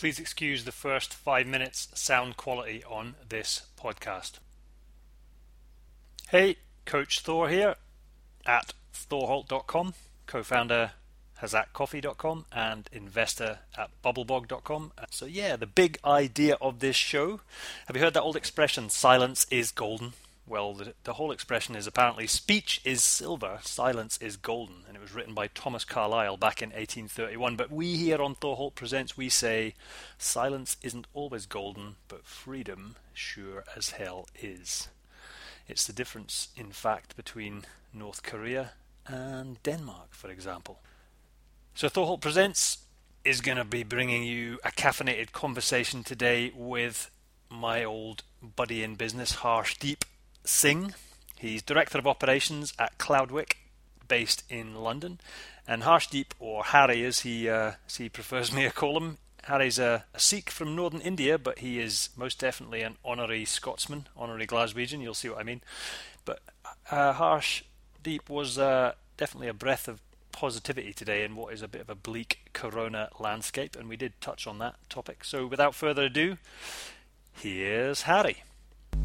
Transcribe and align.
Please 0.00 0.18
excuse 0.18 0.64
the 0.64 0.72
first 0.72 1.12
five 1.12 1.46
minutes 1.46 1.88
sound 1.92 2.38
quality 2.38 2.82
on 2.88 3.16
this 3.28 3.66
podcast. 3.78 4.38
Hey, 6.30 6.56
Coach 6.86 7.20
Thor 7.20 7.50
here 7.50 7.74
at 8.46 8.72
thorholt.com, 8.94 9.92
co 10.26 10.42
founder 10.42 10.92
hazakcoffee.com 11.42 12.46
and 12.50 12.88
investor 12.90 13.58
at 13.76 13.90
bubblebog.com. 14.02 14.92
So, 15.10 15.26
yeah, 15.26 15.56
the 15.56 15.66
big 15.66 15.98
idea 16.02 16.56
of 16.62 16.78
this 16.78 16.96
show 16.96 17.42
have 17.86 17.94
you 17.94 18.00
heard 18.00 18.14
that 18.14 18.22
old 18.22 18.36
expression, 18.36 18.88
silence 18.88 19.46
is 19.50 19.70
golden? 19.70 20.14
Well, 20.46 20.74
the, 20.74 20.94
the, 21.04 21.12
whole 21.12 21.30
expression 21.30 21.76
is 21.76 21.86
apparently 21.86 22.26
speech 22.26 22.80
is 22.84 23.04
silver, 23.04 23.60
silence 23.62 24.18
is 24.18 24.36
golden, 24.36 24.82
and 24.88 24.96
it 24.96 25.00
was 25.00 25.14
written 25.14 25.32
by 25.34 25.46
Thomas 25.46 25.84
Carlyle 25.84 26.36
back 26.36 26.60
in 26.60 26.70
1831. 26.70 27.56
But 27.56 27.70
we 27.70 27.96
here 27.96 28.20
on 28.20 28.34
Thor 28.34 28.56
Holt 28.56 28.74
Presents, 28.74 29.16
we 29.16 29.28
say 29.28 29.74
silence 30.18 30.76
isn't 30.82 31.06
always 31.14 31.46
golden, 31.46 31.96
but 32.08 32.24
freedom 32.24 32.96
sure 33.14 33.64
as 33.76 33.90
hell 33.90 34.26
is. 34.40 34.88
It's 35.68 35.86
the 35.86 35.92
difference, 35.92 36.48
in 36.56 36.72
fact, 36.72 37.14
between 37.16 37.62
North 37.94 38.24
Korea 38.24 38.72
and 39.06 39.62
Denmark, 39.62 40.08
for 40.10 40.30
example. 40.30 40.80
So 41.74 41.88
Thor 41.88 42.06
Holt 42.06 42.20
Presents 42.20 42.78
is 43.24 43.40
going 43.40 43.58
to 43.58 43.64
be 43.64 43.84
bringing 43.84 44.24
you 44.24 44.58
a 44.64 44.70
caffeinated 44.70 45.30
conversation 45.30 46.02
today 46.02 46.50
with 46.54 47.10
my 47.48 47.84
old 47.84 48.24
buddy 48.56 48.82
in 48.82 48.94
business, 48.94 49.36
Harshdeep 49.36 50.02
Singh. 50.44 50.94
He's 51.36 51.62
Director 51.62 51.98
of 51.98 52.06
Operations 52.06 52.72
at 52.78 52.98
Cloudwick, 52.98 53.58
based 54.08 54.44
in 54.50 54.74
London. 54.74 55.20
And 55.66 55.82
Harshdeep, 55.82 56.32
or 56.38 56.64
Harry 56.64 57.04
as 57.04 57.20
he, 57.20 57.48
uh, 57.48 57.72
as 57.86 57.96
he 57.96 58.08
prefers 58.08 58.52
me 58.52 58.64
to 58.64 58.70
call 58.70 58.96
him, 58.96 59.18
Harry's 59.44 59.78
a, 59.78 60.04
a, 60.12 60.20
Sikh 60.20 60.50
from 60.50 60.76
northern 60.76 61.00
India, 61.00 61.38
but 61.38 61.60
he 61.60 61.78
is 61.78 62.10
most 62.16 62.38
definitely 62.38 62.82
an 62.82 62.96
honorary 63.04 63.44
Scotsman, 63.44 64.06
honorary 64.16 64.46
Glaswegian, 64.46 65.00
you'll 65.00 65.14
see 65.14 65.28
what 65.28 65.38
I 65.38 65.44
mean. 65.44 65.62
But 66.24 66.40
uh, 66.90 67.14
Harshdeep 67.14 68.28
was 68.28 68.58
uh, 68.58 68.92
definitely 69.16 69.48
a 69.48 69.54
breath 69.54 69.88
of 69.88 70.00
positivity 70.32 70.92
today 70.92 71.24
in 71.24 71.36
what 71.36 71.52
is 71.52 71.62
a 71.62 71.68
bit 71.68 71.80
of 71.80 71.90
a 71.90 71.94
bleak 71.94 72.50
corona 72.52 73.08
landscape, 73.18 73.76
and 73.76 73.88
we 73.88 73.96
did 73.96 74.20
touch 74.20 74.46
on 74.46 74.58
that 74.58 74.76
topic. 74.88 75.24
So 75.24 75.46
without 75.46 75.74
further 75.74 76.04
ado, 76.04 76.36
here's 77.32 78.02
Harry. 78.02 78.42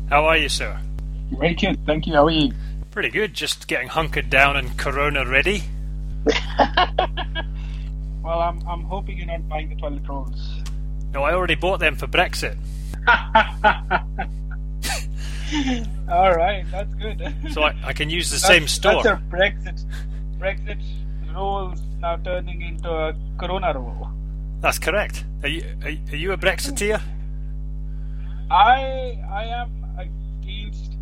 How 0.09 0.25
are 0.25 0.38
you, 0.38 0.50
sir? 0.50 0.80
Thank 1.39 2.08
you. 2.08 2.14
How 2.14 2.25
are 2.25 2.31
you? 2.31 2.52
Pretty 2.91 3.09
good. 3.09 3.33
Just 3.33 3.67
getting 3.67 3.88
hunkered 3.88 4.30
down 4.30 4.55
and 4.55 4.78
Corona 4.78 5.25
ready. 5.25 5.64
well, 8.23 8.39
I'm 8.39 8.66
I'm 8.67 8.83
hoping 8.83 9.17
you're 9.17 9.28
not 9.28 9.47
buying 9.47 9.69
the 9.69 9.75
toilet 9.75 10.08
rolls. 10.08 10.61
No, 11.13 11.23
I 11.23 11.33
already 11.33 11.56
bought 11.56 11.80
them 11.80 11.95
for 11.95 12.08
Brexit. 12.08 12.58
All 16.09 16.36
right, 16.36 16.66
that's 16.72 16.94
good. 16.95 17.22
So 17.52 17.63
I, 17.63 17.75
I 17.83 17.94
can 17.94 18.09
use 18.09 18.30
the 18.30 18.36
that's, 18.36 18.47
same 18.47 18.67
store. 18.67 19.03
That's 19.03 19.22
a 19.22 19.23
Brexit 19.30 19.86
Brexit 20.39 20.81
rolls 21.33 21.81
now 22.00 22.17
turning 22.17 22.61
into 22.61 22.89
a 22.89 23.13
Corona 23.38 23.73
roll. 23.73 24.09
That's 24.61 24.80
correct. 24.80 25.23
Are 25.44 25.50
you 25.50 25.63
are, 25.83 25.89
are 25.89 26.16
you 26.16 26.31
a 26.31 26.38
Brexiteer? 26.38 27.02
I 28.50 29.19
I 29.30 29.45
am 29.45 29.84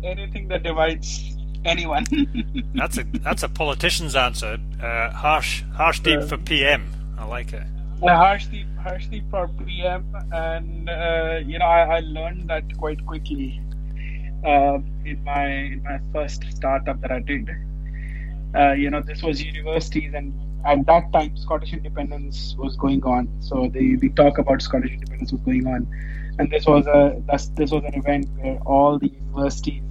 anything 0.04 0.48
that 0.48 0.62
divides 0.62 1.36
anyone. 1.64 2.06
that's 2.74 2.98
a 2.98 3.04
that's 3.20 3.42
a 3.42 3.48
politician's 3.48 4.16
answer. 4.16 4.58
Uh, 4.82 5.10
harsh 5.10 5.62
deep 6.00 6.20
uh, 6.20 6.26
for 6.26 6.36
PM. 6.36 6.92
I 7.18 7.24
like 7.24 7.52
it. 7.52 7.62
Uh, 8.02 8.08
Harshdeep 8.08 8.66
Harshdeep 8.84 9.30
for 9.30 9.48
PM, 9.64 10.04
and 10.32 10.90
uh, 10.90 11.40
you 11.44 11.58
know 11.58 11.64
I, 11.64 11.96
I, 11.96 12.00
learned 12.00 12.50
that 12.50 12.64
quite 12.76 13.04
quickly 13.06 13.62
uh, 14.44 14.78
in 15.06 15.22
my 15.24 15.46
in 15.46 15.82
my 15.82 16.00
first 16.12 16.42
startup 16.50 17.00
that 17.00 17.10
I 17.10 17.20
did. 17.20 17.48
Uh, 18.54 18.72
you 18.72 18.90
know 18.90 19.00
this 19.00 19.22
was 19.22 19.42
universities 19.42 20.12
and 20.14 20.34
at 20.66 20.84
that 20.86 21.12
time 21.12 21.36
Scottish 21.36 21.72
independence 21.72 22.54
was 22.58 22.76
going 22.76 23.02
on. 23.04 23.28
So 23.40 23.68
the, 23.72 23.96
the 23.96 24.08
talk 24.10 24.38
about 24.38 24.60
Scottish 24.60 24.92
independence 24.92 25.32
was 25.32 25.40
going 25.42 25.66
on, 25.66 25.86
and 26.38 26.50
this 26.50 26.66
was 26.66 26.86
a 26.86 27.22
this 27.56 27.70
was 27.70 27.84
an 27.84 27.94
event 27.94 28.28
where 28.38 28.58
all 28.66 28.98
the 28.98 29.08
universities 29.08 29.82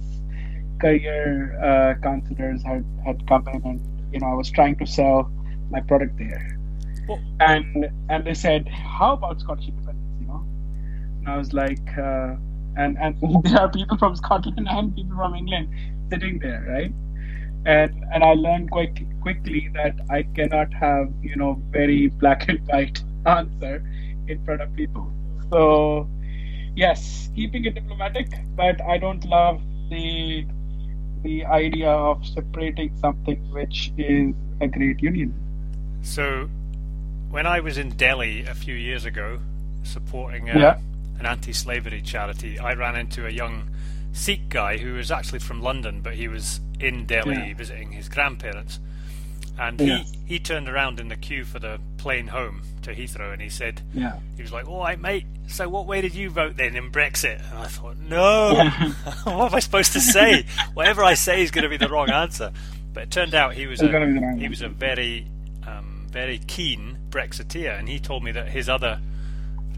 career 0.84 1.58
uh, 1.68 1.94
counselors 2.02 2.62
had, 2.62 2.84
had 3.06 3.26
come 3.26 3.48
in 3.48 3.62
and 3.64 3.80
you 4.12 4.20
know 4.20 4.26
I 4.26 4.34
was 4.34 4.50
trying 4.50 4.76
to 4.76 4.86
sell 4.86 5.30
my 5.70 5.80
product 5.80 6.18
there, 6.18 6.58
oh. 7.08 7.18
and 7.40 7.90
and 8.10 8.26
they 8.26 8.34
said, 8.34 8.68
how 8.68 9.14
about 9.14 9.40
Scottish 9.40 9.68
independence? 9.68 10.20
You 10.20 10.26
know, 10.26 10.44
and 11.20 11.28
I 11.28 11.36
was 11.38 11.52
like, 11.52 11.88
uh, 11.98 12.36
and 12.76 12.98
and 12.98 13.16
there 13.44 13.60
are 13.60 13.70
people 13.70 13.96
from 13.98 14.14
Scotland 14.16 14.68
and 14.70 14.94
people 14.94 15.16
from 15.16 15.34
England 15.34 15.68
sitting 16.10 16.38
there, 16.38 16.64
right? 16.68 16.92
And 17.66 18.04
and 18.12 18.22
I 18.22 18.34
learned 18.34 18.70
quite 18.70 18.98
quickly 19.22 19.70
that 19.74 19.94
I 20.10 20.22
cannot 20.38 20.72
have 20.74 21.08
you 21.22 21.36
know 21.36 21.60
very 21.70 22.08
black 22.08 22.48
and 22.48 22.60
white 22.68 23.02
answer 23.26 23.82
in 24.28 24.44
front 24.44 24.60
of 24.60 24.74
people. 24.74 25.10
So 25.50 26.08
yes, 26.76 27.30
keeping 27.34 27.64
it 27.64 27.74
diplomatic, 27.74 28.28
but 28.54 28.82
I 28.82 28.98
don't 28.98 29.24
love 29.24 29.62
the 29.88 30.46
the 31.24 31.44
idea 31.46 31.88
of 31.88 32.24
separating 32.24 32.96
something 33.00 33.36
which 33.50 33.90
is 33.98 34.34
a 34.60 34.68
great 34.68 35.02
union. 35.02 35.34
So, 36.02 36.48
when 37.30 37.46
I 37.46 37.60
was 37.60 37.78
in 37.78 37.90
Delhi 37.90 38.44
a 38.44 38.54
few 38.54 38.74
years 38.74 39.04
ago, 39.04 39.40
supporting 39.82 40.50
a, 40.50 40.58
yeah. 40.58 40.78
an 41.18 41.26
anti-slavery 41.26 42.02
charity, 42.02 42.58
I 42.58 42.74
ran 42.74 42.94
into 42.94 43.26
a 43.26 43.30
young 43.30 43.70
Sikh 44.12 44.48
guy 44.48 44.76
who 44.76 44.94
was 44.94 45.10
actually 45.10 45.40
from 45.40 45.60
London, 45.60 46.00
but 46.00 46.14
he 46.14 46.28
was 46.28 46.60
in 46.78 47.06
Delhi 47.06 47.34
yeah. 47.34 47.54
visiting 47.54 47.90
his 47.90 48.08
grandparents. 48.08 48.78
And 49.58 49.80
yeah. 49.80 49.98
he, 49.98 50.34
he 50.34 50.38
turned 50.38 50.68
around 50.68 51.00
in 51.00 51.08
the 51.08 51.16
queue 51.16 51.44
for 51.44 51.58
the 51.58 51.80
plane 51.96 52.26
home 52.26 52.62
to 52.82 52.94
Heathrow 52.94 53.32
and 53.32 53.40
he 53.40 53.48
said, 53.48 53.82
yeah. 53.92 54.18
he 54.36 54.42
was 54.42 54.52
like, 54.52 54.68
all 54.68 54.80
right, 54.80 55.00
mate, 55.00 55.26
so 55.46 55.68
what 55.68 55.86
way 55.86 56.00
did 56.00 56.14
you 56.14 56.30
vote 56.30 56.56
then 56.56 56.76
in 56.76 56.90
Brexit? 56.90 57.40
And 57.50 57.58
I 57.58 57.66
thought, 57.66 57.96
no, 57.96 58.54
what 59.24 59.52
am 59.52 59.54
I 59.54 59.60
supposed 59.60 59.92
to 59.92 60.00
say? 60.00 60.44
Whatever 60.74 61.04
I 61.04 61.14
say 61.14 61.42
is 61.42 61.50
going 61.50 61.62
to 61.62 61.68
be 61.68 61.76
the 61.76 61.88
wrong 61.88 62.10
answer. 62.10 62.52
But 62.92 63.04
it 63.04 63.10
turned 63.10 63.34
out 63.34 63.54
he 63.54 63.66
was 63.66 63.80
a, 63.80 64.36
he 64.36 64.48
was 64.48 64.62
a 64.62 64.68
very, 64.68 65.26
um, 65.66 66.06
very 66.10 66.38
keen 66.38 66.98
Brexiteer 67.10 67.78
and 67.78 67.88
he 67.88 67.98
told 67.98 68.22
me 68.22 68.32
that 68.32 68.48
his 68.48 68.68
other, 68.68 69.00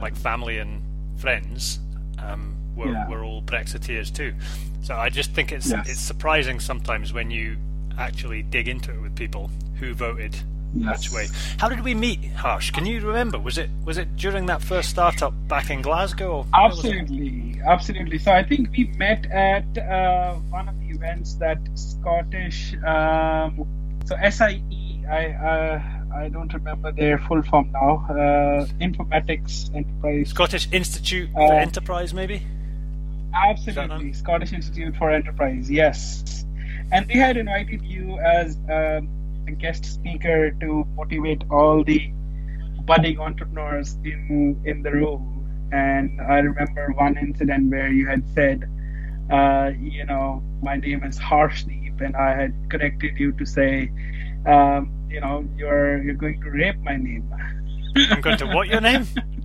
like 0.01 0.17
family 0.17 0.59
and 0.59 0.83
friends, 1.19 1.81
um, 2.19 2.57
were, 2.77 2.93
yeah. 2.93 3.09
were 3.09 3.25
all 3.25 3.43
Brexiteers 3.43 4.15
too. 4.15 4.35
So 4.83 4.95
I 4.95 5.09
just 5.09 5.33
think 5.33 5.51
it's 5.51 5.71
yes. 5.71 5.89
it's 5.89 6.01
surprising 6.01 6.61
sometimes 6.61 7.13
when 7.13 7.31
you 7.31 7.57
actually 7.99 8.43
dig 8.43 8.69
into 8.69 8.93
it 8.93 9.01
with 9.01 9.15
people 9.17 9.51
who 9.79 9.95
voted 9.95 10.37
yes. 10.75 11.03
which 11.03 11.13
way. 11.13 11.27
How 11.59 11.69
did 11.69 11.83
we 11.83 11.95
meet, 11.95 12.25
Harsh? 12.33 12.71
Can 12.71 12.87
you 12.87 13.01
remember? 13.01 13.39
Was 13.39 13.59
it 13.59 13.71
was 13.85 13.99
it 13.99 14.17
during 14.17 14.47
that 14.47 14.63
first 14.63 14.91
startup 14.91 15.33
back 15.49 15.71
in 15.71 15.83
Glasgow? 15.83 16.47
Absolutely, 16.55 17.61
absolutely. 17.67 18.19
So 18.19 18.33
I 18.33 18.43
think 18.43 18.71
we 18.73 18.85
met 18.97 19.27
at 19.27 19.79
uh, 19.79 20.35
one 20.51 20.69
of 20.69 20.79
the 20.81 20.89
events 20.95 21.35
that 21.35 21.59
Scottish, 21.75 22.75
um, 22.85 23.67
so 24.05 24.17
SIE. 24.31 24.63
I 25.09 25.27
uh, 25.27 25.83
I 26.17 26.29
don't 26.29 26.53
remember 26.53 26.93
their 26.93 27.19
full 27.19 27.43
form 27.43 27.71
now. 27.73 28.05
Uh, 28.09 28.67
Informatics 28.81 29.75
Enterprise. 29.75 30.31
Scottish 30.31 30.69
Institute 30.73 31.31
for 31.33 31.53
uh, 31.53 31.59
Enterprise, 31.59 32.13
maybe. 32.13 32.43
Absolutely, 33.35 34.15
Scottish 34.15 34.53
Institute 34.53 34.97
for 34.97 35.11
Enterprise. 35.11 35.71
Yes 35.71 36.46
and 36.93 37.09
they 37.09 37.19
had 37.19 37.37
invited 37.37 37.83
you 37.83 38.19
as 38.19 38.57
um, 38.71 39.09
a 39.49 39.53
guest 39.53 39.85
speaker 39.85 40.51
to 40.61 40.85
motivate 40.97 41.43
all 41.51 41.85
the 41.85 42.13
budding 42.85 43.19
entrepreneurs 43.19 43.99
in 44.05 44.61
in 44.65 44.83
the 44.83 44.91
room. 44.91 45.33
And 45.73 46.21
I 46.21 46.39
remember 46.39 46.93
one 46.97 47.19
incident 47.19 47.71
where 47.71 47.91
you 47.91 48.07
had 48.07 48.23
said, 48.35 48.65
uh, 49.31 49.73
you 49.79 50.05
know, 50.05 50.43
my 50.63 50.77
name 50.77 51.03
is 51.03 51.19
Harshdeep, 51.19 52.01
and 52.01 52.15
I 52.17 52.35
had 52.41 52.55
corrected 52.71 53.19
you 53.19 53.33
to 53.33 53.45
say, 53.45 53.91
um, 54.47 54.93
you 55.11 55.21
know, 55.21 55.45
you're 55.57 56.03
you're 56.03 56.15
going 56.15 56.41
to 56.41 56.51
rape 56.51 56.79
my 56.81 56.97
name. 56.97 57.29
I'm 57.97 58.21
going 58.21 58.39
to 58.39 58.47
what 58.47 58.69
your 58.69 58.81
name? 58.81 59.07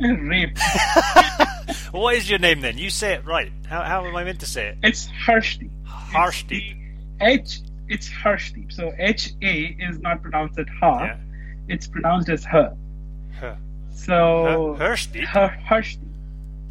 rape. 0.00 0.58
what 1.92 2.14
is 2.14 2.28
your 2.28 2.38
name 2.38 2.60
then? 2.60 2.78
You 2.78 2.90
say 2.90 3.14
it 3.14 3.24
right. 3.24 3.50
How, 3.66 3.82
how 3.82 4.04
am 4.04 4.16
I 4.16 4.24
meant 4.24 4.40
to 4.40 4.46
say 4.46 4.68
it? 4.68 4.78
It's 4.82 5.08
Harshdeep. 5.26 5.70
Harshdeep. 5.86 6.76
H, 7.20 7.60
it's 7.88 8.08
Harshdeep. 8.08 8.72
So 8.72 8.92
H 8.98 9.32
A 9.42 9.76
is 9.80 9.98
not 9.98 10.22
pronounced 10.22 10.58
as 10.58 10.66
Ha. 10.80 11.04
Yeah. 11.04 11.16
It's 11.68 11.86
pronounced 11.86 12.28
as 12.28 12.44
her. 12.44 12.76
Her. 13.32 13.58
So 13.92 14.76
Harshdeep. 14.78 15.24
Her, 15.26 15.48
Harshdeep. 15.68 15.98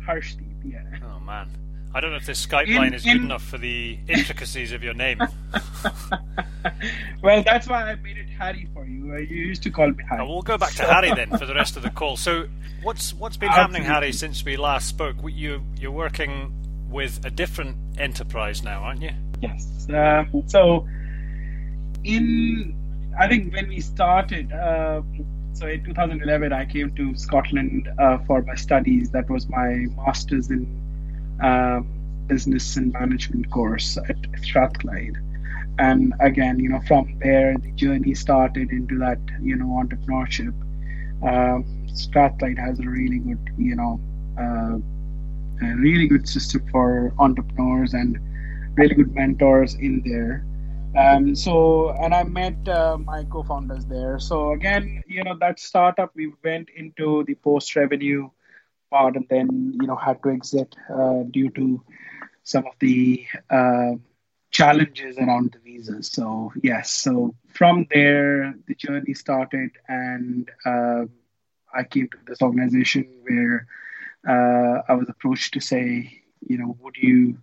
Harshdeep. 0.06 0.44
Yeah. 0.64 0.82
Oh 1.04 1.20
man. 1.20 1.50
I 1.94 2.00
don't 2.00 2.12
know 2.12 2.18
if 2.18 2.26
this 2.26 2.46
Skype 2.46 2.68
in, 2.68 2.76
line 2.76 2.94
is 2.94 3.06
in... 3.06 3.14
good 3.14 3.22
enough 3.24 3.44
for 3.44 3.58
the 3.58 3.98
intricacies 4.08 4.72
of 4.72 4.84
your 4.84 4.94
name. 4.94 5.20
well, 7.24 7.44
that's 7.44 7.68
why 7.68 7.92
I 7.92 7.96
made 7.96 8.18
it 8.18 8.28
Harry 8.38 8.68
for 8.74 8.86
you. 8.86 9.16
You 9.18 9.48
used 9.48 9.64
to 9.64 9.70
call 9.70 9.90
me 9.90 10.04
Harry. 10.10 10.22
Oh, 10.22 10.28
we'll 10.28 10.42
go 10.42 10.58
back 10.58 10.74
to 10.74 10.84
Harry 10.84 11.12
then 11.14 11.30
for 11.38 11.46
the 11.46 11.56
rest 11.56 11.78
of 11.78 11.84
the 11.84 11.90
call. 11.90 12.18
So, 12.18 12.48
what's 12.84 13.14
what's 13.14 13.38
been 13.38 13.50
happening, 13.50 13.84
Harry, 13.84 14.12
since 14.12 14.44
we 14.44 14.58
last 14.58 14.88
spoke? 14.88 15.16
You 15.26 15.64
you're 15.78 15.92
working 15.92 16.54
with 16.90 17.26
a 17.26 17.30
different 17.30 17.78
enterprise 17.98 18.64
now, 18.64 18.84
aren't 18.84 19.02
you? 19.02 19.12
Yes. 19.42 19.88
Um, 19.90 20.44
so, 20.48 20.88
in 22.04 22.76
I 23.20 23.28
think 23.28 23.54
when 23.54 23.68
we 23.68 23.82
started, 23.82 24.52
uh, 24.52 25.02
so 25.54 25.68
in 25.68 25.84
2011, 25.84 26.54
I 26.54 26.66
came 26.66 26.94
to 26.96 27.16
Scotland 27.16 27.90
uh, 27.98 28.20
for 28.28 28.44
my 28.44 28.54
studies. 28.54 29.10
That 29.10 29.28
was 29.30 29.50
my 29.50 29.88
master's 29.96 30.52
in 30.52 30.68
business 32.28 32.78
and 32.78 32.92
management 32.94 33.50
course 33.52 33.98
at 33.98 34.18
Strathclyde. 34.42 35.18
And 35.80 36.14
again, 36.20 36.60
you 36.60 36.70
know, 36.70 36.82
from 36.88 37.18
there 37.24 37.56
the 37.58 37.72
journey 37.72 38.14
started 38.16 38.72
into 38.72 38.98
that, 39.00 39.20
you 39.42 39.56
know, 39.56 39.82
entrepreneurship. 39.82 40.54
Um, 41.24 41.88
Strathclyde 41.94 42.58
has 42.58 42.80
a 42.80 42.84
really 42.84 43.20
good, 43.20 43.50
you 43.58 43.76
know, 43.76 44.00
uh, 44.40 44.78
a 45.66 45.76
really 45.76 46.08
good 46.08 46.28
system 46.28 46.68
for 46.72 47.14
entrepreneurs 47.20 47.94
and 47.94 48.18
really 48.76 48.96
good 48.96 49.14
mentors 49.16 49.76
in 49.76 50.02
there. 50.06 50.46
Um, 50.96 51.36
so, 51.36 51.92
and 51.92 52.14
I 52.14 52.24
met 52.24 52.68
uh, 52.68 52.98
my 52.98 53.24
co-founders 53.26 53.86
there. 53.86 54.18
So 54.20 54.52
again, 54.54 55.04
you 55.08 55.24
know, 55.24 55.36
that 55.40 55.60
startup 55.60 56.12
we 56.16 56.34
went 56.44 56.70
into 56.76 57.24
the 57.26 57.36
post-revenue 57.36 58.30
part, 58.90 59.16
and 59.16 59.26
then 59.30 59.78
you 59.80 59.88
know 59.88 59.96
had 59.96 60.22
to 60.24 60.30
exit 60.32 60.76
uh, 60.94 61.24
due 61.32 61.50
to 61.52 61.82
some 62.44 62.66
of 62.66 62.74
the 62.80 63.26
uh, 63.50 63.94
challenges 64.52 65.18
around 65.18 65.52
the 65.54 65.60
visas. 65.60 66.10
So 66.12 66.52
yes, 66.64 66.92
so 66.92 67.36
from 67.50 67.88
there 67.94 68.56
the 68.68 68.76
journey 68.76 69.14
started, 69.14 69.72
and 69.88 70.50
uh, 70.66 71.06
I 71.74 71.84
came 71.84 72.08
to 72.10 72.18
this 72.26 72.42
organization 72.42 73.08
where 73.24 73.68
uh, 74.28 74.82
I 74.88 74.94
was 74.94 75.10
approached 75.10 75.54
to 75.54 75.60
say, 75.60 76.22
you 76.48 76.58
know, 76.58 76.78
would 76.82 76.98
you 76.98 77.38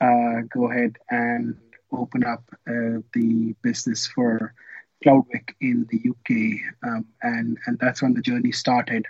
uh, 0.00 0.42
go 0.52 0.70
ahead 0.70 0.96
and 1.10 1.56
open 1.92 2.24
up 2.24 2.44
uh, 2.68 3.00
the 3.14 3.54
business 3.62 4.06
for 4.06 4.54
Cloudwick 5.02 5.54
in 5.60 5.86
the 5.90 6.10
UK, 6.10 6.88
um, 6.88 7.06
and 7.22 7.58
and 7.66 7.78
that's 7.78 8.02
when 8.02 8.14
the 8.14 8.22
journey 8.22 8.52
started. 8.52 9.06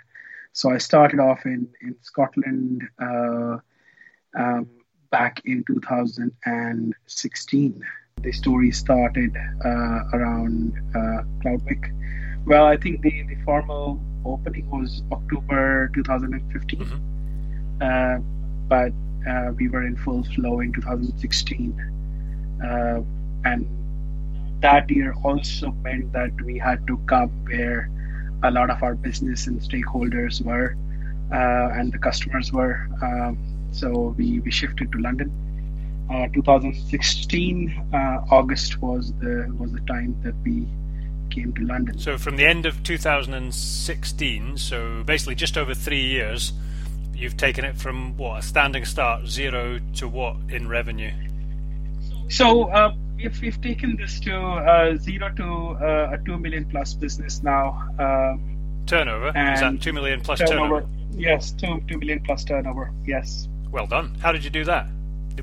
So 0.53 0.71
I 0.71 0.77
started 0.77 1.19
off 1.19 1.45
in 1.45 1.67
in 1.81 1.95
Scotland 2.01 2.83
uh, 3.01 3.57
um, 4.37 4.69
back 5.11 5.41
in 5.45 5.63
2016. 5.65 7.83
The 8.21 8.31
story 8.31 8.71
started 8.71 9.35
uh, 9.63 10.03
around 10.13 10.73
uh, 10.95 11.23
Cloudwick. 11.41 11.91
Well, 12.45 12.65
I 12.65 12.77
think 12.77 13.01
the, 13.01 13.23
the 13.23 13.35
formal 13.45 13.99
opening 14.25 14.69
was 14.69 15.03
October 15.11 15.89
2015, 15.93 16.79
mm-hmm. 16.79 16.97
Uh, 17.79 18.17
but 18.67 18.91
uh, 19.29 19.51
we 19.55 19.69
were 19.69 19.85
in 19.85 19.95
full 19.97 20.23
flow 20.23 20.61
in 20.61 20.73
2016 20.73 21.79
uh, 22.63 23.01
and 23.45 23.67
that 24.61 24.89
year 24.89 25.13
also 25.23 25.71
meant 25.83 26.11
that 26.13 26.31
we 26.41 26.57
had 26.57 26.85
to 26.87 26.97
come 27.05 27.29
where 27.45 27.89
a 28.43 28.51
lot 28.51 28.69
of 28.69 28.83
our 28.83 28.95
business 28.95 29.47
and 29.47 29.59
stakeholders 29.61 30.41
were 30.41 30.75
uh, 31.31 31.79
and 31.79 31.91
the 31.91 31.97
customers 31.97 32.51
were. 32.51 32.87
Um, 33.01 33.37
so 33.71 34.15
we, 34.17 34.39
we 34.39 34.51
shifted 34.51 34.91
to 34.91 34.97
London. 34.99 35.31
Uh, 36.09 36.27
2016 36.33 37.89
uh, 37.93 37.97
August 38.31 38.81
was 38.81 39.11
the 39.19 39.53
was 39.59 39.73
the 39.73 39.81
time 39.81 40.15
that 40.23 40.33
we 40.45 40.65
came 41.29 41.53
to 41.53 41.65
London. 41.65 41.99
So 41.99 42.17
from 42.17 42.37
the 42.37 42.45
end 42.45 42.65
of 42.65 42.81
2016, 42.83 44.57
so 44.57 45.03
basically 45.03 45.35
just 45.35 45.57
over 45.57 45.73
three 45.73 46.05
years, 46.05 46.53
you've 47.13 47.35
taken 47.35 47.65
it 47.65 47.77
from 47.77 48.15
what 48.15 48.39
a 48.39 48.41
standing 48.41 48.85
start, 48.85 49.27
zero 49.27 49.79
to 49.95 50.07
what 50.07 50.37
in 50.47 50.69
revenue? 50.69 51.11
So 52.29 52.69
uh, 52.71 52.93
we've, 53.15 53.41
we've 53.41 53.61
taken 53.61 53.95
this 53.95 54.19
to 54.21 54.35
uh, 54.35 54.95
zero 54.97 55.29
to 55.35 55.43
uh, 55.43 56.13
a 56.13 56.17
two 56.25 56.37
million 56.37 56.65
plus 56.65 56.93
business 56.93 57.41
now. 57.43 57.87
Um, 57.99 58.83
turnover 58.85 59.27
is 59.27 59.59
that 59.59 59.81
two 59.81 59.93
million 59.93 60.21
plus 60.21 60.39
turnover? 60.39 60.81
turnover? 60.81 60.87
Yes, 61.11 61.51
two 61.51 61.81
two 61.87 61.97
million 61.97 62.21
plus 62.21 62.43
turnover. 62.43 62.91
Yes. 63.05 63.47
Well 63.71 63.87
done. 63.87 64.15
How 64.21 64.31
did 64.31 64.43
you 64.43 64.49
do 64.49 64.63
that? 64.65 64.87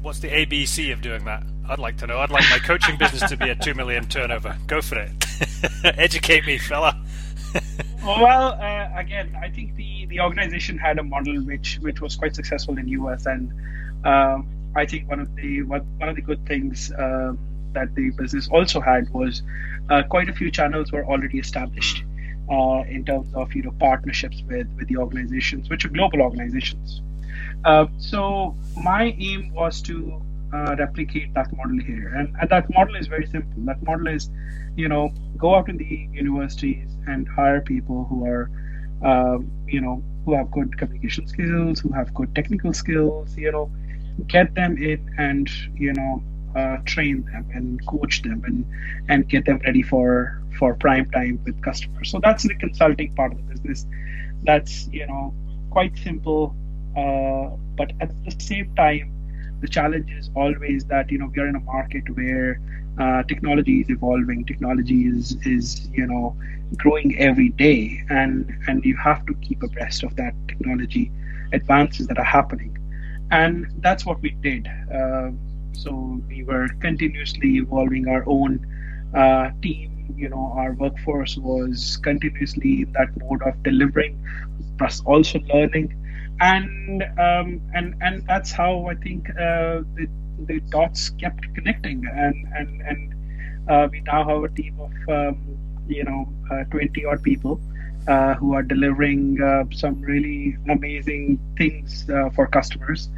What's 0.03 0.19
the 0.19 0.29
ABC 0.29 0.93
of 0.93 1.01
doing 1.01 1.25
that? 1.25 1.45
I'd 1.69 1.79
like 1.79 1.97
to 1.99 2.07
know. 2.07 2.19
I'd 2.19 2.31
like 2.31 2.45
my 2.51 2.59
coaching 2.59 2.99
business 2.99 3.29
to 3.31 3.37
be 3.37 3.49
a 3.49 3.55
two 3.55 3.75
million 3.75 4.07
turnover. 4.07 4.57
Go 4.67 4.83
for 4.83 4.99
it. 4.99 5.11
Educate 5.85 6.47
me, 6.47 6.59
fella. 6.59 7.01
well, 8.05 8.59
uh, 8.61 8.91
again, 8.99 9.37
I 9.41 9.49
think 9.49 9.77
the, 9.77 10.07
the 10.07 10.21
organization 10.21 10.77
had 10.77 10.99
a 10.99 11.03
model 11.03 11.41
which 11.43 11.79
which 11.81 12.01
was 12.01 12.17
quite 12.17 12.35
successful 12.35 12.77
in 12.77 12.89
US, 12.89 13.27
and 13.27 13.53
um, 14.05 14.49
I 14.77 14.87
think 14.87 15.09
one 15.09 15.21
of 15.21 15.35
the 15.37 15.63
one, 15.63 15.83
of 16.01 16.17
the 16.17 16.23
good 16.23 16.45
things 16.47 16.91
uh, 16.93 17.35
that 17.73 17.95
the 17.95 18.11
business 18.11 18.49
also 18.49 18.81
had 18.81 19.09
was 19.11 19.43
uh, 19.91 20.03
quite 20.03 20.29
a 20.29 20.33
few 20.33 20.51
channels 20.51 20.93
were 20.93 21.05
already 21.05 21.39
established 21.39 22.05
uh, 22.51 22.83
in 22.89 23.05
terms 23.05 23.33
of 23.35 23.55
you 23.55 23.63
know 23.63 23.73
partnerships 23.79 24.43
with 24.49 24.69
with 24.77 24.89
the 24.89 24.97
organizations, 24.97 25.69
which 25.71 25.85
are 25.85 25.91
global 25.91 26.23
organizations. 26.23 27.03
Uh, 27.65 27.87
so 27.99 28.57
my 28.83 29.15
aim 29.19 29.53
was 29.53 29.81
to 29.83 30.21
uh, 30.53 30.77
replicate 30.79 31.33
that 31.35 31.55
model 31.57 31.79
here, 31.79 32.15
and, 32.17 32.35
and 32.41 32.51
that 32.51 32.69
model 32.75 32.97
is 32.97 33.07
very 33.07 33.27
simple. 33.27 33.63
That 33.65 33.83
model 33.83 34.09
is, 34.09 34.31
you 34.77 34.89
know, 34.89 35.13
go 35.37 35.55
out 35.55 35.69
in 35.69 35.77
the 35.77 36.09
universities 36.13 36.91
and 37.07 37.29
hire 37.29 37.61
people 37.61 38.05
who 38.05 38.27
are, 38.27 38.51
uh, 39.05 39.39
you 39.67 39.81
know, 39.81 40.03
who 40.25 40.35
have 40.35 40.51
good 40.51 40.77
communication 40.79 41.27
skills, 41.27 41.81
who 41.81 41.91
have 41.93 42.13
good 42.15 42.35
technical 42.35 42.73
skills, 42.73 43.37
you 43.37 43.53
know 43.53 43.71
get 44.27 44.55
them 44.55 44.77
in 44.79 45.09
and 45.19 45.51
you 45.77 45.93
know 45.93 46.23
uh, 46.55 46.77
train 46.85 47.25
them 47.33 47.47
and 47.53 47.85
coach 47.87 48.23
them 48.23 48.43
and 48.45 48.65
and 49.09 49.29
get 49.29 49.45
them 49.45 49.61
ready 49.65 49.83
for 49.83 50.41
for 50.59 50.75
prime 50.75 51.11
time 51.11 51.41
with 51.45 51.61
customers. 51.63 52.11
So 52.11 52.21
that's 52.21 52.43
the 52.45 52.55
consulting 52.55 53.15
part 53.15 53.33
of 53.33 53.39
the 53.39 53.45
business. 53.55 53.87
That's 54.45 54.89
you 54.93 55.07
know 55.07 55.35
quite 55.71 55.97
simple 55.99 56.55
uh, 56.97 57.51
but 57.77 57.93
at 58.01 58.11
the 58.25 58.31
same 58.39 58.73
time 58.77 59.11
the 59.61 59.69
challenge 59.69 60.11
is 60.13 60.31
always 60.35 60.85
that 60.87 61.11
you 61.11 61.19
know 61.19 61.31
we 61.35 61.43
are 61.43 61.47
in 61.49 61.57
a 61.57 61.61
market 61.61 62.05
where 62.17 62.61
uh, 62.99 63.23
technology 63.25 63.81
is 63.81 63.91
evolving. 63.91 64.45
Technology 64.45 65.03
is 65.07 65.37
is 65.45 65.89
you 65.93 66.07
know 66.07 66.37
growing 66.77 67.17
every 67.19 67.51
day 67.51 68.03
and 68.11 68.53
and 68.69 68.85
you 68.85 68.97
have 68.97 69.27
to 69.27 69.35
keep 69.35 69.63
abreast 69.63 70.05
of 70.05 70.17
that 70.17 70.35
technology 70.49 71.11
advances 71.53 72.07
that 72.07 72.19
are 72.19 72.25
happening 72.25 72.77
and 73.35 73.67
that's 73.81 74.07
what 74.07 74.21
we 74.23 74.31
did. 74.49 74.69
Uh, 74.95 75.31
so 75.73 76.21
we 76.29 76.45
were 76.45 76.69
continuously 76.81 77.57
evolving 77.57 78.07
our 78.09 78.25
own 78.29 78.65
uh, 79.15 79.51
team. 79.61 79.91
You 80.17 80.29
know, 80.29 80.53
our 80.57 80.73
workforce 80.75 81.37
was 81.37 81.99
continuously 82.03 82.83
in 82.83 82.93
that 82.93 83.09
mode 83.21 83.43
of 83.43 83.63
delivering, 83.65 84.23
plus 84.79 85.03
also 85.05 85.41
learning, 85.53 85.89
and 86.41 87.03
um, 87.19 87.61
and 87.75 87.95
and 88.01 88.25
that's 88.29 88.53
how 88.53 88.87
I 88.87 88.95
think 88.95 89.29
uh, 89.31 89.83
the 89.97 90.07
the 90.47 90.61
dots 90.71 91.11
kept 91.11 91.53
connecting, 91.55 92.07
and 92.07 92.37
and 92.55 92.83
and 92.83 93.15
uh, 93.69 93.89
we 93.91 94.01
now 94.03 94.29
have 94.29 94.45
a 94.45 94.49
team 94.49 94.79
of 94.79 94.93
um, 95.09 95.59
you 95.89 96.05
know 96.05 96.29
uh, 96.53 96.65
twenty 96.71 97.05
odd 97.05 97.23
people 97.23 97.61
uh, 98.07 98.35
who 98.35 98.55
are 98.55 98.63
delivering 98.63 99.41
uh, 99.41 99.65
some 99.73 100.01
really 100.01 100.57
amazing 100.69 101.39
things 101.57 102.09
uh, 102.11 102.31
for 102.31 102.47
customers, 102.47 103.09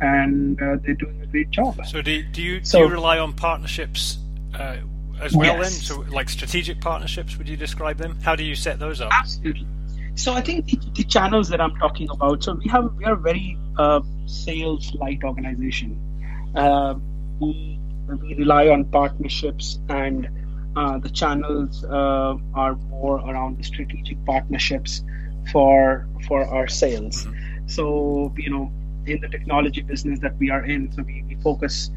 and 0.00 0.60
uh, 0.60 0.76
they're 0.82 0.94
doing 0.94 1.20
a 1.22 1.26
great 1.26 1.50
job. 1.50 1.80
So, 1.86 2.02
do, 2.02 2.22
do 2.22 2.42
you 2.42 2.64
so, 2.64 2.78
do 2.78 2.84
you 2.84 2.90
rely 2.90 3.18
on 3.18 3.32
partnerships 3.32 4.18
uh, 4.54 4.78
as 5.20 5.34
well? 5.34 5.46
Yes. 5.46 5.62
Then, 5.62 5.70
so 5.70 6.12
like 6.12 6.28
strategic 6.28 6.80
partnerships, 6.80 7.36
would 7.38 7.48
you 7.48 7.56
describe 7.56 7.98
them? 7.98 8.18
How 8.22 8.34
do 8.34 8.44
you 8.44 8.54
set 8.54 8.78
those 8.78 9.00
up? 9.00 9.10
Absolutely. 9.12 9.66
So, 10.14 10.34
I 10.34 10.40
think 10.40 10.66
the, 10.66 10.78
the 10.94 11.04
channels 11.04 11.48
that 11.50 11.60
I'm 11.60 11.76
talking 11.76 12.08
about. 12.10 12.42
So, 12.42 12.54
we 12.54 12.68
have 12.68 12.92
we 12.94 13.04
are 13.04 13.14
a 13.14 13.16
very 13.16 13.56
sales 14.26 14.92
light 14.94 15.22
organization. 15.24 15.98
we 17.40 17.78
we 18.20 18.34
rely 18.34 18.68
on 18.68 18.84
partnerships 18.86 19.78
and 19.88 20.28
uh, 20.76 20.98
the 20.98 21.10
channels 21.10 21.84
uh, 21.84 22.36
are 22.54 22.74
more 22.88 23.18
around 23.28 23.58
the 23.58 23.62
strategic 23.64 24.24
partnerships 24.24 25.04
for 25.50 26.06
for 26.26 26.44
our 26.44 26.68
sales. 26.68 27.26
Mm-hmm. 27.26 27.68
So 27.68 28.32
you 28.36 28.50
know, 28.50 28.72
in 29.06 29.20
the 29.20 29.28
technology 29.28 29.82
business 29.82 30.20
that 30.20 30.36
we 30.38 30.50
are 30.50 30.64
in, 30.64 30.90
so 30.92 31.02
we, 31.02 31.24
we 31.28 31.34
focus 31.36 31.90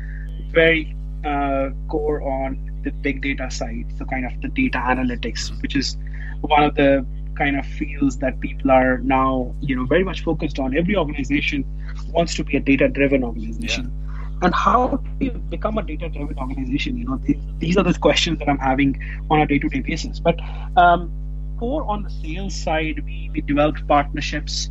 very 0.52 0.96
uh, 1.24 1.70
core 1.88 2.22
on 2.22 2.60
the 2.84 2.92
big 2.92 3.22
data 3.22 3.50
side, 3.50 3.86
so 3.98 4.06
kind 4.06 4.26
of 4.26 4.42
the 4.42 4.50
data 4.50 4.78
analytics, 4.78 5.50
mm-hmm. 5.50 5.62
which 5.62 5.76
is 5.76 5.98
one 6.42 6.64
of 6.64 6.76
the 6.76 7.06
kind 7.36 7.58
of 7.58 7.66
fields 7.66 8.18
that 8.18 8.40
people 8.40 8.72
are 8.72 9.00
now 9.00 9.54
you 9.60 9.76
know 9.76 9.86
very 9.86 10.04
much 10.04 10.24
focused 10.24 10.60
on. 10.60 10.76
Every 10.76 10.96
organization 10.96 11.66
wants 12.10 12.36
to 12.36 12.44
be 12.44 12.58
a 12.58 12.60
data-driven 12.60 13.24
organization. 13.24 13.86
Yeah. 13.86 14.05
And 14.42 14.54
how 14.54 14.98
do 15.20 15.26
you 15.26 15.32
become 15.32 15.78
a 15.78 15.84
data-driven 15.84 16.38
organization? 16.38 16.98
You 16.98 17.06
know, 17.06 17.18
these, 17.18 17.38
these 17.60 17.78
are 17.78 17.84
the 17.84 17.94
questions 17.94 18.40
that 18.40 18.50
I'm 18.50 18.58
having 18.58 19.00
on 19.30 19.42
a 19.42 19.48
day-to-day 19.48 19.80
basis. 19.80 20.20
But 20.20 20.40
um, 20.76 21.12
more 21.60 21.86
on 21.90 22.04
the 22.04 22.10
sales 22.10 22.54
side, 22.54 23.04
we, 23.06 23.30
we 23.34 23.42
developed 23.42 23.88
partnerships, 23.88 24.70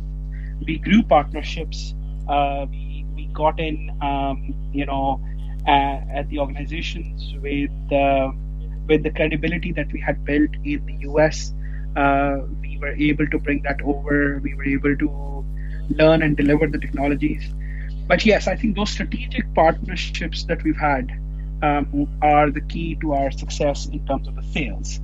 we 0.65 0.77
grew 0.77 1.03
partnerships, 1.03 1.95
uh, 2.29 2.65
we, 2.69 3.05
we 3.15 3.25
got 3.27 3.59
in, 3.59 3.89
um, 4.01 4.53
you 4.71 4.85
know, 4.85 5.19
uh, 5.67 5.99
at 6.13 6.29
the 6.29 6.39
organizations 6.39 7.33
with 7.41 7.71
uh, 7.91 8.29
with 8.87 9.01
the 9.01 9.09
credibility 9.09 9.71
that 9.71 9.91
we 9.91 9.99
had 9.99 10.23
built 10.23 10.51
in 10.63 10.85
the 10.85 11.09
US. 11.09 11.53
Uh, 11.95 12.41
we 12.61 12.77
were 12.77 12.93
able 12.93 13.27
to 13.27 13.39
bring 13.39 13.61
that 13.63 13.81
over. 13.83 14.39
We 14.43 14.53
were 14.53 14.65
able 14.65 14.95
to 14.97 15.45
learn 15.89 16.21
and 16.21 16.37
deliver 16.37 16.67
the 16.67 16.77
technologies. 16.77 17.53
But 18.07 18.25
yes, 18.25 18.47
I 18.47 18.55
think 18.55 18.75
those 18.75 18.91
strategic 18.91 19.51
partnerships 19.53 20.43
that 20.45 20.63
we've 20.63 20.77
had 20.77 21.11
um, 21.63 22.07
are 22.21 22.51
the 22.51 22.61
key 22.61 22.95
to 23.01 23.13
our 23.13 23.31
success 23.31 23.87
in 23.87 24.05
terms 24.05 24.27
of 24.27 24.35
the 24.35 24.43
sales. 24.43 24.99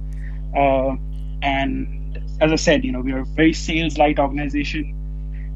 Uh, 0.55 0.95
and 1.41 2.19
as 2.41 2.51
I 2.51 2.55
said, 2.55 2.83
you 2.83 2.91
know, 2.91 3.01
we 3.01 3.11
are 3.13 3.19
a 3.19 3.25
very 3.25 3.53
sales 3.53 3.97
light 3.97 4.19
organization. 4.19 4.97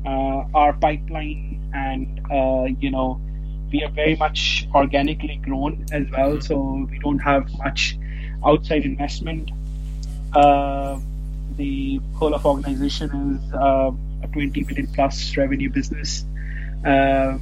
Uh, 0.05 0.45
our 0.53 0.73
pipeline 0.73 1.59
and 1.73 2.21
uh, 2.31 2.65
you 2.79 2.91
know 2.91 3.19
we 3.71 3.83
are 3.83 3.89
very 3.89 4.15
much 4.15 4.67
organically 4.73 5.37
grown 5.37 5.83
as 5.91 6.07
well, 6.11 6.39
so 6.39 6.87
we 6.89 6.99
don't 6.99 7.19
have 7.19 7.49
much 7.57 7.97
outside 8.45 8.85
investment. 8.85 9.51
Uh, 10.33 10.99
the 11.57 11.99
whole 12.15 12.33
of 12.33 12.45
organization 12.45 13.09
is 13.33 13.53
uh, 13.53 13.91
a 14.21 14.27
20 14.27 14.63
million 14.63 14.87
plus 14.87 15.35
revenue 15.37 15.69
business. 15.69 16.25
Uh, 16.85 17.37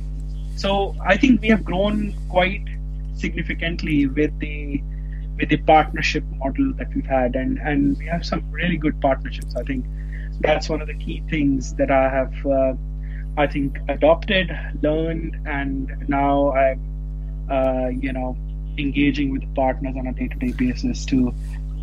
so 0.56 0.96
I 1.06 1.18
think 1.18 1.42
we 1.42 1.50
have 1.50 1.64
grown 1.64 2.14
quite 2.30 2.66
significantly 3.16 4.08
with 4.08 4.38
the 4.40 4.82
with 5.38 5.50
the 5.50 5.58
partnership 5.58 6.24
model 6.38 6.74
that 6.78 6.94
we've 6.96 7.06
had, 7.06 7.36
and 7.36 7.58
and 7.60 7.98
we 7.98 8.06
have 8.06 8.26
some 8.26 8.50
really 8.52 8.78
good 8.78 9.00
partnerships. 9.02 9.56
I 9.56 9.64
think 9.64 9.86
that's 10.40 10.70
one 10.70 10.82
of 10.82 10.88
the 10.88 10.94
key 10.94 11.24
things 11.30 11.74
that 11.76 11.92
I 11.92 12.10
have, 12.10 12.46
uh, 12.46 12.74
I 13.38 13.48
think, 13.48 13.78
adopted, 13.88 14.52
learned, 14.82 15.36
and 15.46 16.08
now 16.08 16.52
I'm, 16.54 16.80
uh, 17.50 17.88
you 17.90 18.14
know, 18.14 18.38
engaging 18.78 19.32
with 19.32 19.42
the 19.42 19.54
partners 19.56 19.96
on 19.98 20.08
a 20.08 20.14
day-to-day 20.14 20.54
basis 20.54 21.06
to 21.06 21.34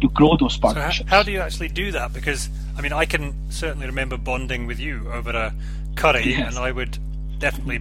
to 0.01 0.09
grow 0.11 0.37
those 0.37 0.57
partnerships. 0.57 1.11
So 1.11 1.17
how, 1.17 1.23
do 1.23 1.31
you 1.31 1.41
actually 1.41 1.69
do 1.69 1.93
that? 1.93 2.15
Because 2.15 2.49
I 2.79 2.81
mean, 2.81 2.93
I 2.93 3.05
can 3.05 3.35
certainly 3.51 3.87
remember 3.87 4.17
bonding 4.17 4.67
with 4.67 4.81
you 4.81 5.11
over 5.13 5.31
a 5.31 5.53
curry, 5.97 6.31
yes. 6.31 6.49
and 6.49 6.59
I 6.59 6.73
would 6.73 6.99
definitely, 7.41 7.81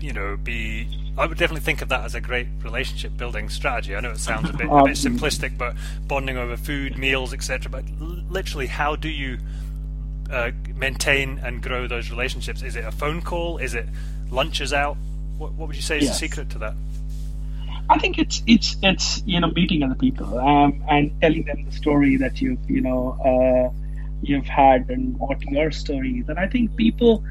you 0.00 0.12
know, 0.12 0.36
be. 0.36 0.88
I 1.18 1.26
would 1.26 1.38
definitely 1.38 1.64
think 1.64 1.80
of 1.82 1.88
that 1.88 2.04
as 2.04 2.14
a 2.14 2.20
great 2.20 2.46
relationship 2.62 3.16
building 3.16 3.48
strategy. 3.48 3.96
I 3.96 4.00
know 4.00 4.10
it 4.10 4.18
sounds 4.18 4.50
a 4.50 4.52
bit, 4.52 4.66
a 4.70 4.84
bit 4.84 4.96
simplistic, 4.96 5.56
but 5.56 5.74
bonding 6.06 6.36
over 6.36 6.56
food, 6.56 6.96
meals, 6.98 7.32
etc. 7.32 7.70
But 7.70 7.84
literally, 8.30 8.66
how 8.66 8.96
do 8.96 9.08
you 9.08 9.38
uh, 10.30 10.50
maintain 10.74 11.38
and 11.38 11.62
grow 11.62 11.88
those 11.88 12.10
relationships? 12.10 12.62
Is 12.62 12.76
it 12.76 12.84
a 12.84 12.92
phone 12.92 13.22
call? 13.22 13.58
Is 13.58 13.74
it 13.74 13.86
lunches 14.30 14.72
out? 14.72 14.96
What, 15.38 15.52
what 15.54 15.68
would 15.68 15.76
you 15.76 15.82
say 15.82 15.98
is 15.98 16.04
yes. 16.04 16.12
the 16.12 16.18
secret 16.18 16.50
to 16.50 16.58
that? 16.58 16.74
I 17.88 17.98
think 17.98 18.18
it's 18.18 18.42
it's 18.46 18.76
it's 18.82 19.22
you 19.26 19.40
know 19.40 19.48
meeting 19.48 19.82
other 19.82 19.94
people 19.94 20.38
um, 20.38 20.82
and 20.88 21.12
telling 21.20 21.44
them 21.44 21.64
the 21.64 21.72
story 21.72 22.16
that 22.16 22.40
you've 22.40 22.58
you 22.68 22.80
know 22.80 23.16
uh, 23.24 23.72
you've 24.22 24.46
had 24.46 24.90
and 24.90 25.16
what 25.18 25.40
your 25.42 25.70
story 25.70 26.18
is. 26.18 26.28
And 26.28 26.38
I 26.38 26.48
think 26.48 26.74
people 26.76 27.22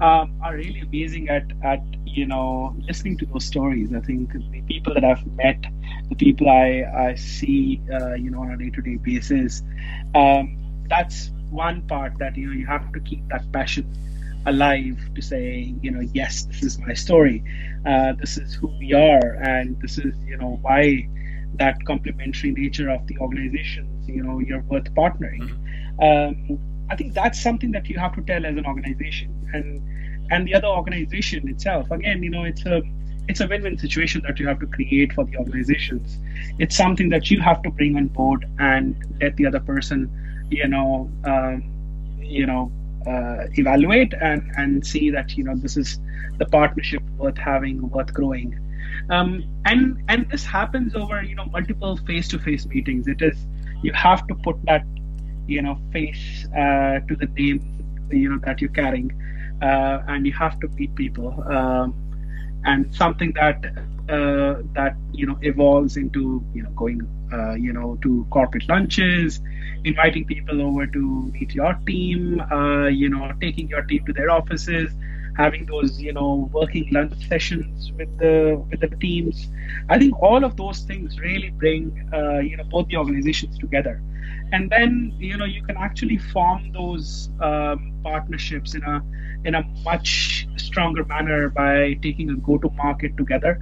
um, 0.00 0.38
are 0.42 0.56
really 0.56 0.80
amazing 0.80 1.28
at 1.28 1.46
at 1.62 1.80
you 2.04 2.26
know 2.26 2.74
listening 2.86 3.16
to 3.18 3.26
those 3.26 3.44
stories. 3.44 3.92
I 3.94 4.00
think 4.00 4.32
the 4.32 4.62
people 4.62 4.94
that 4.94 5.04
I've 5.04 5.26
met, 5.36 5.62
the 6.08 6.16
people 6.16 6.48
I 6.48 6.84
I 7.08 7.14
see 7.14 7.80
uh, 7.92 8.14
you 8.14 8.30
know 8.30 8.40
on 8.40 8.50
a 8.50 8.56
day 8.56 8.70
to 8.70 8.82
day 8.82 8.96
basis, 8.96 9.62
um, 10.14 10.58
that's 10.88 11.30
one 11.50 11.82
part 11.82 12.18
that 12.18 12.36
you 12.36 12.48
know 12.48 12.54
you 12.54 12.66
have 12.66 12.92
to 12.92 13.00
keep 13.00 13.26
that 13.28 13.50
passion 13.52 13.86
alive 14.46 14.98
to 15.14 15.22
say, 15.22 15.74
you 15.80 15.90
know, 15.90 16.00
yes, 16.12 16.44
this 16.44 16.62
is 16.62 16.78
my 16.78 16.92
story, 16.92 17.42
uh, 17.86 18.12
this 18.20 18.36
is 18.36 18.54
who 18.54 18.68
we 18.78 18.92
are, 18.92 19.34
and 19.42 19.80
this 19.80 19.98
is, 19.98 20.14
you 20.26 20.36
know, 20.36 20.58
why 20.62 21.08
that 21.54 21.82
complementary 21.86 22.50
nature 22.52 22.90
of 22.90 23.06
the 23.06 23.16
organizations, 23.18 24.08
you 24.08 24.22
know, 24.22 24.40
you're 24.40 24.62
worth 24.62 24.92
partnering. 24.94 25.40
Mm-hmm. 26.00 26.50
Um, 26.50 26.73
I 26.90 26.96
think 26.96 27.14
that's 27.14 27.40
something 27.40 27.72
that 27.72 27.88
you 27.88 27.98
have 27.98 28.14
to 28.16 28.22
tell 28.22 28.44
as 28.44 28.56
an 28.56 28.66
organization, 28.66 29.30
and 29.52 29.82
and 30.30 30.46
the 30.46 30.54
other 30.54 30.68
organization 30.68 31.48
itself. 31.48 31.90
Again, 31.90 32.22
you 32.22 32.30
know, 32.30 32.44
it's 32.44 32.64
a 32.66 32.82
it's 33.28 33.40
a 33.40 33.46
win-win 33.46 33.78
situation 33.78 34.22
that 34.26 34.38
you 34.38 34.46
have 34.46 34.60
to 34.60 34.66
create 34.66 35.12
for 35.12 35.24
the 35.24 35.36
organizations. 35.36 36.18
It's 36.58 36.76
something 36.76 37.08
that 37.08 37.30
you 37.30 37.40
have 37.40 37.62
to 37.62 37.70
bring 37.70 37.96
on 37.96 38.08
board 38.08 38.46
and 38.58 38.96
let 39.20 39.36
the 39.36 39.46
other 39.46 39.60
person, 39.60 40.10
you 40.50 40.68
know, 40.68 41.10
um, 41.24 41.64
you 42.20 42.46
know, 42.46 42.70
uh, 43.06 43.46
evaluate 43.54 44.14
and 44.20 44.42
and 44.56 44.86
see 44.86 45.10
that 45.10 45.36
you 45.36 45.44
know 45.44 45.54
this 45.56 45.76
is 45.76 46.00
the 46.38 46.46
partnership 46.46 47.02
worth 47.18 47.38
having, 47.38 47.88
worth 47.90 48.12
growing. 48.12 48.58
Um, 49.10 49.44
and 49.64 50.02
and 50.08 50.28
this 50.30 50.44
happens 50.44 50.94
over 50.94 51.22
you 51.22 51.34
know 51.34 51.46
multiple 51.46 51.96
face-to-face 51.96 52.66
meetings. 52.66 53.06
It 53.06 53.22
is 53.22 53.36
you 53.82 53.92
have 53.92 54.26
to 54.28 54.34
put 54.34 54.56
that 54.64 54.84
you 55.46 55.62
know 55.62 55.78
face 55.92 56.46
uh, 56.56 57.00
to 57.08 57.16
the 57.16 57.26
name 57.36 57.60
you 58.10 58.28
know 58.28 58.38
that 58.44 58.60
you're 58.60 58.70
carrying, 58.70 59.10
uh, 59.62 60.02
and 60.08 60.26
you 60.26 60.32
have 60.32 60.58
to 60.60 60.68
meet 60.68 60.94
people. 60.94 61.30
Um, 61.50 61.94
and 62.64 62.94
something 62.94 63.32
that 63.34 63.64
uh, 64.08 64.54
that 64.74 64.96
you 65.12 65.26
know 65.26 65.38
evolves 65.42 65.96
into 65.96 66.44
you 66.54 66.62
know 66.62 66.70
going 66.70 67.00
uh, 67.32 67.54
you 67.54 67.72
know 67.72 67.98
to 68.02 68.26
corporate 68.30 68.68
lunches 68.68 69.40
inviting 69.84 70.24
people 70.24 70.60
over 70.62 70.86
to 70.86 71.30
meet 71.32 71.54
your 71.54 71.74
team 71.86 72.40
uh, 72.52 72.86
you 72.86 73.08
know 73.08 73.32
taking 73.40 73.68
your 73.68 73.82
team 73.82 74.04
to 74.06 74.12
their 74.12 74.30
offices 74.30 74.90
having 75.36 75.66
those 75.66 76.00
you 76.00 76.12
know 76.12 76.48
working 76.52 76.88
lunch 76.92 77.14
sessions 77.28 77.92
with 77.98 78.16
the 78.18 78.62
with 78.70 78.80
the 78.80 78.88
teams 78.96 79.48
i 79.88 79.98
think 79.98 80.14
all 80.22 80.44
of 80.44 80.56
those 80.56 80.80
things 80.80 81.18
really 81.20 81.50
bring 81.50 81.84
uh, 82.12 82.38
you 82.38 82.56
know 82.56 82.64
both 82.64 82.86
the 82.88 82.96
organizations 82.96 83.58
together 83.58 84.00
and 84.52 84.70
then 84.70 85.14
you 85.18 85.36
know 85.36 85.44
you 85.44 85.62
can 85.62 85.76
actually 85.76 86.18
form 86.18 86.72
those 86.72 87.30
um, 87.40 87.92
partnerships 88.02 88.74
in 88.74 88.82
a 88.82 89.02
in 89.44 89.54
a 89.54 89.62
much 89.84 90.46
stronger 90.56 91.04
manner 91.04 91.48
by 91.48 91.94
taking 92.02 92.30
a 92.30 92.36
go 92.36 92.58
to 92.58 92.70
market 92.70 93.16
together 93.16 93.60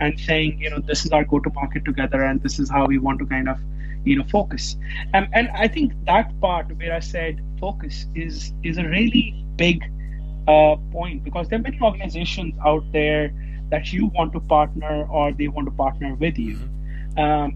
and 0.00 0.18
saying, 0.18 0.58
you 0.58 0.70
know, 0.70 0.78
this 0.78 1.04
is 1.04 1.12
our 1.12 1.24
go-to-market 1.24 1.84
together, 1.84 2.24
and 2.24 2.42
this 2.42 2.58
is 2.58 2.70
how 2.70 2.86
we 2.86 2.98
want 2.98 3.18
to 3.18 3.26
kind 3.26 3.48
of, 3.48 3.58
you 4.04 4.16
know, 4.16 4.24
focus. 4.24 4.76
Um, 5.14 5.28
and 5.32 5.48
I 5.50 5.68
think 5.68 5.92
that 6.06 6.38
part 6.40 6.74
where 6.76 6.94
I 6.94 7.00
said 7.00 7.40
focus 7.60 8.06
is 8.14 8.52
is 8.62 8.78
a 8.78 8.84
really 8.84 9.44
big 9.56 9.84
uh, 10.48 10.76
point 10.90 11.22
because 11.22 11.48
there 11.48 11.58
are 11.58 11.62
many 11.62 11.78
organizations 11.80 12.54
out 12.64 12.84
there 12.92 13.32
that 13.70 13.92
you 13.92 14.06
want 14.06 14.32
to 14.32 14.40
partner 14.40 15.06
or 15.08 15.32
they 15.32 15.48
want 15.48 15.66
to 15.66 15.72
partner 15.72 16.14
with 16.14 16.38
you. 16.38 16.56
Mm-hmm. 16.56 17.18
Um, 17.18 17.54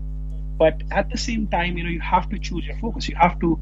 but 0.56 0.82
at 0.90 1.10
the 1.10 1.18
same 1.18 1.46
time, 1.48 1.76
you 1.76 1.84
know, 1.84 1.90
you 1.90 2.00
have 2.00 2.28
to 2.30 2.38
choose 2.38 2.64
your 2.66 2.78
focus. 2.78 3.08
You 3.08 3.16
have 3.16 3.38
to 3.40 3.58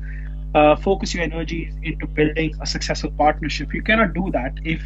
uh, 0.54 0.76
focus 0.76 1.14
your 1.14 1.22
energies 1.22 1.75
into 1.82 2.06
building 2.06 2.54
a 2.61 2.66
successful 2.66 3.11
partnership. 3.12 3.72
You 3.72 3.82
cannot 3.82 4.14
do 4.14 4.30
that 4.32 4.52
if 4.64 4.82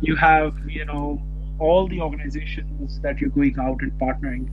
you 0.00 0.16
have, 0.16 0.54
you 0.68 0.84
know, 0.84 1.22
all 1.58 1.88
the 1.88 2.00
organizations 2.00 3.00
that 3.00 3.18
you're 3.18 3.30
going 3.30 3.58
out 3.58 3.80
and 3.80 3.92
partnering. 3.92 4.50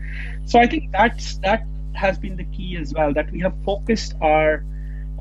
So 0.50 0.60
I 0.60 0.68
think 0.68 0.92
that's 0.92 1.38
that 1.40 1.66
has 1.94 2.18
been 2.18 2.38
the 2.38 2.46
key 2.46 2.78
as 2.78 2.94
well 2.94 3.14
that 3.14 3.32
we 3.32 3.40
have 3.42 3.54
focused 3.64 4.16
our 4.22 4.66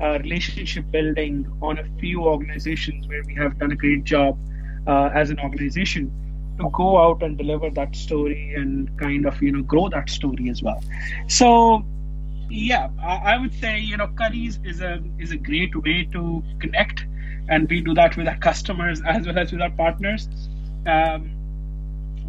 uh, 0.01 0.17
relationship 0.19 0.89
building 0.91 1.45
on 1.61 1.77
a 1.77 1.85
few 1.99 2.23
organizations 2.23 3.07
where 3.07 3.21
we 3.25 3.35
have 3.35 3.59
done 3.59 3.71
a 3.71 3.75
great 3.75 4.03
job 4.05 4.39
uh, 4.87 5.09
as 5.13 5.29
an 5.29 5.39
organization 5.39 6.11
to 6.57 6.69
go 6.71 6.97
out 6.97 7.23
and 7.23 7.37
deliver 7.37 7.69
that 7.71 7.95
story 7.95 8.53
and 8.55 8.97
kind 8.99 9.25
of 9.25 9.41
you 9.41 9.51
know 9.51 9.63
grow 9.63 9.89
that 9.89 10.09
story 10.09 10.49
as 10.49 10.61
well. 10.61 10.81
So 11.27 11.85
yeah, 12.49 12.89
I, 13.01 13.33
I 13.33 13.37
would 13.37 13.53
say 13.59 13.79
you 13.79 13.97
know 13.97 14.07
curries 14.07 14.59
is 14.63 14.81
a 14.81 15.01
is 15.19 15.31
a 15.31 15.37
great 15.37 15.75
way 15.83 16.07
to 16.11 16.43
connect, 16.59 17.05
and 17.49 17.69
we 17.69 17.81
do 17.81 17.93
that 17.95 18.15
with 18.17 18.27
our 18.27 18.37
customers 18.37 19.01
as 19.07 19.25
well 19.25 19.37
as 19.37 19.51
with 19.51 19.61
our 19.61 19.71
partners. 19.71 20.27
Um, 20.85 21.31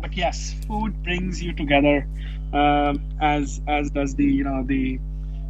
but 0.01 0.17
yes, 0.17 0.55
food 0.67 1.03
brings 1.03 1.43
you 1.43 1.53
together, 1.53 2.07
um, 2.53 3.03
as 3.21 3.61
as 3.69 3.91
does 3.91 4.15
the 4.15 4.25
you 4.25 4.45
know 4.45 4.63
the 4.65 4.99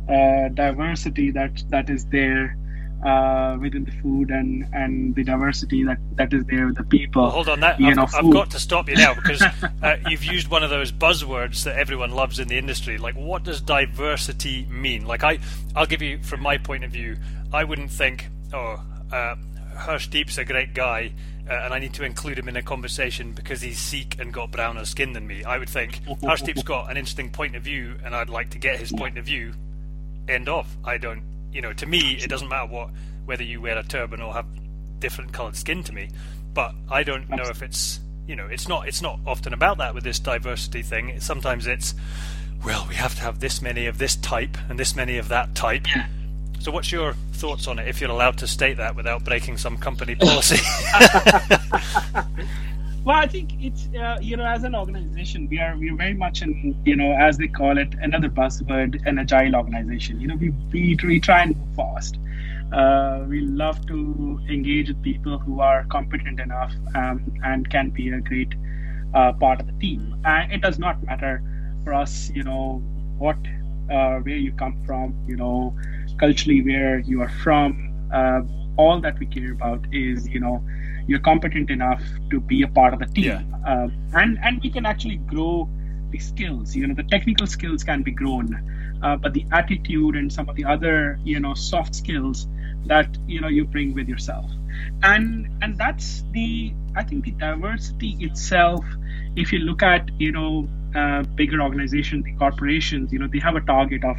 uh, 0.09 0.49
diversity 0.49 1.31
that 1.31 1.63
that 1.71 1.91
is 1.91 2.07
there. 2.07 2.57
Uh, 3.05 3.59
within 3.61 3.85
the 3.85 3.93
food 4.03 4.31
and, 4.31 4.67
and 4.73 5.15
the 5.15 5.23
diversity 5.23 5.85
that, 5.85 5.99
that 6.13 6.33
is 6.33 6.45
there 6.47 6.67
with 6.67 6.77
the 6.77 6.85
people. 6.85 7.23
Well, 7.23 7.31
hold 7.31 7.49
on, 7.49 7.61
that 7.61 7.75
I've, 7.75 7.97
know, 7.97 8.07
I've, 8.15 8.31
got 8.31 8.51
to 8.53 8.59
stop 8.59 8.89
you 8.89 8.97
now 8.97 9.15
because 9.23 9.43
uh, 9.43 9.97
you've 10.09 10.25
used 10.25 10.49
one 10.49 10.63
of 10.63 10.71
those 10.71 10.91
buzzwords 10.91 11.65
that 11.65 11.77
everyone 11.77 12.13
loves 12.13 12.39
in 12.39 12.49
the 12.49 12.57
industry. 12.57 12.97
Like, 12.97 13.15
what 13.15 13.45
does 13.45 13.61
diversity 13.61 14.65
mean? 14.71 15.07
Like, 15.07 15.23
I, 15.23 15.39
I'll 15.77 15.87
give 15.87 16.01
you 16.01 16.19
from 16.23 16.41
my 16.41 16.57
point 16.57 16.83
of 16.83 16.93
view. 16.93 17.19
I 17.53 17.65
wouldn't 17.65 17.91
think, 17.91 18.29
oh, 18.55 18.83
uh, 19.13 19.37
Harshdeep's 19.77 20.39
a 20.39 20.45
great 20.45 20.75
guy. 20.75 21.13
Uh, 21.47 21.53
and 21.53 21.75
I 21.75 21.79
need 21.79 21.93
to 21.93 22.05
include 22.05 22.39
him 22.39 22.49
in 22.49 22.57
a 22.57 22.63
conversation 22.63 23.33
because 23.33 23.61
he's 23.61 23.79
Sikh 23.79 24.19
and 24.19 24.33
got 24.33 24.51
browner 24.51 24.87
skin 24.87 25.13
than 25.13 25.27
me. 25.27 25.45
I 25.45 25.59
would 25.59 25.69
think 25.69 26.01
Harshdeep's 26.23 26.63
got 26.63 26.91
an 26.91 26.97
interesting 26.97 27.29
point 27.29 27.55
of 27.55 27.63
view, 27.63 27.97
and 28.03 28.17
I'd 28.17 28.31
like 28.31 28.49
to 28.51 28.59
get 28.59 28.79
his 28.79 28.91
point 28.91 29.19
of 29.19 29.27
view. 29.27 29.53
End 30.27 30.49
of. 30.49 30.75
I 30.87 30.97
don't 30.97 31.23
you 31.55 31.63
know, 31.63 31.73
to 31.73 31.87
me, 31.87 32.19
it 32.21 32.29
doesn't 32.29 32.49
matter 32.49 32.67
what 32.71 32.91
whether 33.25 33.43
you 33.43 33.61
wear 33.63 33.79
a 33.79 33.83
turban 33.83 34.21
or 34.21 34.35
have 34.35 34.47
different 34.99 35.33
coloured 35.33 35.57
skin 35.57 35.83
to 35.85 35.93
me. 35.93 36.11
But 36.53 36.75
I 36.91 37.03
don't 37.03 37.31
know 37.31 37.45
if 37.45 37.63
it's 37.63 38.01
you 38.27 38.37
know, 38.37 38.47
it's 38.47 38.69
not 38.69 38.89
it's 38.89 39.01
not 39.01 39.21
often 39.27 39.55
about 39.55 39.79
that 39.79 39.95
with 39.95 40.05
this 40.05 40.19
diversity 40.19 40.83
thing. 40.83 41.21
Sometimes 41.21 41.67
it's 41.67 41.95
well, 42.65 42.87
we 42.89 42.95
have 42.95 43.15
to 43.17 43.21
have 43.23 43.41
this 43.41 43.63
many 43.63 43.87
of 43.87 43.99
this 43.99 44.17
type 44.17 44.57
and 44.69 44.79
this 44.79 44.97
many 44.97 45.19
of 45.19 45.29
that 45.29 45.55
type. 45.55 45.87
So, 46.61 46.71
what's 46.71 46.91
your 46.91 47.13
thoughts 47.33 47.67
on 47.69 47.79
it? 47.79 47.89
If 47.89 48.01
you're 48.01 48.11
allowed 48.11 48.39
to 48.39 48.47
state 48.47 48.79
that 48.79 48.97
without 48.97 49.23
breaking 49.23 49.59
some 49.59 49.77
company 49.77 50.15
policy. 50.21 50.57
Well, 53.05 53.17
I 53.19 53.27
think 53.27 53.53
it's 53.63 53.89
uh, 53.95 54.19
you 54.21 54.37
know 54.37 54.47
as 54.47 54.65
an 54.65 54.75
organization 54.75 55.47
we 55.51 55.61
are 55.61 55.77
we 55.77 55.91
are 55.91 55.97
very 55.97 56.15
much 56.15 56.41
in 56.41 56.75
you 56.87 56.97
know 56.97 57.13
as 57.13 57.37
they 57.37 57.49
call 57.49 57.77
it 57.77 57.95
another 58.01 58.31
buzzword 58.31 59.07
an 59.07 59.19
agile 59.19 59.55
organization. 59.57 60.21
You 60.21 60.29
know 60.29 60.37
we 60.37 60.51
we, 60.73 60.97
we 61.05 61.21
try 61.21 61.43
and 61.43 61.57
move 61.57 61.77
fast. 61.77 62.17
Uh, 62.73 63.25
we 63.29 63.41
love 63.41 63.87
to 63.87 64.41
engage 64.49 64.89
with 64.89 65.03
people 65.03 65.39
who 65.39 65.61
are 65.61 65.85
competent 65.85 66.41
enough 66.41 66.73
um, 66.95 67.23
and 67.45 67.69
can 67.71 67.91
be 67.91 68.09
a 68.09 68.21
great 68.21 68.55
uh, 69.15 69.33
part 69.35 69.61
of 69.61 69.67
the 69.67 69.73
team. 69.75 70.17
And 70.25 70.51
it 70.51 70.63
does 70.63 70.79
not 70.79 71.03
matter 71.05 71.43
for 71.85 71.93
us, 71.93 72.31
you 72.35 72.43
know, 72.43 72.83
what 73.19 73.37
uh, 73.91 74.19
where 74.21 74.37
you 74.47 74.53
come 74.53 74.83
from, 74.87 75.15
you 75.29 75.37
know, 75.37 75.77
culturally 76.19 76.63
where 76.63 77.01
you 77.01 77.21
are 77.21 77.29
from. 77.29 77.93
Uh, 78.13 78.41
all 78.77 79.01
that 79.01 79.19
we 79.19 79.27
care 79.27 79.53
about 79.53 79.85
is 79.93 80.27
you 80.29 80.41
know 80.41 80.63
you're 81.07 81.21
competent 81.21 81.71
enough 81.71 82.03
to 82.31 82.41
be 82.41 82.63
a 82.63 82.69
part 82.69 82.95
of 82.95 83.01
the 83.01 83.07
team, 83.07 83.25
yeah. 83.25 83.43
uh, 83.67 83.89
and 84.15 84.39
and 84.43 84.61
we 84.63 84.71
can 84.71 84.87
actually 84.87 85.17
grow 85.17 85.69
the 86.11 86.19
skills. 86.19 86.75
You 86.75 86.87
know, 86.87 86.95
the 86.95 87.05
technical 87.05 87.47
skills 87.47 87.85
can 87.85 88.03
be 88.03 88.11
grown, 88.11 88.99
uh, 89.03 89.17
but 89.17 89.33
the 89.33 89.45
attitude 89.53 90.17
and 90.17 90.33
some 90.33 90.49
of 90.49 90.57
the 90.57 90.65
other 90.65 91.19
you 91.25 91.41
know 91.41 91.55
soft 91.55 91.95
skills 91.95 92.47
that 92.87 93.09
you 93.27 93.41
know 93.41 93.49
you 93.49 93.65
bring 93.65 93.95
with 93.95 94.09
yourself, 94.09 94.51
and 95.03 95.49
and 95.63 95.77
that's 95.79 96.25
the 96.33 96.73
I 96.97 97.03
think 97.03 97.25
the 97.25 97.33
diversity 97.33 98.17
itself. 98.21 98.85
If 99.37 99.53
you 99.53 99.59
look 99.61 99.83
at 99.83 100.09
you 100.19 100.33
know 100.33 100.69
uh, 100.95 101.23
bigger 101.35 101.61
organizations, 101.61 102.25
the 102.25 102.35
corporations, 102.35 103.13
you 103.13 103.19
know 103.19 103.29
they 103.33 103.41
have 103.41 103.57
a 103.57 103.61
target 103.61 104.05
of 104.05 104.17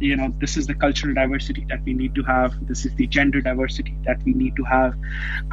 you 0.00 0.16
know 0.16 0.32
this 0.38 0.56
is 0.56 0.66
the 0.66 0.74
cultural 0.74 1.14
diversity 1.14 1.64
that 1.68 1.82
we 1.84 1.92
need 1.92 2.14
to 2.14 2.22
have. 2.22 2.54
This 2.66 2.84
is 2.84 2.94
the 2.94 3.06
gender 3.06 3.40
diversity 3.40 3.96
that 4.04 4.22
we 4.24 4.32
need 4.32 4.56
to 4.56 4.64
have. 4.64 4.94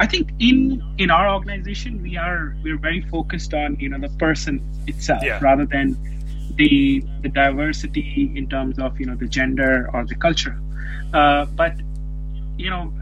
I 0.00 0.06
think 0.06 0.30
in 0.38 0.82
in 0.98 1.10
our 1.10 1.30
organization 1.30 2.02
we 2.02 2.16
are 2.16 2.56
we're 2.62 2.78
very 2.78 3.02
focused 3.02 3.54
on 3.54 3.76
you 3.78 3.88
know 3.88 3.98
the 3.98 4.08
person 4.16 4.62
itself 4.86 5.22
yeah. 5.22 5.38
rather 5.40 5.66
than 5.66 5.96
the 6.56 7.04
the 7.22 7.28
diversity 7.28 8.32
in 8.34 8.48
terms 8.48 8.78
of 8.78 8.98
you 8.98 9.06
know 9.06 9.16
the 9.16 9.28
gender 9.28 9.90
or 9.92 10.04
the 10.04 10.14
culture. 10.14 10.58
Uh, 11.12 11.44
but 11.44 11.74
you 12.56 12.70
know 12.70 12.92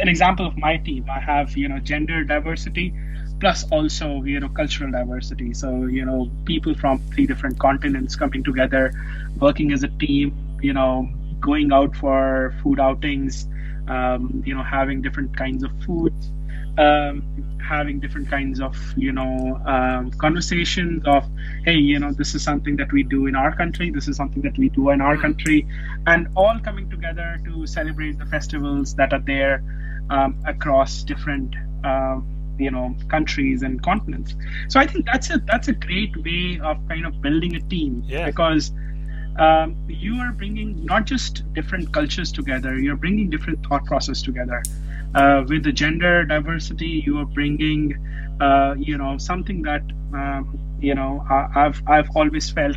an 0.00 0.08
example 0.08 0.46
of 0.46 0.56
my 0.56 0.76
team 0.76 1.04
i 1.08 1.20
have 1.20 1.56
you 1.56 1.68
know 1.68 1.78
gender 1.78 2.24
diversity 2.24 2.92
plus 3.40 3.64
also 3.70 4.22
you 4.24 4.40
know 4.40 4.48
cultural 4.48 4.90
diversity. 4.90 5.52
So 5.52 5.86
you 5.86 6.04
know 6.04 6.30
people 6.44 6.74
from 6.74 6.98
three 7.12 7.26
different 7.26 7.58
continents 7.58 8.16
coming 8.16 8.42
together 8.42 8.92
working 9.38 9.72
as 9.72 9.82
a 9.82 9.88
team 9.88 10.34
you 10.62 10.72
know, 10.72 11.08
going 11.40 11.72
out 11.72 11.94
for 11.96 12.54
food 12.62 12.80
outings, 12.80 13.46
um, 13.88 14.42
you 14.44 14.54
know, 14.54 14.62
having 14.62 15.02
different 15.02 15.36
kinds 15.36 15.62
of 15.62 15.70
foods, 15.84 16.32
um, 16.78 17.22
having 17.66 18.00
different 18.00 18.28
kinds 18.28 18.60
of, 18.60 18.76
you 18.96 19.12
know, 19.12 19.60
um, 19.66 20.10
conversations 20.12 21.02
of, 21.06 21.24
hey, 21.64 21.76
you 21.76 21.98
know, 21.98 22.12
this 22.12 22.34
is 22.34 22.42
something 22.42 22.76
that 22.76 22.92
we 22.92 23.02
do 23.02 23.26
in 23.26 23.34
our 23.34 23.54
country, 23.54 23.90
this 23.90 24.08
is 24.08 24.16
something 24.16 24.42
that 24.42 24.56
we 24.58 24.68
do 24.68 24.90
in 24.90 25.00
our 25.00 25.16
country, 25.16 25.66
and 26.06 26.28
all 26.36 26.58
coming 26.60 26.88
together 26.90 27.38
to 27.44 27.66
celebrate 27.66 28.18
the 28.18 28.26
festivals 28.26 28.94
that 28.94 29.12
are 29.12 29.20
there 29.20 29.62
um, 30.10 30.40
across 30.46 31.02
different. 31.02 31.54
Um, 31.84 32.32
you 32.58 32.70
know 32.70 32.94
countries 33.08 33.62
and 33.62 33.82
continents 33.82 34.34
so 34.68 34.80
i 34.80 34.86
think 34.86 35.04
that's 35.04 35.28
a 35.28 35.38
that's 35.40 35.68
a 35.68 35.74
great 35.74 36.16
way 36.24 36.58
of 36.62 36.78
kind 36.88 37.04
of 37.04 37.20
building 37.20 37.54
a 37.54 37.60
team 37.60 38.02
yeah. 38.06 38.24
because 38.24 38.72
um, 39.38 39.76
you 39.88 40.16
are 40.20 40.32
bringing 40.32 40.84
not 40.84 41.04
just 41.04 41.50
different 41.52 41.92
cultures 41.92 42.32
together, 42.32 42.78
you're 42.78 42.96
bringing 42.96 43.30
different 43.30 43.64
thought 43.66 43.84
process 43.84 44.22
together. 44.22 44.62
Uh, 45.14 45.44
with 45.48 45.62
the 45.62 45.72
gender 45.72 46.24
diversity, 46.24 47.02
you 47.06 47.18
are 47.18 47.24
bringing, 47.24 47.94
uh, 48.40 48.74
you 48.78 48.98
know, 48.98 49.16
something 49.18 49.62
that, 49.62 49.82
um, 50.12 50.58
you 50.80 50.94
know, 50.94 51.24
I, 51.30 51.48
have 51.52 51.82
I've 51.86 52.10
always 52.14 52.50
felt 52.50 52.76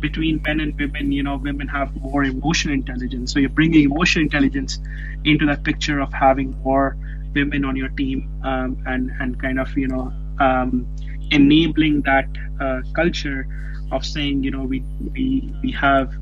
between 0.00 0.42
men 0.42 0.60
and 0.60 0.78
women, 0.78 1.12
you 1.12 1.22
know, 1.22 1.36
women 1.36 1.68
have 1.68 1.94
more 1.96 2.24
emotional 2.24 2.74
intelligence. 2.74 3.32
So 3.32 3.38
you're 3.38 3.50
bringing 3.50 3.84
emotional 3.84 4.24
intelligence 4.24 4.78
into 5.24 5.46
that 5.46 5.64
picture 5.64 6.00
of 6.00 6.12
having 6.12 6.50
more 6.62 6.96
women 7.34 7.64
on 7.64 7.76
your 7.76 7.88
team 7.90 8.28
um, 8.42 8.82
and 8.86 9.10
and 9.20 9.40
kind 9.40 9.60
of 9.60 9.68
you 9.76 9.88
know 9.88 10.12
um, 10.40 10.86
enabling 11.30 12.02
that 12.02 12.26
uh, 12.60 12.80
culture 12.94 13.46
of 13.92 14.04
saying 14.04 14.42
you 14.42 14.50
know 14.50 14.62
we 14.62 14.80
we 15.12 15.52
we 15.62 15.70
have 15.72 16.12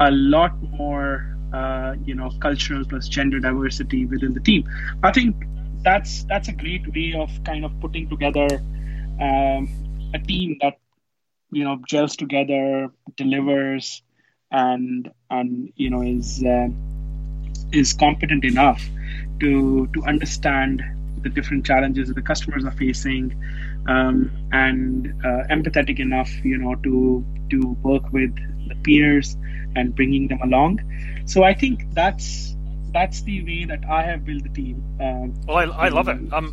a 0.00 0.10
lot 0.10 0.52
more 0.62 1.36
uh, 1.52 1.94
you 2.04 2.14
know 2.14 2.30
cultural 2.40 2.84
plus 2.84 3.08
gender 3.08 3.38
diversity 3.38 4.06
within 4.06 4.34
the 4.34 4.40
team. 4.40 4.68
I 5.02 5.12
think 5.12 5.36
that's 5.82 6.24
that's 6.24 6.48
a 6.48 6.52
great 6.52 6.86
way 6.94 7.14
of 7.14 7.30
kind 7.44 7.64
of 7.64 7.72
putting 7.80 8.08
together 8.08 8.48
um, 9.20 9.68
a 10.14 10.18
team 10.18 10.58
that 10.60 10.78
you 11.50 11.64
know 11.64 11.78
gels 11.86 12.16
together, 12.16 12.90
delivers, 13.16 14.02
and 14.50 15.10
and 15.30 15.72
you 15.76 15.90
know 15.90 16.02
is 16.02 16.42
uh, 16.42 16.68
is 17.72 17.92
competent 17.92 18.44
enough 18.44 18.82
to 19.40 19.86
to 19.94 20.02
understand 20.04 20.82
the 21.22 21.28
different 21.28 21.64
challenges 21.64 22.08
that 22.08 22.14
the 22.14 22.22
customers 22.22 22.64
are 22.64 22.72
facing 22.72 23.30
um, 23.88 24.30
and 24.52 25.08
uh, 25.24 25.44
empathetic 25.50 25.98
enough, 25.98 26.30
you 26.44 26.58
know, 26.58 26.74
to 26.76 27.24
to 27.50 27.76
work 27.82 28.12
with 28.12 28.34
the 28.68 28.74
peers 28.82 29.36
and 29.76 29.94
bringing 29.94 30.28
them 30.28 30.40
along. 30.42 30.80
So 31.26 31.42
I 31.42 31.54
think 31.54 31.86
that's 31.94 32.56
that's 32.92 33.22
the 33.22 33.42
way 33.44 33.64
that 33.64 33.84
I 33.88 34.02
have 34.02 34.24
built 34.24 34.42
the 34.42 34.50
team. 34.50 34.82
Um, 35.00 35.34
well, 35.46 35.72
I, 35.72 35.86
I 35.86 35.88
love 35.88 36.08
it. 36.08 36.32
Um, 36.32 36.52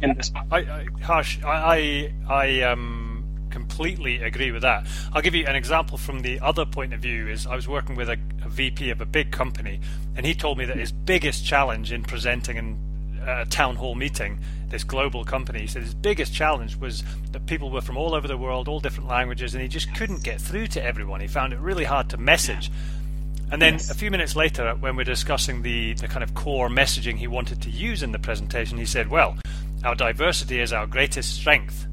I, 0.52 0.58
I, 0.58 0.86
Harsh, 1.02 1.44
I, 1.44 2.14
I, 2.30 2.34
I 2.46 2.62
um, 2.62 3.26
completely 3.50 4.22
agree 4.22 4.52
with 4.52 4.62
that. 4.62 4.88
I'll 5.12 5.22
give 5.22 5.36
you 5.36 5.46
an 5.46 5.56
example 5.56 5.98
from 5.98 6.22
the 6.22 6.40
other 6.40 6.66
point 6.66 6.94
of 6.94 7.02
view. 7.02 7.28
Is 7.28 7.46
I 7.46 7.56
was 7.56 7.68
working 7.68 7.96
with 7.96 8.10
a, 8.10 8.18
a 8.44 8.50
VP 8.50 8.90
of 8.90 9.02
a 9.02 9.06
big 9.06 9.32
company, 9.32 9.82
and 10.16 10.26
he 10.26 10.34
told 10.34 10.58
me 10.58 10.66
that 10.66 10.78
his 10.78 10.92
biggest 10.92 11.46
challenge 11.46 11.92
in 11.92 12.04
presenting 12.04 12.58
in 12.58 13.22
a 13.28 13.46
town 13.46 13.76
hall 13.76 13.96
meeting 13.96 14.40
this 14.70 14.84
global 14.84 15.26
company. 15.26 15.62
He 15.62 15.68
said 15.68 15.84
his 15.84 15.94
biggest 15.94 16.34
challenge 16.34 16.76
was 16.76 17.04
that 17.32 17.46
people 17.46 17.70
were 17.70 17.82
from 17.82 17.98
all 17.98 18.14
over 18.14 18.28
the 18.28 18.38
world, 18.38 18.68
all 18.68 18.80
different 18.80 19.10
languages, 19.10 19.54
and 19.54 19.62
he 19.62 19.68
just 19.68 19.94
couldn't 19.96 20.24
get 20.24 20.40
through 20.40 20.68
to 20.68 20.84
everyone. 20.84 21.22
He 21.22 21.28
found 21.28 21.54
it 21.54 21.60
really 21.60 21.86
hard 21.86 22.10
to 22.10 22.18
message. 22.18 22.72
And 23.52 23.62
then 23.62 23.74
yes. 23.74 23.90
a 23.90 23.96
few 23.96 24.12
minutes 24.12 24.36
later, 24.36 24.76
when 24.80 24.96
we're 24.96 25.04
discussing 25.04 25.64
the, 25.64 25.94
the 25.94 26.08
kind 26.08 26.24
of 26.24 26.36
core 26.36 26.70
messaging 26.70 27.18
he 27.18 27.28
wanted 27.28 27.62
to 27.64 27.70
use 27.70 28.04
in 28.04 28.12
the 28.12 28.20
presentation, 28.20 28.78
he 28.78 28.86
said, 28.86 29.10
Well, 29.10 29.38
our 29.84 29.96
diversity 29.96 30.60
is 30.60 30.72
our 30.72 30.86
greatest 30.86 31.36
strength. 31.36 31.86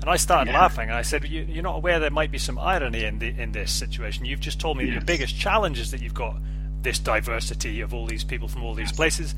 And 0.00 0.08
I 0.08 0.16
started 0.16 0.52
yeah. 0.52 0.60
laughing, 0.60 0.88
and 0.88 0.96
I 0.96 1.02
said, 1.02 1.24
you, 1.24 1.58
are 1.58 1.62
not 1.62 1.76
aware 1.76 1.98
there 1.98 2.10
might 2.10 2.30
be 2.30 2.38
some 2.38 2.56
irony 2.56 3.04
in 3.04 3.18
the, 3.18 3.28
in 3.28 3.50
this 3.50 3.72
situation. 3.72 4.24
You've 4.24 4.40
just 4.40 4.60
told 4.60 4.76
me 4.76 4.84
yes. 4.84 4.92
your 4.92 5.02
biggest 5.02 5.36
challenge 5.36 5.80
is 5.80 5.90
that 5.90 6.00
you've 6.00 6.14
got 6.14 6.36
this 6.82 7.00
diversity 7.00 7.80
of 7.80 7.92
all 7.92 8.06
these 8.06 8.22
people 8.22 8.46
from 8.46 8.62
all 8.62 8.74
these 8.74 8.90
yes. 8.90 8.96
places 8.96 9.34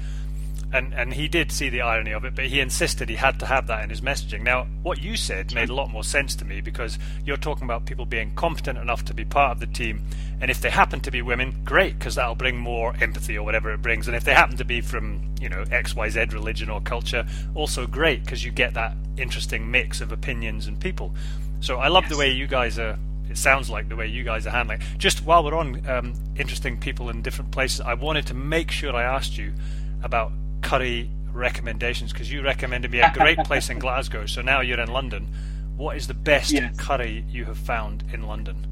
and 0.72 0.94
and 0.94 1.12
he 1.12 1.28
did 1.28 1.50
see 1.50 1.68
the 1.68 1.80
irony 1.80 2.12
of 2.12 2.24
it, 2.24 2.34
but 2.34 2.46
he 2.46 2.60
insisted 2.60 3.08
he 3.08 3.16
had 3.16 3.40
to 3.40 3.46
have 3.46 3.66
that 3.66 3.82
in 3.82 3.90
his 3.90 4.00
messaging. 4.00 4.42
Now, 4.42 4.66
what 4.82 5.02
you 5.02 5.16
said 5.16 5.54
made 5.54 5.68
a 5.68 5.74
lot 5.74 5.90
more 5.90 6.04
sense 6.04 6.34
to 6.36 6.44
me 6.44 6.60
because 6.60 6.98
you're 7.24 7.36
talking 7.36 7.64
about 7.64 7.86
people 7.86 8.06
being 8.06 8.34
competent 8.34 8.78
enough 8.78 9.04
to 9.06 9.14
be 9.14 9.24
part 9.24 9.52
of 9.52 9.60
the 9.60 9.66
team, 9.66 10.04
and 10.40 10.50
if 10.50 10.60
they 10.60 10.70
happen 10.70 11.00
to 11.00 11.10
be 11.10 11.22
women, 11.22 11.62
great, 11.64 11.98
because 11.98 12.14
that'll 12.14 12.34
bring 12.34 12.56
more 12.56 12.94
empathy 13.00 13.36
or 13.36 13.44
whatever 13.44 13.72
it 13.72 13.82
brings. 13.82 14.06
And 14.06 14.16
if 14.16 14.24
they 14.24 14.34
happen 14.34 14.56
to 14.58 14.64
be 14.64 14.80
from 14.80 15.34
you 15.40 15.48
know 15.48 15.64
X 15.70 15.96
Y 15.96 16.08
Z 16.08 16.26
religion 16.32 16.70
or 16.70 16.80
culture, 16.80 17.26
also 17.54 17.86
great 17.86 18.24
because 18.24 18.44
you 18.44 18.50
get 18.50 18.74
that 18.74 18.94
interesting 19.16 19.70
mix 19.70 20.00
of 20.00 20.12
opinions 20.12 20.66
and 20.66 20.80
people. 20.80 21.14
So 21.60 21.76
I 21.76 21.88
love 21.88 22.04
yes. 22.04 22.12
the 22.12 22.18
way 22.18 22.30
you 22.30 22.46
guys 22.46 22.78
are 22.78 22.98
it 23.28 23.38
sounds 23.38 23.70
like 23.70 23.88
the 23.88 23.96
way 23.96 24.08
you 24.08 24.24
guys 24.24 24.46
are 24.46 24.50
handling. 24.50 24.80
Just 24.98 25.24
while 25.24 25.44
we're 25.44 25.54
on 25.54 25.88
um, 25.88 26.14
interesting 26.36 26.78
people 26.78 27.10
in 27.10 27.22
different 27.22 27.52
places, 27.52 27.80
I 27.80 27.94
wanted 27.94 28.26
to 28.26 28.34
make 28.34 28.72
sure 28.72 28.94
I 28.94 29.04
asked 29.04 29.38
you 29.38 29.54
about 30.02 30.32
curry 30.62 31.10
recommendations 31.32 32.12
because 32.12 32.30
you 32.30 32.42
recommended 32.42 32.90
me 32.90 33.00
a 33.00 33.12
great 33.14 33.38
place 33.44 33.70
in 33.70 33.78
Glasgow. 33.78 34.26
So 34.26 34.42
now 34.42 34.60
you're 34.60 34.80
in 34.80 34.92
London. 34.92 35.28
What 35.76 35.96
is 35.96 36.06
the 36.06 36.14
best 36.14 36.52
Yes. 36.52 36.76
curry 36.76 37.24
you 37.28 37.44
have 37.46 37.58
found 37.58 38.04
in 38.12 38.22
London? 38.26 38.66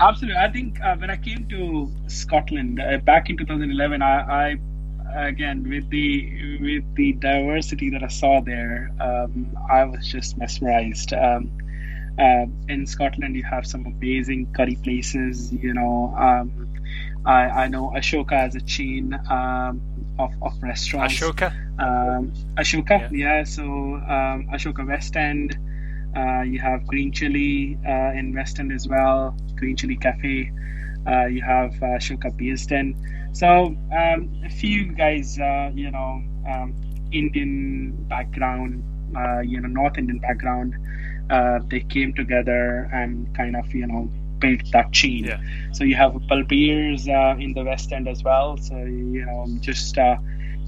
Absolutely. 0.00 0.38
I 0.38 0.50
think 0.50 0.80
uh, 0.80 0.96
when 0.96 1.10
I 1.10 1.16
came 1.16 1.48
to 1.48 1.90
Scotland 2.06 2.80
uh, 2.80 2.98
back 2.98 3.30
in 3.30 3.36
2011, 3.36 4.00
I, 4.00 4.56
I 5.14 5.28
again 5.28 5.68
with 5.68 5.88
the 5.90 6.58
with 6.60 6.94
the 6.94 7.12
diversity 7.14 7.90
that 7.90 8.02
I 8.02 8.08
saw 8.08 8.40
there, 8.40 8.92
um, 9.00 9.56
I 9.70 9.84
was 9.84 10.06
just 10.06 10.38
mesmerized. 10.38 11.12
Um, 11.12 11.50
uh, 12.18 12.46
in 12.68 12.86
Scotland, 12.86 13.36
you 13.36 13.44
have 13.44 13.66
some 13.66 13.86
amazing 13.86 14.52
curry 14.52 14.76
places. 14.82 15.52
You 15.52 15.74
know, 15.74 16.14
um, 16.18 16.68
I, 17.24 17.64
I 17.64 17.68
know 17.68 17.92
Ashoka 17.94 18.32
as 18.32 18.54
a 18.54 18.60
chain 18.60 19.18
um, 19.30 19.80
of 20.18 20.32
of 20.42 20.52
restaurants. 20.62 21.14
Ashoka? 21.14 21.52
Um, 21.78 22.32
Ashoka, 22.56 23.10
Yeah. 23.12 23.38
yeah. 23.38 23.44
So 23.44 23.62
um, 23.64 24.48
Ashoka 24.52 24.86
West 24.86 25.16
End. 25.16 25.56
Uh, 26.16 26.42
you 26.42 26.58
have 26.58 26.86
Green 26.86 27.12
Chili 27.12 27.78
uh, 27.86 28.18
in 28.18 28.34
West 28.34 28.58
End 28.58 28.72
as 28.72 28.88
well. 28.88 29.36
Green 29.56 29.76
Chili 29.76 29.96
Cafe. 29.96 30.50
Uh, 31.06 31.26
you 31.26 31.42
have 31.42 31.74
uh, 31.82 31.96
Ashoka 31.98 32.30
Bearsden. 32.32 32.94
So 33.32 33.76
um, 33.96 34.42
a 34.44 34.50
few 34.50 34.92
guys, 34.92 35.38
uh, 35.38 35.70
you 35.74 35.90
know, 35.90 36.22
um, 36.50 36.74
Indian 37.12 37.92
background, 38.08 38.82
uh, 39.16 39.40
you 39.40 39.60
know, 39.60 39.68
North 39.68 39.98
Indian 39.98 40.18
background. 40.18 40.74
Uh, 41.30 41.60
they 41.68 41.80
came 41.80 42.14
together 42.14 42.88
and 42.92 43.32
kind 43.36 43.54
of, 43.54 43.72
you 43.74 43.86
know, 43.86 44.10
built 44.38 44.62
that 44.72 44.92
chain. 44.92 45.24
Yeah. 45.24 45.40
So 45.72 45.84
you 45.84 45.94
have 45.96 46.12
Balbir's 46.12 47.08
uh, 47.08 47.36
in 47.38 47.54
the 47.54 47.64
West 47.64 47.92
End 47.92 48.08
as 48.08 48.22
well. 48.22 48.56
So 48.56 48.76
you 48.76 49.24
know, 49.26 49.46
just 49.60 49.96
uh, 49.98 50.16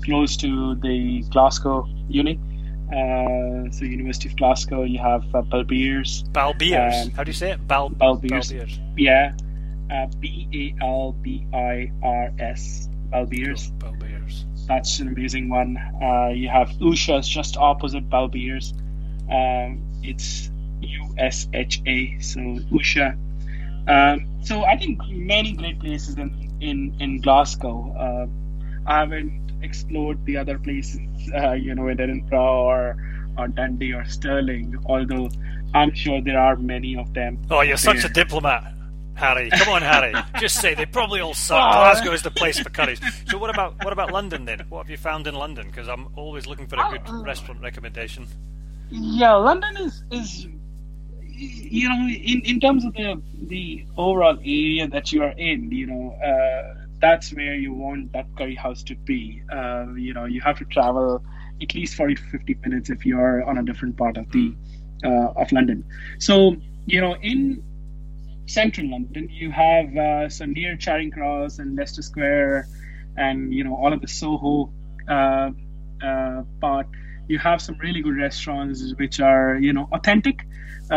close 0.04 0.36
to 0.38 0.74
the 0.76 1.22
Glasgow 1.30 1.88
Uni. 2.08 2.38
Uh, 2.88 3.70
so 3.70 3.84
University 3.84 4.28
of 4.28 4.36
Glasgow, 4.36 4.82
you 4.82 4.98
have 4.98 5.22
uh, 5.34 5.42
Balbir's. 5.42 6.24
Balbir's. 6.32 7.06
Um, 7.06 7.12
How 7.12 7.24
do 7.24 7.30
you 7.30 7.34
say 7.34 7.52
it? 7.52 7.66
Bal- 7.68 7.90
Balbir's. 7.90 8.52
Balbir's. 8.52 8.78
Yeah, 8.96 9.32
uh, 9.90 10.06
B 10.18 10.48
A 10.80 10.84
L 10.84 11.12
B 11.12 11.46
I 11.52 11.92
R 12.02 12.30
S. 12.38 12.88
Balbir's. 13.10 13.72
Cool. 13.80 13.96
That's 14.68 15.00
an 15.00 15.08
amazing 15.08 15.48
one. 15.48 15.76
Uh, 16.00 16.28
you 16.28 16.48
have 16.48 16.68
Usha's 16.80 17.26
just 17.26 17.56
opposite 17.56 18.08
Balbir's. 18.08 18.72
Um, 19.28 19.82
it's 20.02 20.48
U 20.80 21.14
S 21.18 21.48
H 21.52 21.82
A, 21.86 22.18
so 22.20 22.40
Usha. 22.40 23.18
Um, 23.88 24.26
so 24.42 24.64
I 24.64 24.76
think 24.76 25.00
many 25.08 25.52
great 25.52 25.78
places 25.80 26.16
in 26.16 26.30
in 26.60 26.94
in 27.00 27.20
Glasgow. 27.20 27.92
Uh, 27.96 28.26
I 28.90 29.00
haven't 29.00 29.32
explored 29.62 30.24
the 30.24 30.36
other 30.36 30.58
places, 30.58 31.00
uh, 31.34 31.52
you 31.52 31.74
know, 31.74 31.88
in 31.88 32.00
Edinburgh 32.00 32.62
or 32.64 32.96
or 33.38 33.48
Dundee 33.48 33.92
or 33.92 34.04
Stirling. 34.04 34.76
Although 34.86 35.28
I'm 35.74 35.94
sure 35.94 36.20
there 36.20 36.38
are 36.38 36.56
many 36.56 36.96
of 36.96 37.12
them. 37.14 37.38
Oh, 37.50 37.60
you're 37.62 37.76
such 37.76 38.04
a 38.04 38.08
diplomat, 38.08 38.72
Harry. 39.14 39.50
Come 39.50 39.68
on, 39.68 39.82
Harry. 39.82 40.14
Just 40.40 40.60
say 40.60 40.74
they 40.74 40.86
probably 40.86 41.20
all 41.20 41.34
suck. 41.34 41.58
Oh. 41.58 41.78
Glasgow 41.78 42.12
is 42.12 42.22
the 42.22 42.30
place 42.30 42.58
for 42.58 42.70
curries. 42.70 43.00
So 43.28 43.38
what 43.38 43.50
about 43.50 43.82
what 43.84 43.92
about 43.92 44.12
London 44.12 44.44
then? 44.44 44.64
What 44.68 44.82
have 44.84 44.90
you 44.90 44.96
found 44.98 45.26
in 45.26 45.34
London? 45.34 45.66
Because 45.66 45.88
I'm 45.88 46.08
always 46.16 46.46
looking 46.46 46.66
for 46.66 46.76
a 46.76 46.88
good 46.90 47.02
Uh, 47.08 47.22
restaurant 47.22 47.60
recommendation. 47.60 48.26
Yeah, 48.90 49.34
London 49.34 49.76
is 49.76 50.02
is 50.10 50.48
you 51.40 51.88
know 51.88 52.08
in, 52.08 52.42
in 52.44 52.60
terms 52.60 52.84
of 52.84 52.92
the 52.94 53.20
the 53.48 53.84
overall 53.96 54.38
area 54.38 54.86
that 54.88 55.12
you 55.12 55.22
are 55.22 55.34
in, 55.36 55.70
you 55.70 55.86
know, 55.86 56.10
uh, 56.24 56.74
that's 57.00 57.32
where 57.32 57.54
you 57.54 57.72
want 57.72 58.12
that 58.12 58.26
curry 58.36 58.54
house 58.54 58.82
to 58.84 58.94
be. 58.94 59.42
Uh, 59.52 59.86
you 59.96 60.14
know, 60.14 60.26
you 60.26 60.40
have 60.40 60.58
to 60.58 60.64
travel 60.66 61.22
at 61.62 61.74
least 61.74 61.94
40 61.94 62.14
to 62.14 62.22
50 62.22 62.56
minutes 62.62 62.90
if 62.90 63.04
you're 63.04 63.42
on 63.44 63.58
a 63.58 63.62
different 63.62 63.96
part 63.96 64.16
of 64.16 64.30
the 64.32 64.54
uh, 65.04 65.32
of 65.36 65.50
London. 65.52 65.84
So 66.18 66.56
you 66.86 67.00
know, 67.00 67.16
in 67.16 67.62
central 68.46 68.90
London, 68.90 69.28
you 69.30 69.50
have 69.50 69.96
uh, 69.96 70.28
so 70.28 70.44
near 70.44 70.76
Charing 70.76 71.10
Cross 71.10 71.58
and 71.58 71.76
Leicester 71.76 72.02
Square, 72.02 72.68
and 73.16 73.52
you 73.52 73.64
know 73.64 73.74
all 73.74 73.92
of 73.92 74.00
the 74.00 74.08
Soho 74.08 74.72
uh, 75.08 75.50
uh, 76.02 76.42
part. 76.60 76.86
You 77.32 77.38
have 77.38 77.58
some 77.66 77.76
really 77.86 78.02
good 78.06 78.16
restaurants 78.26 78.78
which 79.00 79.16
are 79.20 79.48
you 79.66 79.72
know 79.76 79.86
authentic 79.96 80.36
uh, 80.90 80.94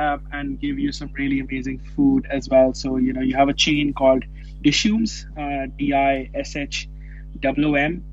uh, 0.00 0.18
and 0.36 0.46
give 0.64 0.76
you 0.84 0.90
some 0.92 1.10
really 1.20 1.38
amazing 1.46 1.78
food 1.94 2.22
as 2.38 2.48
well. 2.52 2.68
So 2.82 2.88
you 3.06 3.12
know 3.14 3.24
you 3.30 3.34
have 3.36 3.48
a 3.48 3.56
chain 3.64 3.86
called 4.00 4.22
Dishoom's, 4.64 5.12
uh, 5.42 5.66
D 5.78 5.80
I 5.92 6.30
S 6.34 6.56
H 6.56 6.88
W 7.40 7.74
M. 7.76 8.04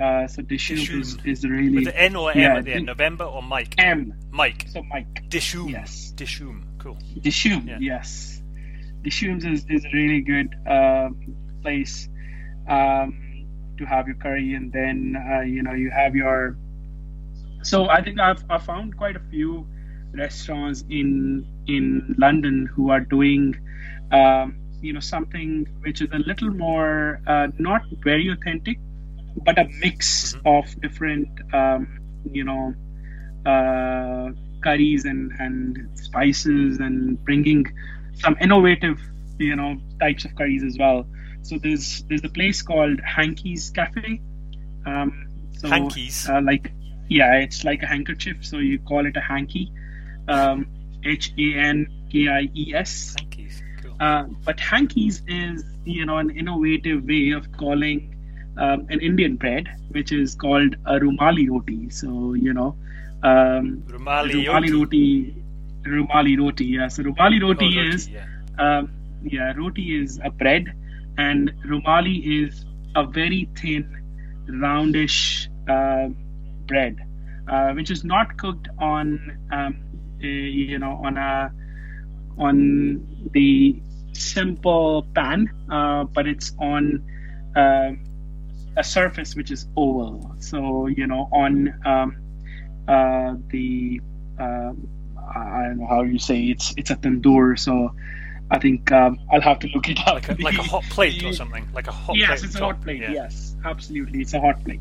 Uh, 0.00 0.26
so 0.26 0.42
Dishoom 0.42 1.00
is, 1.00 1.18
is 1.24 1.44
really 1.44 1.76
With 1.76 1.84
the 1.84 2.00
N 2.10 2.16
or 2.16 2.32
M 2.32 2.38
yeah, 2.38 2.56
at 2.58 2.64
the 2.64 2.74
end? 2.74 2.86
November 2.86 3.24
or 3.24 3.42
Mike? 3.42 3.74
M. 3.78 4.12
Mike. 4.32 4.66
So 4.72 4.82
Mike. 4.82 5.28
Dishoom. 5.28 5.70
Yes. 5.70 6.12
Dishoom. 6.16 6.64
Cool. 6.82 6.98
Dishoom, 7.26 7.68
Yeah. 7.68 7.78
yes. 7.80 8.42
Dishoom's 9.04 9.44
is, 9.44 9.66
is 9.68 9.84
a 9.84 9.92
really 9.94 10.22
good 10.22 10.50
um, 10.66 11.36
place 11.62 12.08
um, 12.66 13.46
to 13.78 13.84
have 13.84 14.08
your 14.08 14.16
curry, 14.16 14.54
and 14.54 14.72
then 14.72 15.14
uh, 15.16 15.42
you 15.42 15.62
know 15.62 15.74
you 15.74 15.90
have 15.90 16.16
your. 16.16 16.56
So 17.64 17.88
I 17.88 18.02
think 18.02 18.20
I've 18.20 18.44
I 18.50 18.58
found 18.58 18.96
quite 18.96 19.16
a 19.16 19.24
few 19.30 19.66
restaurants 20.12 20.84
in 20.88 21.46
in 21.66 22.14
London 22.18 22.66
who 22.66 22.90
are 22.90 23.00
doing, 23.00 23.56
um, 24.12 24.56
you 24.80 24.92
know, 24.92 25.00
something 25.00 25.66
which 25.80 26.02
is 26.02 26.08
a 26.12 26.18
little 26.18 26.50
more 26.50 27.20
uh, 27.26 27.48
not 27.58 27.82
very 28.02 28.28
authentic, 28.28 28.78
but 29.44 29.58
a 29.58 29.64
mix 29.80 30.36
of 30.44 30.64
different, 30.80 31.28
um, 31.54 31.98
you 32.30 32.44
know, 32.44 32.74
uh, 33.46 34.30
curries 34.62 35.04
and, 35.04 35.32
and 35.38 35.88
spices 35.98 36.78
and 36.80 37.22
bringing 37.24 37.64
some 38.14 38.36
innovative 38.40 38.98
you 39.38 39.56
know 39.56 39.76
types 40.00 40.24
of 40.24 40.34
curries 40.36 40.62
as 40.62 40.76
well. 40.78 41.06
So 41.42 41.58
there's 41.58 42.04
there's 42.08 42.24
a 42.24 42.28
place 42.28 42.62
called 42.62 43.00
hanky's 43.00 43.70
cafe. 43.70 44.20
Um 44.86 45.28
so, 45.52 45.68
Hanky's? 45.68 46.28
uh, 46.28 46.40
like 46.42 46.72
yeah 47.08 47.34
it's 47.34 47.64
like 47.64 47.82
a 47.82 47.86
handkerchief 47.86 48.44
so 48.44 48.58
you 48.58 48.78
call 48.78 49.06
it 49.06 49.16
a 49.16 49.20
hanky 49.20 49.70
um 50.28 50.66
h-a-n-k-i-e-s 51.04 53.14
Hankies. 53.18 53.62
Cool. 53.82 53.94
uh, 54.00 54.24
but 54.44 54.58
hankies 54.60 55.22
is 55.26 55.64
you 55.84 56.06
know 56.06 56.16
an 56.18 56.30
innovative 56.30 57.04
way 57.04 57.30
of 57.32 57.50
calling 57.52 58.10
um, 58.56 58.86
an 58.88 59.00
Indian 59.00 59.34
bread, 59.36 59.66
which 59.90 60.12
is 60.12 60.34
called 60.36 60.76
a 60.86 60.98
rumali 61.00 61.48
roti. 61.50 61.90
So 61.90 62.34
you 62.34 62.52
know, 62.52 62.76
um, 63.22 63.82
Rumali 63.88 64.46
rumali 64.46 64.72
roti, 64.72 65.34
rumali 65.82 66.38
roti. 66.38 66.64
Yeah, 66.66 66.88
so 66.88 67.02
rumali 67.02 67.42
Oh, 67.42 67.48
roti 67.48 67.76
roti, 67.76 67.88
is 67.88 68.08
yeah. 68.08 68.24
um, 68.58 68.90
yeah, 69.24 69.52
roti 69.56 70.00
is 70.00 70.20
a 70.24 70.30
bread, 70.30 70.72
and 71.18 71.52
rumali 71.66 72.44
is 72.46 72.64
a 72.94 73.04
very 73.04 73.48
thin, 73.56 73.88
roundish 74.48 75.48
uh, 75.68 76.08
bread, 76.66 76.96
uh, 77.48 77.72
which 77.72 77.90
is 77.90 78.04
not 78.04 78.36
cooked 78.36 78.68
on, 78.78 79.38
um, 79.52 79.76
a, 80.22 80.26
you 80.26 80.78
know, 80.78 81.00
on 81.04 81.16
a 81.16 81.52
on 82.36 83.06
the 83.32 83.80
simple 84.12 85.06
pan, 85.14 85.48
uh, 85.70 86.04
but 86.04 86.26
it's 86.26 86.52
on 86.58 87.04
um, 87.56 88.04
a 88.76 88.84
surface 88.84 89.34
which 89.34 89.50
is 89.50 89.66
oval. 89.76 90.34
So 90.38 90.86
you 90.86 91.06
know, 91.06 91.28
on 91.32 91.80
um, 91.84 92.16
uh, 92.88 93.34
the 93.50 94.00
um, 94.38 94.88
I 95.16 95.64
don't 95.64 95.78
know 95.78 95.86
how 95.86 96.02
you 96.02 96.18
say 96.18 96.44
it's 96.44 96.74
it's 96.76 96.90
a 96.90 96.96
tandoor. 96.96 97.58
So 97.58 97.94
I 98.50 98.58
think 98.58 98.90
um, 98.92 99.18
I'll 99.32 99.40
have 99.40 99.58
to 99.60 99.68
look 99.68 99.88
it 99.88 99.98
up. 100.00 100.14
Like 100.14 100.28
a, 100.28 100.42
like 100.42 100.58
a 100.58 100.62
hot 100.62 100.84
plate 100.84 101.22
or 101.24 101.32
something. 101.32 101.68
Like 101.72 101.88
a 101.88 101.92
hot 101.92 102.16
yes, 102.16 102.40
plate. 102.40 102.44
it's 102.44 102.54
a 102.56 102.58
hot 102.60 102.82
plate. 102.82 103.00
Yeah. 103.00 103.12
Yes, 103.12 103.56
absolutely, 103.64 104.20
it's 104.20 104.34
a 104.34 104.40
hot 104.40 104.62
plate. 104.64 104.80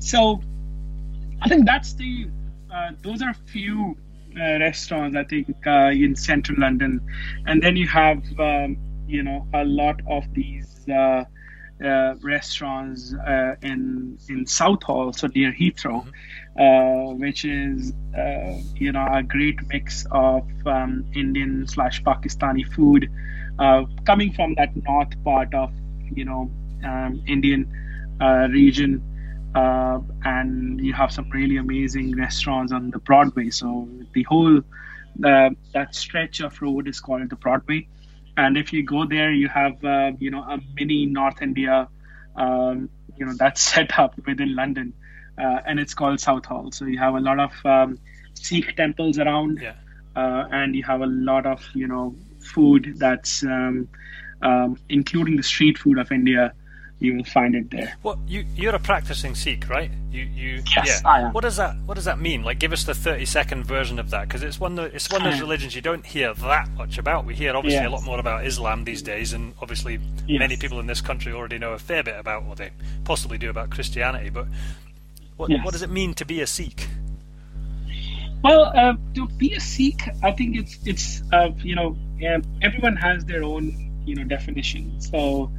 So, 0.00 0.40
I 1.42 1.48
think 1.48 1.66
that's 1.66 1.94
the. 1.94 2.28
Uh, 2.72 2.92
those 3.02 3.22
are 3.22 3.34
few 3.34 3.96
uh, 4.36 4.58
restaurants 4.60 5.16
I 5.16 5.24
think 5.24 5.48
uh, 5.66 5.90
in 5.92 6.14
central 6.14 6.60
London, 6.60 7.00
and 7.46 7.62
then 7.62 7.76
you 7.76 7.88
have 7.88 8.22
um, 8.38 8.76
you 9.08 9.22
know 9.22 9.46
a 9.54 9.64
lot 9.64 10.00
of 10.08 10.32
these 10.34 10.86
uh, 10.88 11.24
uh, 11.84 12.14
restaurants 12.22 13.14
uh, 13.14 13.54
in 13.62 14.18
in 14.28 14.46
Southall, 14.46 15.12
so 15.12 15.28
near 15.34 15.52
Heathrow, 15.52 16.06
uh, 16.58 17.14
which 17.14 17.44
is 17.44 17.92
uh, 18.16 18.54
you 18.76 18.92
know 18.92 19.06
a 19.12 19.22
great 19.22 19.58
mix 19.68 20.06
of 20.12 20.44
um, 20.66 21.04
Indian 21.14 21.66
slash 21.66 22.02
Pakistani 22.02 22.70
food 22.74 23.10
uh, 23.58 23.84
coming 24.06 24.32
from 24.32 24.54
that 24.56 24.70
north 24.76 25.12
part 25.24 25.54
of 25.54 25.72
you 26.14 26.24
know 26.24 26.50
um, 26.84 27.22
Indian 27.26 27.66
uh, 28.20 28.48
region. 28.50 29.02
Uh, 29.54 30.00
and 30.24 30.80
you 30.80 30.92
have 30.94 31.10
some 31.12 31.26
really 31.32 31.56
amazing 31.56 32.16
restaurants 32.16 32.72
on 32.72 32.90
the 32.90 32.98
Broadway. 32.98 33.50
So 33.50 33.88
the 34.14 34.24
whole 34.28 34.58
uh, 35.24 35.50
that 35.74 35.94
stretch 35.94 36.40
of 36.40 36.60
road 36.60 36.88
is 36.88 37.00
called 37.00 37.28
the 37.30 37.36
Broadway. 37.36 37.88
And 38.36 38.56
if 38.56 38.72
you 38.72 38.84
go 38.84 39.06
there, 39.06 39.32
you 39.32 39.48
have 39.48 39.82
uh, 39.84 40.12
you 40.18 40.30
know 40.30 40.42
a 40.42 40.58
mini 40.74 41.06
North 41.06 41.42
India, 41.42 41.88
um, 42.36 42.90
you 43.16 43.26
know 43.26 43.34
that's 43.38 43.60
set 43.74 43.98
up 43.98 44.14
within 44.26 44.54
London, 44.54 44.94
uh, 45.40 45.58
and 45.66 45.78
it's 45.78 45.94
called 45.94 46.20
Southall. 46.20 46.70
So 46.72 46.86
you 46.86 46.98
have 46.98 47.14
a 47.14 47.20
lot 47.20 47.38
of 47.40 47.52
um, 47.64 47.98
Sikh 48.34 48.76
temples 48.76 49.18
around, 49.18 49.60
Yeah. 49.60 49.74
uh, 50.16 50.44
and 50.50 50.74
you 50.74 50.82
have 50.84 51.00
a 51.00 51.06
lot 51.06 51.46
of 51.46 51.60
you 51.74 51.86
know 51.88 52.16
food 52.40 52.94
that's 52.98 53.42
um, 53.44 53.88
um, 54.42 54.76
including 54.88 55.36
the 55.36 55.42
street 55.42 55.78
food 55.78 55.98
of 55.98 56.10
India. 56.12 56.52
You 57.02 57.16
will 57.16 57.24
find 57.24 57.54
it 57.54 57.70
there. 57.70 57.94
What 58.02 58.18
you 58.28 58.44
you're 58.54 58.74
a 58.74 58.78
practicing 58.78 59.34
Sikh, 59.34 59.68
right? 59.70 59.90
You 60.12 60.22
you 60.24 60.62
Yes, 60.76 61.00
yeah. 61.02 61.10
I 61.10 61.20
am. 61.22 61.32
What 61.32 61.40
does 61.42 61.56
that 61.56 61.74
what 61.86 61.94
does 61.94 62.04
that 62.04 62.20
mean? 62.20 62.42
Like, 62.44 62.58
give 62.58 62.72
us 62.74 62.84
the 62.84 62.94
thirty 62.94 63.24
second 63.24 63.64
version 63.64 63.98
of 63.98 64.10
that 64.10 64.28
because 64.28 64.42
it's 64.42 64.60
one 64.60 64.78
of, 64.78 64.94
it's 64.94 65.10
one 65.10 65.22
of 65.24 65.32
those 65.32 65.40
Uh, 65.40 65.44
religions 65.48 65.74
you 65.74 65.80
don't 65.80 66.04
hear 66.04 66.34
that 66.34 66.68
much 66.76 66.98
about. 66.98 67.24
We 67.24 67.34
hear 67.34 67.56
obviously 67.56 67.86
a 67.86 67.90
lot 67.90 68.04
more 68.04 68.20
about 68.20 68.44
Islam 68.46 68.84
these 68.84 69.00
days, 69.00 69.32
and 69.32 69.54
obviously 69.62 69.98
Yes. 70.26 70.38
many 70.40 70.56
people 70.58 70.78
in 70.78 70.86
this 70.86 71.00
country 71.00 71.32
already 71.32 71.58
know 71.58 71.72
a 71.72 71.78
fair 71.78 72.02
bit 72.02 72.16
about 72.18 72.44
what 72.44 72.58
they 72.58 72.70
possibly 73.04 73.38
do 73.38 73.48
about 73.48 73.70
Christianity. 73.70 74.28
But 74.28 74.46
what 75.38 75.48
Yes. 75.50 75.64
what 75.64 75.72
does 75.72 75.82
it 75.82 75.90
mean 75.90 76.12
to 76.14 76.26
be 76.26 76.42
a 76.42 76.46
Sikh? 76.46 76.86
Well, 78.42 78.72
uh, 78.74 78.94
to 79.14 79.26
be 79.38 79.54
a 79.54 79.60
Sikh, 79.60 80.02
I 80.22 80.32
think 80.32 80.56
it's 80.56 80.78
it's 80.84 81.22
uh, 81.32 81.48
you 81.62 81.76
know 81.76 81.96
um, 82.28 82.42
everyone 82.60 82.96
has 82.96 83.24
their 83.24 83.42
own 83.42 83.72
you 84.04 84.14
know 84.16 84.24
definition. 84.24 85.00
So 85.00 85.50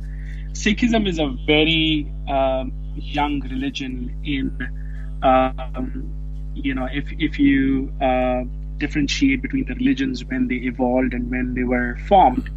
Sikhism 0.53 1.07
is 1.07 1.19
a 1.19 1.27
very 1.45 2.11
um, 2.29 2.71
young 2.95 3.39
religion 3.41 4.15
in 4.23 4.57
um, 5.23 6.11
you 6.53 6.73
know 6.73 6.87
if 6.91 7.05
if 7.19 7.39
you 7.39 7.91
uh, 8.01 8.43
differentiate 8.77 9.41
between 9.41 9.65
the 9.65 9.75
religions 9.75 10.25
when 10.25 10.47
they 10.47 10.55
evolved 10.55 11.13
and 11.13 11.29
when 11.29 11.53
they 11.53 11.63
were 11.63 11.97
formed. 12.07 12.49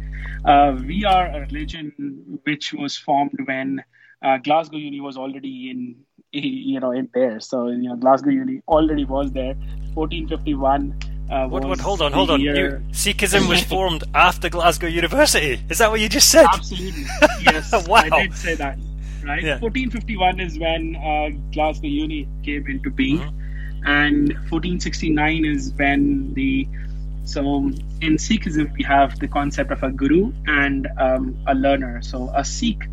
Uh, 0.43 0.77
we 0.85 1.05
are 1.05 1.27
a 1.27 1.41
religion 1.41 2.39
which 2.43 2.73
was 2.73 2.97
formed 2.97 3.39
when 3.45 3.83
uh, 4.23 4.37
Glasgow 4.37 4.77
Uni 4.77 4.99
was 4.99 5.17
already 5.17 5.69
in 5.71 5.95
you 6.31 6.79
know 6.79 6.91
in 6.91 7.09
there. 7.13 7.39
So 7.39 7.67
you 7.67 7.89
know 7.89 7.95
Glasgow 7.95 8.31
Uni 8.31 8.61
already 8.67 9.05
was 9.05 9.31
there. 9.31 9.55
1451. 9.93 11.14
Uh, 11.29 11.47
What, 11.47 11.65
what, 11.65 11.79
hold 11.79 12.01
on, 12.01 12.11
hold 12.13 12.29
on. 12.29 12.39
You, 12.41 12.81
Sikhism 12.91 13.47
was 13.49 13.63
formed 13.75 14.03
after 14.13 14.47
Glasgow 14.49 14.87
University. 14.87 15.59
Is 15.69 15.79
that 15.79 15.89
what 15.89 15.99
you 15.99 16.07
just 16.09 16.29
said? 16.29 16.45
Absolutely. 16.53 17.03
Yes. 17.41 17.71
Wow. 17.87 17.95
I 18.03 18.09
did 18.23 18.33
say 18.35 18.55
that. 18.55 18.77
Right. 19.23 19.41
Yeah. 19.43 19.59
1451 19.59 20.39
is 20.39 20.59
when 20.59 20.95
uh, 20.95 21.29
Glasgow 21.51 21.87
Uni 21.87 22.27
came 22.43 22.67
into 22.67 22.91
being, 22.91 23.19
Mm-hmm. 23.19 23.87
and 23.87 24.27
1469 24.51 25.45
is 25.45 25.73
when 25.75 26.33
the 26.35 26.67
so 27.23 27.41
in 28.01 28.17
Sikhism 28.17 28.71
we 28.77 28.83
have 28.83 29.17
the 29.19 29.27
concept 29.27 29.71
of 29.71 29.81
a 29.81 29.89
guru 29.91 30.31
and 30.45 30.87
um, 30.99 31.35
a 31.47 31.55
learner. 31.55 32.01
So 32.03 32.31
a 32.35 32.45
Sikh 32.45 32.83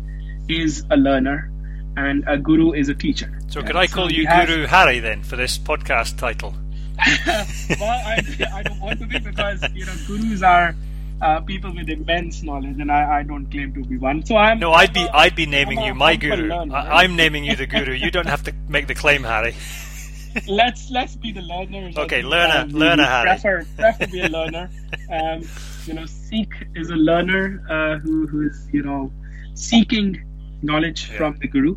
is 0.49 0.83
a 0.89 0.97
learner, 0.97 1.51
and 1.97 2.23
a 2.27 2.37
guru 2.39 2.71
is 2.73 2.89
a 2.89 2.95
teacher. 2.95 3.29
So 3.49 3.59
Right? 3.59 3.67
could 3.67 3.75
I 3.75 3.85
call 3.87 4.07
we 4.07 4.15
you 4.15 4.27
have- 4.27 4.47
Guru 4.47 4.65
Harry 4.65 4.97
then 4.99 5.21
for 5.21 5.35
this 5.35 5.59
podcast 5.59 6.17
title? 6.17 6.55
well, 7.79 7.89
I, 7.89 8.21
I 8.53 8.63
don't 8.63 8.79
want 8.79 8.99
to 8.99 9.05
be 9.07 9.19
because 9.19 9.63
you 9.73 9.85
know 9.85 9.93
gurus 10.07 10.43
are 10.43 10.75
uh, 11.21 11.39
people 11.41 11.73
with 11.73 11.89
immense 11.89 12.43
knowledge, 12.43 12.79
and 12.79 12.91
I, 12.91 13.19
I 13.19 13.23
don't 13.23 13.49
claim 13.49 13.73
to 13.73 13.83
be 13.83 13.97
one. 13.97 14.25
So 14.25 14.35
I'm 14.37 14.59
No, 14.59 14.71
I'd 14.73 14.93
be 14.93 15.03
a- 15.03 15.11
I'd 15.13 15.35
be 15.35 15.45
naming 15.45 15.79
I'm 15.79 15.85
you 15.85 15.93
my 15.95 16.15
guru. 16.15 16.47
learner, 16.47 16.75
I, 16.75 16.87
right? 16.87 17.03
I'm 17.05 17.15
naming 17.15 17.43
you 17.45 17.55
the 17.55 17.65
guru. 17.65 17.93
You 17.93 18.11
don't 18.11 18.27
have 18.27 18.43
to 18.43 18.53
make 18.69 18.87
the 18.87 18.95
claim, 18.95 19.23
Harry. 19.23 19.55
let's 20.47 20.89
let's 20.91 21.15
be 21.15 21.31
the 21.31 21.41
learners. 21.41 21.97
Okay, 21.97 22.21
learner- 22.21 22.61
um, 22.61 22.69
learner, 22.69 23.05
Harry. 23.05 23.29
Prefer, 23.29 23.65
prefer 23.77 24.07
be 24.07 24.21
a 24.21 24.29
learner. 24.29 24.69
Um, 25.09 25.41
you 25.85 25.93
know, 25.93 26.05
Sikh 26.05 26.53
is 26.75 26.89
a 26.89 26.95
learner 26.95 27.63
uh, 27.69 27.99
who 27.99 28.27
who 28.27 28.47
is 28.47 28.67
you 28.71 28.83
know 28.83 29.11
seeking 29.55 30.23
knowledge 30.61 31.09
Yeah. 31.09 31.17
from 31.17 31.37
the 31.39 31.47
guru, 31.47 31.75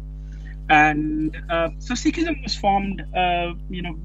and 0.69 1.37
uh, 1.51 1.69
so 1.79 1.95
Sikhism 1.95 2.43
was 2.43 2.55
formed. 2.55 3.03
Uh, 3.15 3.55
you 3.71 3.83
know, 3.83 3.97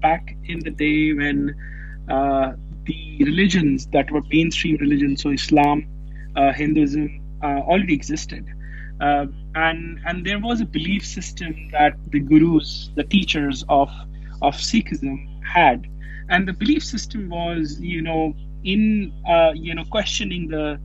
back 0.00 0.36
in 0.44 0.60
the 0.60 0.70
day 0.70 1.12
when 1.12 1.54
uh, 2.08 2.52
the 2.84 3.24
religions 3.24 3.86
that 3.92 4.10
were 4.10 4.22
mainstream 4.30 4.76
religions, 4.76 5.22
so 5.22 5.30
Islam, 5.30 5.86
uh, 6.36 6.52
Hinduism, 6.52 7.20
uh, 7.42 7.60
already 7.60 7.94
existed. 7.94 8.46
Uh, 9.00 9.26
and 9.54 9.98
and 10.06 10.24
there 10.24 10.38
was 10.38 10.60
a 10.60 10.64
belief 10.64 11.04
system 11.04 11.54
that 11.72 11.94
the 12.10 12.20
gurus, 12.20 12.90
the 12.94 13.04
teachers 13.04 13.64
of 13.68 13.90
of 14.42 14.54
Sikhism 14.54 15.26
had, 15.42 15.86
and 16.28 16.46
the 16.46 16.52
belief 16.52 16.84
system 16.84 17.28
was, 17.28 17.80
you 17.80 18.02
know, 18.02 18.34
in 18.64 19.12
uh, 19.28 19.52
you 19.54 19.74
know 19.74 19.84
questioning 19.84 20.48
the 20.48 20.78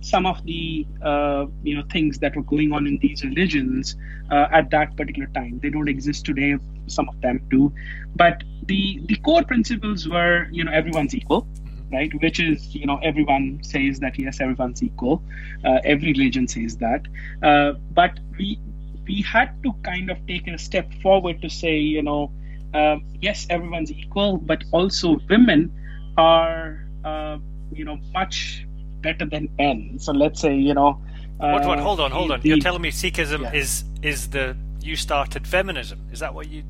some 0.00 0.26
of 0.26 0.44
the 0.44 0.86
uh, 1.02 1.46
you 1.62 1.76
know 1.76 1.82
things 1.90 2.18
that 2.18 2.36
were 2.36 2.42
going 2.42 2.72
on 2.72 2.86
in 2.86 2.98
these 2.98 3.24
religions 3.24 3.96
uh, 4.30 4.46
at 4.52 4.70
that 4.70 4.96
particular 4.96 5.28
time. 5.34 5.60
They 5.62 5.70
don't 5.70 5.88
exist 5.88 6.24
today. 6.24 6.56
Some 6.86 7.08
of 7.08 7.20
them 7.20 7.40
do, 7.50 7.72
but 8.16 8.42
the 8.66 9.00
the 9.06 9.16
core 9.16 9.44
principles 9.44 10.08
were, 10.08 10.48
you 10.50 10.64
know, 10.64 10.72
everyone's 10.72 11.14
equal 11.14 11.46
right? 11.90 12.12
Which 12.20 12.38
is, 12.38 12.74
you 12.74 12.84
know, 12.84 12.98
everyone 12.98 13.60
says 13.62 13.98
that 14.00 14.18
yes, 14.18 14.40
everyone's 14.40 14.82
equal. 14.82 15.22
Uh, 15.64 15.78
every 15.84 16.12
religion 16.12 16.46
says 16.46 16.76
that. 16.76 17.06
Uh, 17.42 17.72
but 17.92 18.20
we 18.38 18.60
we 19.06 19.22
had 19.22 19.62
to 19.62 19.72
kind 19.82 20.10
of 20.10 20.18
take 20.26 20.46
a 20.46 20.58
step 20.58 20.92
forward 21.02 21.40
to 21.42 21.48
say, 21.48 21.78
you 21.78 22.02
know, 22.02 22.30
um, 22.74 23.04
yes, 23.20 23.46
everyone's 23.48 23.90
equal, 23.90 24.36
but 24.36 24.62
also 24.70 25.18
women 25.30 25.72
are, 26.18 26.86
uh, 27.04 27.38
you 27.72 27.84
know, 27.84 27.98
much 28.12 28.66
better 29.02 29.24
than 29.26 29.48
men. 29.58 29.98
So 29.98 30.12
let's 30.12 30.40
say, 30.40 30.54
you 30.56 30.74
know. 30.74 31.00
Uh, 31.40 31.50
What? 31.52 31.66
What? 31.66 31.78
Hold 31.78 32.00
on, 32.00 32.10
hold 32.10 32.30
on. 32.32 32.40
the- 32.40 32.48
You're 32.48 32.58
telling 32.58 32.82
me 32.82 32.90
Sikhism 32.90 33.42
Yeah. 33.42 33.52
is 33.60 33.84
is 34.02 34.28
the 34.30 34.56
you 34.82 34.96
started 34.96 35.46
feminism? 35.46 35.98
Is 36.12 36.20
that 36.20 36.34
what 36.34 36.48
you? 36.48 36.62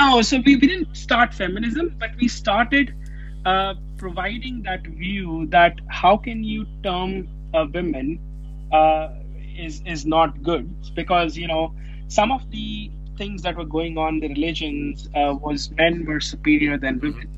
No, 0.00 0.22
so 0.22 0.38
we, 0.44 0.56
we 0.56 0.66
didn't 0.66 0.96
start 0.96 1.34
feminism, 1.34 1.94
but 1.98 2.10
we 2.20 2.26
started 2.28 2.94
uh, 3.44 3.74
providing 3.98 4.62
that 4.62 4.82
view 4.86 5.46
that 5.50 5.74
how 5.88 6.16
can 6.16 6.42
you 6.44 6.66
term 6.82 7.28
a 7.54 7.66
women 7.66 8.18
uh, 8.72 9.08
is 9.56 9.82
is 9.86 10.04
not 10.06 10.42
good 10.42 10.66
because 10.94 11.36
you 11.36 11.46
know 11.46 11.74
some 12.08 12.30
of 12.32 12.50
the 12.50 12.90
things 13.18 13.42
that 13.42 13.56
were 13.56 13.64
going 13.78 13.96
on 13.98 14.18
the 14.20 14.28
religions 14.28 15.08
uh, 15.14 15.34
was 15.40 15.70
men 15.72 16.04
were 16.06 16.20
superior 16.20 16.76
than 16.78 16.98
women, 17.00 17.28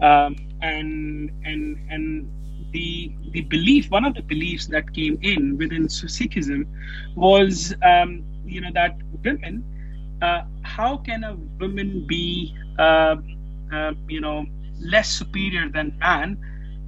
um, 0.00 0.36
and 0.62 1.30
and 1.44 1.78
and 1.90 2.30
the 2.72 3.12
the 3.32 3.42
belief 3.42 3.90
one 3.90 4.04
of 4.04 4.14
the 4.14 4.22
beliefs 4.22 4.66
that 4.66 4.92
came 4.94 5.18
in 5.22 5.56
within 5.58 5.86
Sikhism 5.86 6.66
was 7.14 7.74
um, 7.82 8.22
you 8.44 8.60
know 8.60 8.70
that 8.74 8.96
women 9.24 9.64
uh, 10.22 10.42
how 10.62 10.96
can 10.98 11.24
a 11.24 11.34
woman 11.60 12.04
be 12.06 12.54
uh, 12.78 13.16
uh, 13.72 13.92
you 14.08 14.20
know 14.20 14.46
less 14.80 15.08
superior 15.10 15.68
than 15.68 15.96
man 15.98 16.38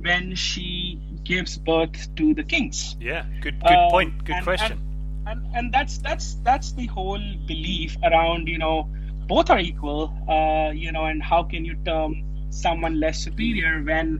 when 0.01 0.35
she 0.35 0.99
gives 1.25 1.59
birth 1.59 2.09
to 2.16 2.35
the 2.35 2.43
kings 2.43 2.97
Yeah. 3.01 3.25
Good. 3.40 3.61
Good 3.61 3.71
Um, 3.79 3.90
point. 3.90 4.25
Good 4.25 4.37
and- 4.37 4.45
question. 4.45 4.79
and 5.27 5.40
and 5.55 5.73
that's 5.73 5.99
that's 5.99 6.35
that's 6.43 6.73
the 6.73 6.87
whole 6.87 7.21
belief 7.47 7.97
around 8.03 8.49
you 8.49 8.59
know 8.59 8.88
both 9.29 9.51
are 9.51 9.61
equal 9.61 10.11
uh, 10.29 10.71
you 10.75 10.90
know 10.93 11.05
and 11.05 11.23
how 11.23 11.43
can 11.43 11.64
you 11.64 11.77
term 11.85 12.25
someone 12.51 12.99
less 12.99 13.19
superior 13.23 13.83
when 13.85 14.19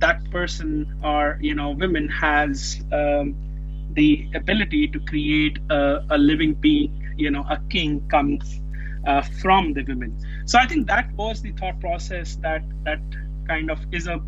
that 0.00 0.18
person 0.30 0.98
or 1.04 1.38
you 1.40 1.54
know 1.54 1.70
women 1.70 2.08
has 2.08 2.80
um, 2.92 3.34
the 3.92 4.28
ability 4.34 4.88
to 4.88 5.00
create 5.00 5.58
a, 5.70 6.04
a 6.10 6.18
living 6.18 6.54
being 6.54 6.92
you 7.16 7.30
know 7.30 7.44
a 7.50 7.58
king 7.70 8.00
comes 8.08 8.60
uh, 9.06 9.22
from 9.42 9.72
the 9.74 9.82
women 9.84 10.16
so 10.46 10.58
i 10.58 10.66
think 10.66 10.86
that 10.86 11.10
was 11.14 11.42
the 11.42 11.52
thought 11.52 11.78
process 11.80 12.36
that 12.36 12.62
that 12.84 13.00
kind 13.46 13.70
of 13.70 13.78
is 13.92 14.06
a 14.06 14.20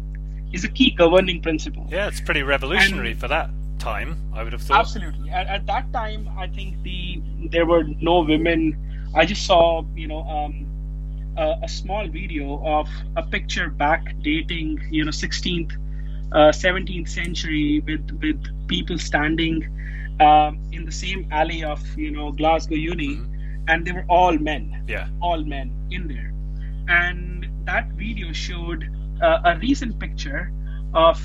is 0.53 0.65
a 0.65 0.69
key 0.69 0.91
governing 0.91 1.41
principle 1.41 1.87
yeah, 1.91 2.09
it's 2.09 2.21
pretty 2.21 2.43
revolutionary 2.43 3.13
and- 3.13 3.21
for 3.21 3.29
that 3.29 3.51
time. 3.83 4.17
I 4.33 4.43
would 4.45 4.53
have 4.53 4.63
thought. 4.63 4.79
Absolutely. 4.81 5.29
At, 5.31 5.47
at 5.49 5.67
that 5.67 5.93
time, 5.93 6.29
I 6.39 6.47
think 6.47 6.81
the 6.83 7.21
there 7.51 7.67
were 7.67 7.85
no 8.01 8.21
women. 8.21 9.11
I 9.15 9.27
just 9.27 9.45
saw, 9.45 9.85
you 9.95 10.07
know, 10.07 10.23
um, 10.23 10.67
a, 11.37 11.55
a 11.63 11.69
small 11.69 12.09
video 12.09 12.61
of 12.65 12.89
a 13.17 13.23
picture 13.23 13.71
back 13.71 14.03
dating, 14.23 14.79
you 14.91 15.05
know, 15.05 15.11
16th, 15.11 15.73
uh, 16.33 16.53
17th 16.53 17.09
century 17.09 17.83
with 17.87 18.11
with 18.21 18.43
people 18.69 18.99
standing 18.99 19.63
um, 20.21 20.61
in 20.73 20.85
the 20.85 20.93
same 20.93 21.27
alley 21.31 21.63
of, 21.65 21.81
you 21.97 22.11
know, 22.11 22.33
Glasgow 22.33 22.75
Uni, 22.77 23.23
and 23.69 23.85
they 23.85 23.93
were 23.93 24.07
all 24.09 24.37
men 24.39 24.75
Yeah. 24.87 25.09
all 25.21 25.45
men 25.45 25.77
in 25.91 26.09
there. 26.09 26.33
And 26.89 27.47
that 27.65 27.87
video 27.97 28.33
showed 28.33 28.89
uh, 29.21 29.39
a 29.45 29.57
recent 29.59 29.99
picture 29.99 30.53
of 30.95 31.19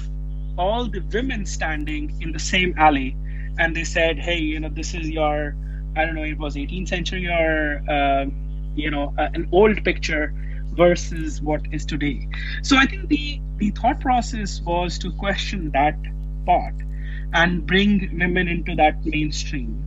all 0.58 0.89
the 0.89 1.02
women 1.13 1.46
standing 1.46 2.15
in 2.20 2.32
the 2.32 2.39
same 2.39 2.74
alley. 2.78 3.17
And 3.58 3.76
they 3.76 3.84
said, 3.84 4.20
hey, 4.20 4.39
you 4.39 4.60
know, 4.60 4.70
this 4.70 4.93
is 4.93 5.10
your, 5.10 5.56
I 5.96 6.06
don't 6.06 6.15
know, 6.15 6.24
it 6.24 6.38
was 6.39 6.56
18th 6.56 6.89
century 6.89 7.28
or, 7.28 7.82
um, 7.89 8.34
you 8.78 8.92
know, 8.92 9.13
uh, 9.18 9.30
an 9.34 9.50
old 9.52 9.84
picture 9.84 10.34
versus 10.76 11.42
what 11.42 11.62
is 11.72 11.86
today. 11.86 12.30
So 12.63 12.78
I 12.78 12.86
think 12.88 13.10
the, 13.10 13.42
the 13.58 13.72
thought 13.72 14.02
process 14.02 14.62
was 14.62 15.00
to 15.00 15.12
question 15.13 15.72
that 15.74 15.98
part 16.46 16.76
and 17.34 17.66
bring 17.66 18.18
women 18.20 18.48
into 18.48 18.76
that 18.76 19.06
mainstream 19.06 19.86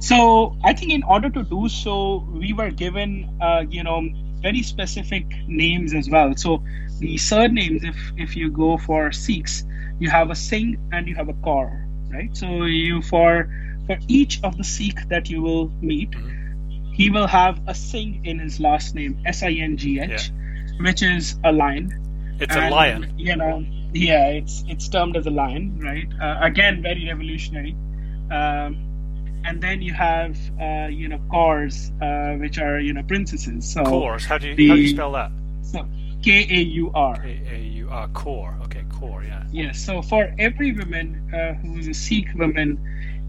So 0.00 0.56
I 0.64 0.74
think 0.74 0.92
in 0.92 1.02
order 1.04 1.30
to 1.30 1.44
do 1.44 1.68
so, 1.68 2.26
we 2.30 2.52
were 2.52 2.70
given, 2.70 3.28
uh, 3.40 3.64
you 3.68 3.82
know, 3.84 4.08
very 4.42 4.62
specific 4.62 5.26
names 5.46 5.94
as 5.94 6.08
well. 6.10 6.34
So 6.36 6.62
the 7.00 7.18
surnames, 7.18 7.84
if 7.84 8.12
if 8.16 8.36
you 8.36 8.50
go 8.50 8.78
for 8.78 9.12
Sikhs, 9.12 9.64
you 9.98 10.10
have 10.10 10.30
a 10.30 10.36
Singh 10.36 10.76
and 10.92 11.08
you 11.08 11.16
have 11.16 11.28
a 11.28 11.34
Kaur, 11.34 11.86
right? 12.10 12.36
So 12.36 12.64
you 12.64 13.02
for 13.02 13.50
for 13.86 13.98
each 14.08 14.40
of 14.44 14.56
the 14.56 14.64
Sikh 14.64 15.08
that 15.08 15.30
you 15.30 15.42
will 15.42 15.72
meet, 15.80 16.12
mm-hmm. 16.12 16.37
He 16.98 17.10
will 17.10 17.28
have 17.28 17.60
a 17.68 17.74
Singh 17.74 18.26
in 18.26 18.40
his 18.40 18.58
last 18.58 18.94
name, 18.94 19.22
S 19.24 19.42
I 19.44 19.52
N 19.52 19.76
G 19.76 20.00
H, 20.00 20.32
which 20.80 21.02
is 21.02 21.36
a 21.44 21.52
lion. 21.52 22.36
It's 22.40 22.54
and, 22.54 22.66
a 22.66 22.74
lion. 22.74 23.14
You 23.16 23.36
know, 23.36 23.64
yeah, 23.94 24.26
it's 24.30 24.64
it's 24.66 24.88
termed 24.88 25.16
as 25.16 25.26
a 25.26 25.30
lion, 25.30 25.78
right? 25.80 26.08
Uh, 26.20 26.38
again, 26.42 26.82
very 26.82 27.06
revolutionary. 27.06 27.76
Um, 28.30 28.84
and 29.44 29.62
then 29.62 29.80
you 29.80 29.94
have 29.94 30.36
uh, 30.60 30.88
you 30.90 31.08
know 31.08 31.20
kaurs, 31.30 31.92
uh, 32.02 32.36
which 32.38 32.58
are 32.58 32.80
you 32.80 32.92
know 32.92 33.04
princesses. 33.04 33.72
So 33.72 33.84
kaurs. 33.84 34.24
How 34.24 34.38
do 34.38 34.48
you 34.48 34.56
the, 34.56 34.68
how 34.68 34.74
do 34.74 34.80
you 34.80 34.88
spell 34.88 35.12
that? 35.12 35.30
So 35.62 35.86
K 36.22 36.46
A 36.50 36.60
U 36.82 36.90
R. 36.94 37.14
K 37.14 37.40
A 37.48 37.58
U 37.58 37.88
R. 37.90 38.08
Kaur. 38.08 38.60
Okay, 38.64 38.82
kaur. 38.90 39.24
Yeah. 39.24 39.44
Yes. 39.52 39.78
So 39.78 40.02
for 40.02 40.34
every 40.36 40.72
woman 40.72 41.32
uh, 41.32 41.54
who 41.54 41.78
is 41.78 41.86
a 41.86 41.94
Sikh 41.94 42.34
woman, 42.34 42.76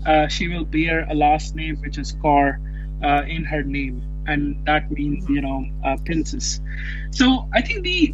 uh, 0.08 0.28
she 0.28 0.48
will 0.48 0.66
bear 0.66 1.06
a 1.08 1.14
last 1.14 1.56
name 1.56 1.78
which 1.82 2.00
is 2.00 2.14
Kaur 2.14 2.58
uh, 3.04 3.24
in 3.28 3.44
her 3.46 3.64
name, 3.64 4.02
and 4.28 4.64
that 4.66 4.92
means 4.92 5.28
you 5.30 5.42
know 5.42 5.66
princess. 6.06 6.60
So 7.12 7.48
I 7.54 7.62
think 7.62 7.84
the 7.84 8.14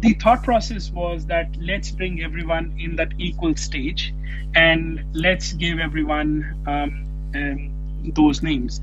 the 0.00 0.14
thought 0.14 0.42
process 0.42 0.90
was 0.90 1.26
that 1.26 1.56
let's 1.60 1.90
bring 1.90 2.22
everyone 2.22 2.74
in 2.78 2.96
that 2.96 3.12
equal 3.18 3.54
stage 3.56 4.12
and 4.54 5.04
let's 5.14 5.52
give 5.54 5.78
everyone 5.78 6.54
um, 6.66 7.06
um, 7.34 8.12
those 8.14 8.42
names. 8.42 8.80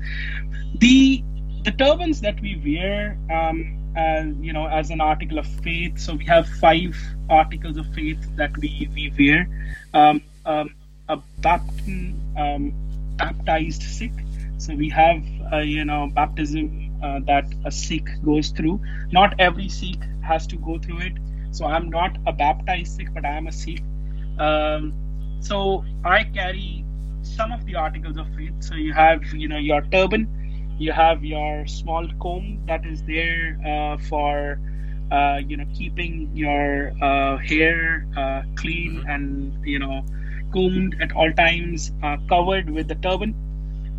The 0.78 1.22
the 1.64 1.72
turbans 1.72 2.20
that 2.20 2.40
we 2.40 2.60
wear, 2.64 3.16
um, 3.30 3.78
as, 3.96 4.34
you 4.40 4.52
know, 4.52 4.66
as 4.66 4.90
an 4.90 5.00
article 5.00 5.38
of 5.38 5.46
faith. 5.46 5.98
So 5.98 6.14
we 6.14 6.24
have 6.26 6.46
five 6.46 6.96
articles 7.30 7.76
of 7.76 7.86
faith 7.94 8.18
that 8.36 8.56
we 8.58 8.88
we 8.94 9.12
wear. 9.18 9.48
Um, 9.94 10.22
um, 10.44 10.74
a 11.08 11.16
baptism, 11.40 12.20
um, 12.36 12.72
baptized 13.16 13.82
Sikh. 13.82 14.12
So 14.58 14.74
we 14.74 14.88
have 14.90 15.18
uh, 15.18 15.33
you 15.58 15.84
know 15.84 16.08
baptism 16.14 16.84
uh, 17.02 17.20
that 17.26 17.46
a 17.64 17.70
Sikh 17.70 18.08
goes 18.24 18.50
through. 18.50 18.80
Not 19.12 19.34
every 19.38 19.68
Sikh 19.68 20.02
has 20.22 20.46
to 20.48 20.56
go 20.56 20.78
through 20.78 21.00
it. 21.00 21.12
So 21.50 21.66
I'm 21.66 21.90
not 21.90 22.16
a 22.26 22.32
baptized 22.32 22.96
Sikh, 22.96 23.12
but 23.14 23.24
I 23.24 23.36
am 23.36 23.46
a 23.46 23.52
Sikh. 23.52 23.82
Um, 24.38 24.92
so 25.40 25.84
I 26.04 26.24
carry 26.24 26.84
some 27.22 27.52
of 27.52 27.64
the 27.66 27.74
articles 27.74 28.16
of 28.16 28.26
faith. 28.34 28.54
So 28.60 28.74
you 28.74 28.92
have, 28.92 29.24
you 29.32 29.48
know, 29.48 29.58
your 29.58 29.82
turban, 29.82 30.28
you 30.78 30.92
have 30.92 31.24
your 31.24 31.66
small 31.66 32.06
comb 32.20 32.62
that 32.66 32.84
is 32.84 33.02
there 33.02 33.58
uh, 33.64 33.98
for, 34.08 34.58
uh, 35.10 35.40
you 35.46 35.56
know, 35.56 35.66
keeping 35.74 36.30
your 36.34 36.92
uh, 37.02 37.36
hair 37.38 38.06
uh, 38.16 38.42
clean 38.56 38.96
mm-hmm. 38.96 39.10
and 39.10 39.66
you 39.66 39.78
know, 39.78 40.04
combed 40.52 40.96
at 41.00 41.12
all 41.12 41.32
times, 41.32 41.92
uh, 42.02 42.16
covered 42.28 42.70
with 42.70 42.88
the 42.88 42.94
turban. 42.96 43.34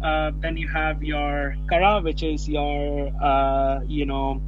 Uh, 0.04 0.32
then 0.40 0.58
you 0.58 0.68
have 0.68 1.04
your 1.04 1.56
kara, 1.70 2.02
which 2.02 2.22
is 2.24 2.48
your, 2.48 3.12
you 3.88 4.06
know, 4.06 4.42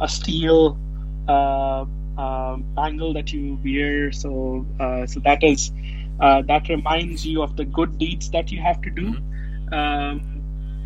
a 0.00 0.08
steel 0.08 0.78
bangle 1.26 3.12
that 3.14 3.32
you 3.32 3.58
wear. 3.64 4.12
So, 4.12 4.66
so 5.06 5.20
that 5.20 5.42
is 5.42 5.72
uh, 6.20 6.42
that 6.42 6.68
reminds 6.68 7.26
you 7.26 7.42
of 7.42 7.56
the 7.56 7.64
good 7.64 7.98
deeds 7.98 8.30
that 8.30 8.52
you 8.52 8.60
have 8.60 8.80
to 8.82 8.90
do 8.90 9.12
mm-hmm. 9.12 9.74
um, 9.74 10.20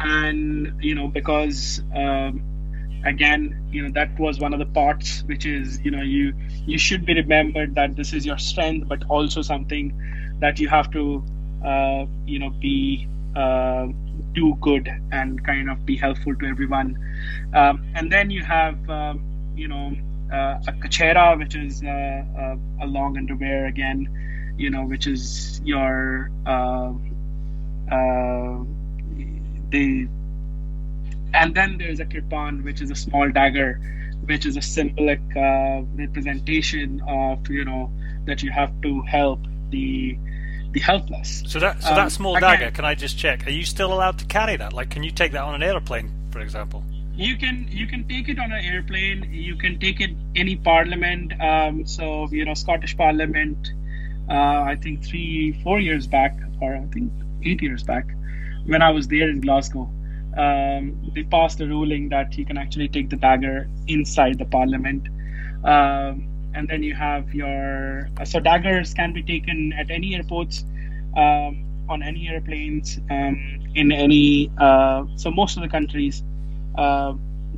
and 0.00 0.72
you 0.82 0.94
know 0.94 1.08
because 1.08 1.82
um, 1.94 2.40
again 3.04 3.68
you 3.70 3.82
know 3.82 3.90
that 3.92 4.18
was 4.18 4.38
one 4.38 4.52
of 4.52 4.58
the 4.58 4.66
parts 4.66 5.24
which 5.24 5.44
is 5.44 5.80
you 5.84 5.90
know 5.90 6.02
you 6.02 6.32
you 6.66 6.78
should 6.78 7.04
be 7.04 7.14
remembered 7.14 7.74
that 7.74 7.96
this 7.96 8.12
is 8.12 8.24
your 8.24 8.38
strength 8.38 8.88
but 8.88 9.02
also 9.08 9.42
something 9.42 9.92
that 10.38 10.60
you 10.60 10.68
have 10.68 10.90
to 10.90 11.22
uh, 11.64 12.06
you 12.26 12.38
know 12.38 12.50
be 12.50 13.08
uh, 13.34 13.88
do 14.34 14.56
good 14.60 14.88
and 15.12 15.44
kind 15.44 15.70
of 15.70 15.86
be 15.86 15.96
helpful 15.96 16.34
to 16.36 16.46
everyone. 16.46 16.98
Um, 17.54 17.84
and 17.94 18.10
then 18.12 18.30
you 18.30 18.42
have 18.42 18.90
um, 18.90 19.22
you 19.56 19.68
know 19.68 19.92
uh, 20.32 20.58
a 20.66 20.72
kachera, 20.72 21.38
which 21.38 21.54
is 21.54 21.82
uh, 21.82 22.56
a 22.82 22.86
long 22.86 23.16
underwear 23.16 23.66
again 23.66 24.08
you 24.56 24.70
know, 24.70 24.84
which 24.84 25.06
is 25.06 25.60
your 25.64 26.30
uh, 26.46 26.92
uh, 27.90 28.58
the 29.70 30.08
and 31.32 31.54
then 31.54 31.78
there's 31.78 31.98
a 31.98 32.04
kirpan, 32.04 32.62
which 32.62 32.80
is 32.80 32.90
a 32.90 32.94
small 32.94 33.28
dagger, 33.30 33.80
which 34.26 34.46
is 34.46 34.56
a 34.56 34.62
symbolic 34.62 35.20
uh, 35.36 35.82
representation 35.96 37.02
of 37.08 37.48
you 37.50 37.64
know 37.64 37.90
that 38.26 38.42
you 38.42 38.50
have 38.52 38.80
to 38.82 39.02
help 39.02 39.40
the 39.70 40.16
the 40.74 40.80
helpless. 40.80 41.42
So 41.46 41.58
that 41.60 41.82
so 41.82 41.90
um, 41.90 41.96
that 41.96 42.12
small 42.12 42.38
dagger, 42.38 42.70
can 42.70 42.84
I 42.84 42.94
just 42.94 43.18
check? 43.18 43.46
Are 43.46 43.50
you 43.50 43.64
still 43.64 43.92
allowed 43.92 44.18
to 44.18 44.26
carry 44.26 44.56
that? 44.56 44.72
Like, 44.72 44.90
can 44.90 45.02
you 45.02 45.10
take 45.10 45.32
that 45.32 45.42
on 45.42 45.54
an 45.54 45.62
airplane, 45.62 46.12
for 46.30 46.40
example? 46.40 46.84
You 47.14 47.36
can 47.36 47.66
you 47.70 47.86
can 47.86 48.06
take 48.08 48.28
it 48.28 48.38
on 48.38 48.52
an 48.52 48.64
airplane. 48.64 49.28
You 49.32 49.56
can 49.56 49.78
take 49.78 50.00
it 50.00 50.10
any 50.36 50.56
parliament. 50.56 51.32
Um, 51.40 51.86
so 51.86 52.28
you 52.30 52.44
know 52.44 52.54
Scottish 52.54 52.96
Parliament 52.96 53.72
uh, 54.28 54.62
I 54.62 54.76
think 54.80 55.04
three, 55.04 55.52
four 55.62 55.80
years 55.80 56.06
back, 56.06 56.36
or 56.60 56.74
I 56.74 56.86
think 56.92 57.12
eight 57.44 57.60
years 57.62 57.82
back, 57.82 58.06
when 58.66 58.82
I 58.82 58.90
was 58.90 59.08
there 59.08 59.28
in 59.28 59.40
Glasgow. 59.40 59.90
Um, 60.36 61.12
they 61.14 61.22
passed 61.22 61.60
a 61.60 61.66
ruling 61.66 62.08
that 62.08 62.36
you 62.36 62.44
can 62.44 62.58
actually 62.58 62.88
take 62.88 63.08
the 63.08 63.16
dagger 63.16 63.68
inside 63.86 64.38
the 64.38 64.46
parliament. 64.46 65.06
Um, 65.62 66.26
and 66.54 66.68
then 66.68 66.82
you 66.82 66.94
have 66.94 67.34
your 67.34 68.08
uh, 68.18 68.24
so 68.24 68.40
daggers 68.40 68.94
can 68.94 69.12
be 69.12 69.22
taken 69.22 69.72
at 69.72 69.90
any 69.90 70.14
airports, 70.14 70.64
um, 71.16 71.64
on 71.88 72.02
any 72.02 72.28
airplanes, 72.28 72.98
um, 73.10 73.60
in 73.74 73.92
any. 73.92 74.50
Uh, 74.58 75.04
so 75.16 75.30
most 75.30 75.56
of 75.56 75.62
the 75.62 75.68
countries, 75.68 76.22
uh, 76.76 77.12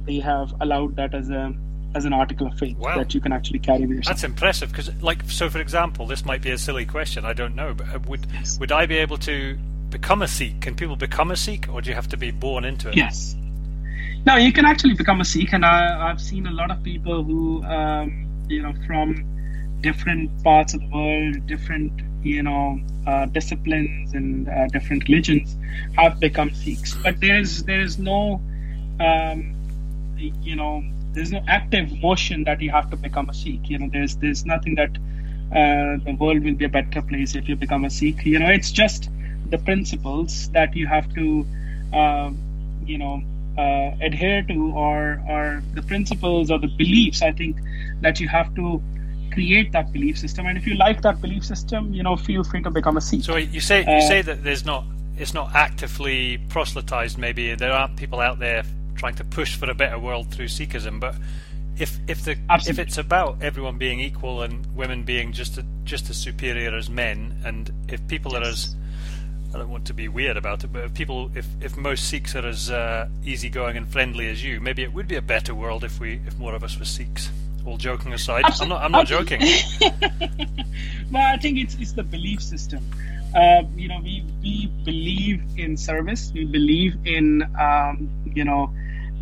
they 0.05 0.19
have 0.19 0.55
allowed 0.61 0.97
that 0.97 1.15
as 1.15 1.31
a 1.31 1.55
as 1.95 2.05
an 2.05 2.13
article 2.13 2.47
of 2.47 2.59
faith 2.59 2.77
wow. 2.77 2.99
that 2.99 3.15
you 3.15 3.21
can 3.21 3.33
actually 3.33 3.59
carry 3.59 3.87
with 3.87 3.97
yourself. 3.99 4.17
That's 4.17 4.25
impressive 4.25 4.71
because, 4.71 4.91
like, 5.01 5.23
so 5.29 5.49
for 5.49 5.61
example, 5.61 6.07
this 6.07 6.25
might 6.25 6.43
be 6.43 6.51
a 6.51 6.59
silly 6.59 6.85
question. 6.85 7.25
I 7.25 7.33
don't 7.33 7.55
know, 7.55 7.75
but 7.75 7.89
uh, 7.89 7.99
would 8.07 8.27
yes. 8.33 8.59
would 8.59 8.73
I 8.73 8.87
be 8.87 8.99
able 8.99 9.19
to 9.19 9.59
become 9.91 10.23
a 10.23 10.29
Sikh? 10.29 10.61
Can 10.61 10.75
people 10.75 10.97
become 10.97 11.31
a 11.31 11.37
Sikh, 11.37 11.69
or 11.73 11.81
do 11.81 11.91
you 11.91 11.95
have 11.95 12.09
to 12.09 12.17
be 12.17 12.31
born 12.31 12.65
into 12.65 12.91
it? 12.91 12.97
Yes. 12.97 13.37
No, 14.27 14.35
you 14.37 14.53
can 14.53 14.65
actually 14.65 14.95
become 14.95 15.21
a 15.21 15.25
Sikh, 15.25 15.53
and 15.53 15.65
I, 15.65 16.09
have 16.09 16.21
seen 16.21 16.47
a 16.47 16.51
lot 16.51 16.73
of 16.73 16.83
people 16.83 17.23
who, 17.23 17.63
um, 17.65 18.26
you 18.49 18.63
know, 18.63 18.73
from 18.87 19.25
different 19.81 20.31
parts 20.43 20.75
of 20.75 20.81
the 20.81 20.89
world, 20.89 21.47
different, 21.47 21.93
you 22.23 22.43
know, 22.43 22.81
uh, 23.07 23.27
disciplines 23.27 24.15
and 24.15 24.49
uh, 24.49 24.67
different 24.69 25.09
religions, 25.09 25.57
have 25.97 26.19
become 26.21 26.51
Sikhs. 26.55 26.97
But 27.03 27.21
there's 27.21 27.63
there's 27.65 27.99
no, 27.99 28.41
um, 29.01 29.55
you 30.19 30.57
know, 30.57 30.83
there's 31.13 31.33
no 31.33 31.43
active 31.49 31.91
motion 32.01 32.45
that 32.45 32.61
you 32.61 32.71
have 32.71 32.91
to 32.91 32.97
become 32.97 33.29
a 33.29 33.35
Sikh. 33.35 33.69
You 33.69 33.79
know, 33.79 33.89
there's 33.93 34.17
there's 34.17 34.45
nothing 34.45 34.75
that 34.77 34.91
uh, 35.53 36.03
the 36.05 36.17
world 36.19 36.43
will 36.43 36.55
be 36.55 36.65
a 36.65 36.69
better 36.69 37.03
place 37.03 37.35
if 37.35 37.49
you 37.49 37.57
become 37.57 37.85
a 37.85 37.91
Sikh. 37.91 38.25
You 38.25 38.39
know, 38.39 38.49
it's 38.49 38.71
just 38.71 39.11
the 39.51 39.59
principles 39.59 40.51
that 40.51 40.75
you 40.75 40.87
have 40.87 41.13
to, 41.15 41.47
uh, 41.93 42.31
you 42.85 42.99
know, 42.99 43.23
uh, 43.59 43.97
adhere 44.01 44.43
to, 44.43 44.73
or 44.75 45.23
or 45.29 45.63
the 45.75 45.83
principles 45.83 46.51
or 46.51 46.59
the 46.59 46.69
beliefs. 46.69 47.23
I 47.23 47.33
think 47.33 47.57
that 48.01 48.21
you 48.21 48.29
have 48.29 48.55
to 48.57 48.83
create 49.33 49.73
that 49.73 49.93
belief 49.93 50.19
system, 50.19 50.47
and 50.47 50.57
if 50.57 50.67
you 50.67 50.75
like 50.75 51.03
that 51.03 51.21
belief 51.21 51.45
system, 51.45 51.93
you 51.93 52.03
know, 52.03 52.17
feel 52.17 52.45
free 52.45 52.63
to 52.63 52.71
become 52.71 52.97
a 52.97 53.01
Sikh. 53.01 53.25
So 53.25 53.37
you 53.37 53.61
say 53.61 53.81
you 53.81 54.03
say 54.03 54.21
uh, 54.21 54.23
that 54.23 54.45
there's 54.45 54.65
not 54.65 54.85
it's 55.19 55.35
not 55.35 55.55
actively 55.55 56.39
proselytized. 56.49 57.19
Maybe 57.19 57.55
there 57.55 57.73
aren't 57.73 57.97
people 57.97 58.21
out 58.21 58.39
there 58.39 58.65
trying 58.97 59.15
to 59.17 59.25
push 59.25 59.57
for 59.57 59.71
a 59.71 59.75
better 59.75 59.99
world 59.99 60.31
through 60.33 60.47
Sikhism. 60.47 61.01
But 61.01 61.15
if 61.79 61.99
if 62.09 62.25
the 62.25 62.37
Absolutely. 62.49 62.83
if 62.83 62.89
it's 62.89 62.99
about 62.99 63.43
everyone 63.43 63.79
being 63.79 64.01
equal 64.01 64.43
and 64.43 64.67
women 64.75 65.05
being 65.05 65.33
just 65.33 65.59
a, 65.59 65.65
just 65.85 66.11
as 66.11 66.17
superior 66.17 66.75
as 66.75 66.89
men, 66.89 67.41
and 67.45 67.71
if 67.89 68.07
people 68.09 68.33
yes. 68.33 68.41
are 68.41 68.49
as 68.49 68.77
I 69.57 69.61
don't 69.61 69.71
want 69.71 69.87
to 69.87 69.95
be 69.95 70.07
weird 70.07 70.37
about 70.37 70.65
it, 70.65 70.67
but 70.67 70.85
if 70.85 70.93
people, 70.93 71.31
if, 71.35 71.47
if 71.63 71.79
most 71.79 72.11
Sikhs 72.11 72.37
are 72.37 72.47
as 72.47 72.71
uh, 72.71 73.09
easygoing 73.25 73.79
and 73.79 73.89
friendly 73.89 74.29
as 74.29 74.45
you, 74.45 74.61
maybe 74.61 74.83
it 74.83 74.93
would 74.93 75.09
be 75.09 75.17
a 75.17 75.23
better 75.23 75.55
world 75.55 75.83
if 75.83 75.99
we, 75.99 76.21
if 76.27 76.37
more 76.37 76.55
of 76.55 76.63
us 76.63 76.79
were 76.79 76.85
Sikhs. 76.85 77.31
All 77.65 77.79
joking 77.79 78.13
aside, 78.13 78.45
I'm 78.61 78.69
not, 78.69 78.83
I'm 78.83 78.93
not 78.93 79.07
joking. 79.07 79.41
well, 81.11 81.35
I 81.35 81.39
think 81.39 81.57
it's 81.57 81.75
it's 81.77 81.93
the 81.93 82.03
belief 82.03 82.43
system. 82.43 82.85
Uh, 83.35 83.63
you 83.75 83.89
know, 83.89 83.99
we 84.05 84.23
we 84.43 84.67
believe 84.85 85.43
in 85.57 85.79
service. 85.79 86.31
We 86.35 86.45
believe 86.45 86.95
in 87.07 87.43
um, 87.59 88.11
you 88.27 88.45
know 88.45 88.71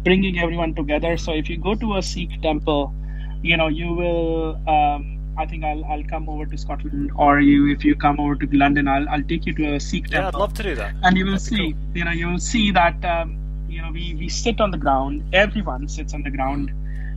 bringing 0.03 0.41
everyone 0.41 0.74
together. 0.74 1.16
So 1.16 1.32
if 1.32 1.49
you 1.49 1.59
go 1.59 1.76
to 1.76 1.97
a 1.97 2.03
Sikh 2.03 2.43
temple, 2.43 2.93
you 3.41 3.57
know 3.57 3.68
you 3.68 3.95
will 3.95 4.61
um, 4.68 5.14
I 5.37 5.47
think 5.47 5.64
I'll 5.64 5.85
I'll 5.85 6.05
come 6.05 6.28
over 6.28 6.47
to 6.47 6.57
Scotland, 6.57 7.11
or 7.16 7.41
you 7.41 7.68
if 7.72 7.85
you 7.85 7.95
come 7.97 8.20
over 8.20 8.37
to 8.37 8.47
London, 8.57 8.89
I'll 8.89 9.09
I'll 9.09 9.22
take 9.22 9.47
you 9.47 9.55
to 9.55 9.74
a 9.74 9.80
Sikh 9.80 10.05
temple. 10.05 10.20
Yeah, 10.20 10.28
I'd 10.28 10.35
love 10.35 10.55
to 10.55 10.62
do 10.62 10.74
that. 10.76 10.95
And 11.03 11.16
you 11.16 11.24
will 11.24 11.32
That'd 11.32 11.47
see, 11.47 11.72
cool. 11.72 11.97
you 11.97 12.05
know, 12.05 12.12
you 12.12 12.28
will 12.28 12.39
see 12.39 12.70
that 12.72 13.05
um, 13.05 13.37
you 13.68 13.82
know 13.82 13.91
we 13.91 14.14
we 14.14 14.28
sit 14.28 14.61
on 14.61 14.70
the 14.70 14.78
ground. 14.78 15.24
Everyone 15.32 15.89
sits 15.89 16.14
on 16.14 16.22
the 16.22 16.30
ground. 16.30 16.70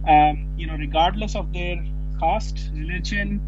Um, 0.07 0.47
you 0.57 0.67
know, 0.67 0.75
regardless 0.75 1.35
of 1.35 1.51
their 1.53 1.83
caste, 2.19 2.71
religion, 2.73 3.41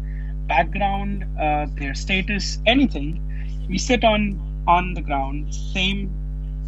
background, 0.46 1.24
uh, 1.40 1.66
their 1.78 1.94
status, 1.94 2.58
anything, 2.66 3.66
we 3.68 3.78
sit 3.78 4.04
on 4.04 4.40
on 4.68 4.94
the 4.94 5.00
ground, 5.00 5.54
same 5.54 6.10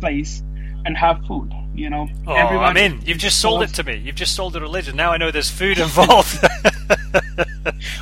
place, 0.01 0.43
and 0.85 0.97
have 0.97 1.25
food. 1.27 1.53
You 1.75 1.91
know, 1.91 2.09
Oh, 2.27 2.35
everyone 2.35 2.67
I'm 2.67 2.77
in. 2.77 3.01
You've 3.03 3.19
just 3.19 3.41
sold 3.41 3.63
it 3.63 3.69
to 3.75 3.83
me. 3.83 3.97
You've 3.97 4.15
just 4.15 4.37
sold 4.37 4.55
a 4.57 4.61
religion. 4.61 4.95
Now 4.95 5.11
I 5.13 5.17
know 5.17 5.31
there's 5.31 5.51
food 5.51 5.79
involved. 5.79 6.39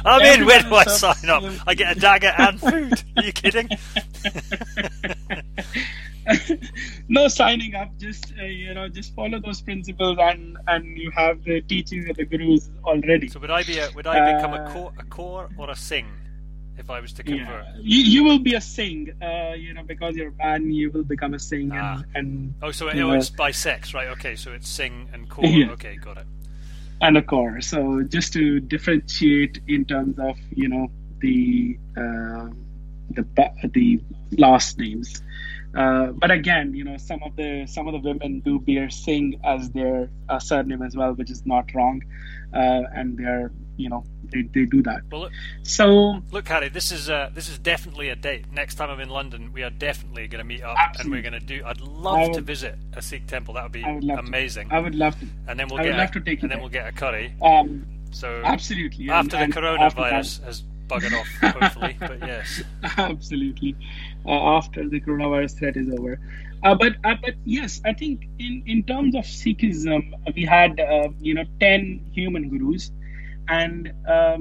I'm 0.04 0.20
in. 0.22 0.44
Where 0.44 0.60
do 0.60 0.74
I 0.74 0.84
sign 0.84 1.30
up? 1.30 1.44
I 1.66 1.74
get 1.74 1.96
a 1.96 2.00
dagger 2.00 2.32
and 2.36 2.60
food. 2.60 3.02
Are 3.16 3.22
you 3.22 3.32
kidding? 3.32 3.68
no 7.08 7.28
signing 7.28 7.74
up 7.74 7.96
just 7.98 8.32
uh, 8.38 8.44
you 8.44 8.72
know 8.74 8.88
just 8.88 9.14
follow 9.14 9.40
those 9.40 9.60
principles 9.62 10.16
and 10.20 10.56
and 10.68 10.96
you 10.96 11.10
have 11.10 11.42
the 11.44 11.60
teachings 11.62 12.08
of 12.08 12.16
the 12.16 12.24
gurus 12.24 12.70
already 12.84 13.28
So 13.28 13.40
would 13.40 13.50
I 13.50 13.62
be 13.64 13.78
a, 13.78 13.88
would 13.94 14.06
I 14.06 14.34
become 14.36 14.52
a 14.54 14.58
Uh, 14.58 14.72
Kaur, 14.72 14.92
a 14.98 15.04
Kaur 15.04 15.48
or 15.58 15.70
a 15.70 15.76
Singh 15.76 16.06
if 16.80 16.88
I 16.90 16.98
was 17.04 17.12
to 17.18 17.22
yeah. 17.22 17.36
convert? 17.44 17.66
you, 17.92 18.00
you 18.14 18.20
will 18.24 18.38
be 18.50 18.54
a 18.54 18.60
Singh 18.60 19.02
uh, 19.22 19.52
you 19.64 19.72
know 19.74 19.84
because 19.92 20.12
you're 20.16 20.32
a 20.36 20.42
man 20.44 20.72
you 20.80 20.90
will 20.90 21.04
become 21.14 21.32
a 21.34 21.38
Singh 21.38 21.70
Ah. 21.72 22.02
and, 22.14 22.26
and 22.26 22.54
Oh, 22.62 22.72
so 22.72 22.88
it, 22.88 22.98
oh, 23.00 23.12
it's 23.12 23.30
by 23.30 23.52
sex, 23.52 23.94
right? 23.94 24.08
Okay, 24.16 24.34
so 24.42 24.48
it's 24.52 24.68
Singh 24.68 25.08
and 25.12 25.28
Kaur. 25.32 25.44
Yeah. 25.60 25.72
Okay, 25.76 25.94
got 25.96 26.16
it. 26.22 26.26
and 27.06 27.16
a 27.16 27.22
Kaur 27.22 27.62
so 27.72 28.02
just 28.16 28.32
to 28.36 28.42
differentiate 28.74 29.54
in 29.68 29.84
terms 29.92 30.18
of 30.18 30.36
you 30.60 30.68
know 30.68 30.84
the 31.24 31.78
uh, 32.02 32.46
the 33.16 33.24
the 33.78 33.88
last 34.44 34.78
names 34.78 35.22
uh, 35.80 36.06
but 36.22 36.30
again 36.30 36.66
you 36.74 36.84
know 36.88 36.96
some 36.96 37.20
of 37.22 37.32
the 37.36 37.66
some 37.66 37.86
of 37.88 37.92
the 37.96 38.02
women 38.10 38.40
do 38.40 38.58
bear 38.68 38.86
singh 38.90 39.28
as 39.44 39.70
their 39.70 40.08
uh, 40.28 40.38
surname 40.38 40.82
as 40.82 40.94
well 40.96 41.12
which 41.20 41.30
is 41.30 41.42
not 41.54 41.64
wrong 41.74 42.02
uh, 42.60 42.82
and 42.98 43.16
they're 43.18 43.50
you 43.76 43.88
know 43.88 44.02
they, 44.32 44.42
they 44.54 44.64
do 44.64 44.82
that 44.82 45.02
Well, 45.10 45.22
look, 45.22 45.32
so 45.62 46.22
look, 46.30 46.48
Harry, 46.48 46.68
this 46.68 46.92
is 46.92 47.08
uh, 47.10 47.30
this 47.34 47.48
is 47.48 47.58
definitely 47.58 48.08
a 48.10 48.16
date. 48.16 48.50
Next 48.52 48.74
time 48.76 48.90
I'm 48.90 49.00
in 49.00 49.08
London, 49.10 49.52
we 49.52 49.62
are 49.62 49.70
definitely 49.70 50.28
going 50.28 50.38
to 50.40 50.44
meet 50.44 50.62
up, 50.62 50.76
and 50.98 51.10
we're 51.10 51.22
going 51.22 51.32
to 51.34 51.40
do. 51.40 51.62
I'd 51.64 51.80
love 51.80 52.18
I 52.30 52.32
to 52.32 52.40
visit 52.40 52.76
a 52.94 53.02
Sikh 53.02 53.26
temple. 53.26 53.54
That 53.54 53.64
would 53.64 53.72
be 53.72 53.84
I 53.84 53.92
would 53.92 54.04
love 54.04 54.20
to. 54.20 54.26
amazing. 54.26 54.68
i 54.70 54.78
would 54.78 54.94
love 54.94 55.18
to 55.20 55.26
and 55.48 55.58
then 55.58 55.68
we'll 55.68 55.80
I 55.80 55.84
get 55.84 55.88
would 55.90 55.96
a, 55.96 56.02
love 56.02 56.10
to 56.12 56.20
take 56.20 56.42
you 56.42 56.46
and 56.46 56.50
then 56.50 56.58
there. 56.58 56.60
we'll 56.60 56.70
get 56.70 56.86
a 56.88 56.92
curry. 56.92 57.34
um, 57.42 57.86
So 58.12 58.42
absolutely 58.44 59.04
and- 59.08 59.12
after 59.20 59.36
the 59.36 59.42
and 59.44 59.54
after 59.56 59.60
coronavirus 59.60 60.44
has 60.44 60.64
buggered 60.88 61.12
off, 61.20 61.28
hopefully. 61.54 61.96
But 62.00 62.18
yes, 62.20 62.62
absolutely 62.98 63.76
uh, 64.26 64.56
after 64.56 64.88
the 64.88 65.00
coronavirus 65.00 65.58
threat 65.58 65.76
is 65.76 65.88
over 65.98 66.18
uh, 66.62 66.74
but 66.74 66.92
uh, 67.04 67.14
but 67.22 67.34
yes 67.44 67.80
i 67.86 67.92
think 67.92 68.26
in 68.38 68.62
in 68.66 68.82
terms 68.82 69.14
of 69.14 69.24
sikhism 69.24 70.12
we 70.34 70.44
had 70.44 70.78
uh, 70.80 71.08
you 71.20 71.32
know 71.34 71.44
10 71.60 72.04
human 72.12 72.48
gurus 72.50 72.90
and 73.58 73.92
um, 74.16 74.40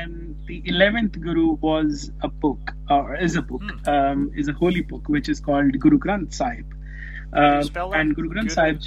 and 0.00 0.36
the 0.48 0.62
11th 0.72 1.20
guru 1.20 1.46
was 1.68 2.10
a 2.22 2.28
book 2.28 2.72
or 2.88 3.16
is 3.16 3.36
a 3.36 3.42
book 3.42 3.62
Hmm. 3.68 3.88
um, 3.94 4.20
is 4.42 4.48
a 4.48 4.52
holy 4.62 4.82
book 4.92 5.08
which 5.16 5.28
is 5.34 5.40
called 5.40 5.78
guru 5.84 5.98
granth 5.98 6.32
sahib 6.40 6.66
uh, 7.32 7.62
and 8.00 8.14
guru 8.16 8.28
granth 8.34 8.52
sahib 8.58 8.80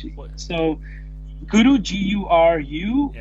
so 0.47 0.79
guru 1.55 1.77
g 1.79 1.97
u 2.17 2.27
r 2.27 2.59
u. 2.59 3.13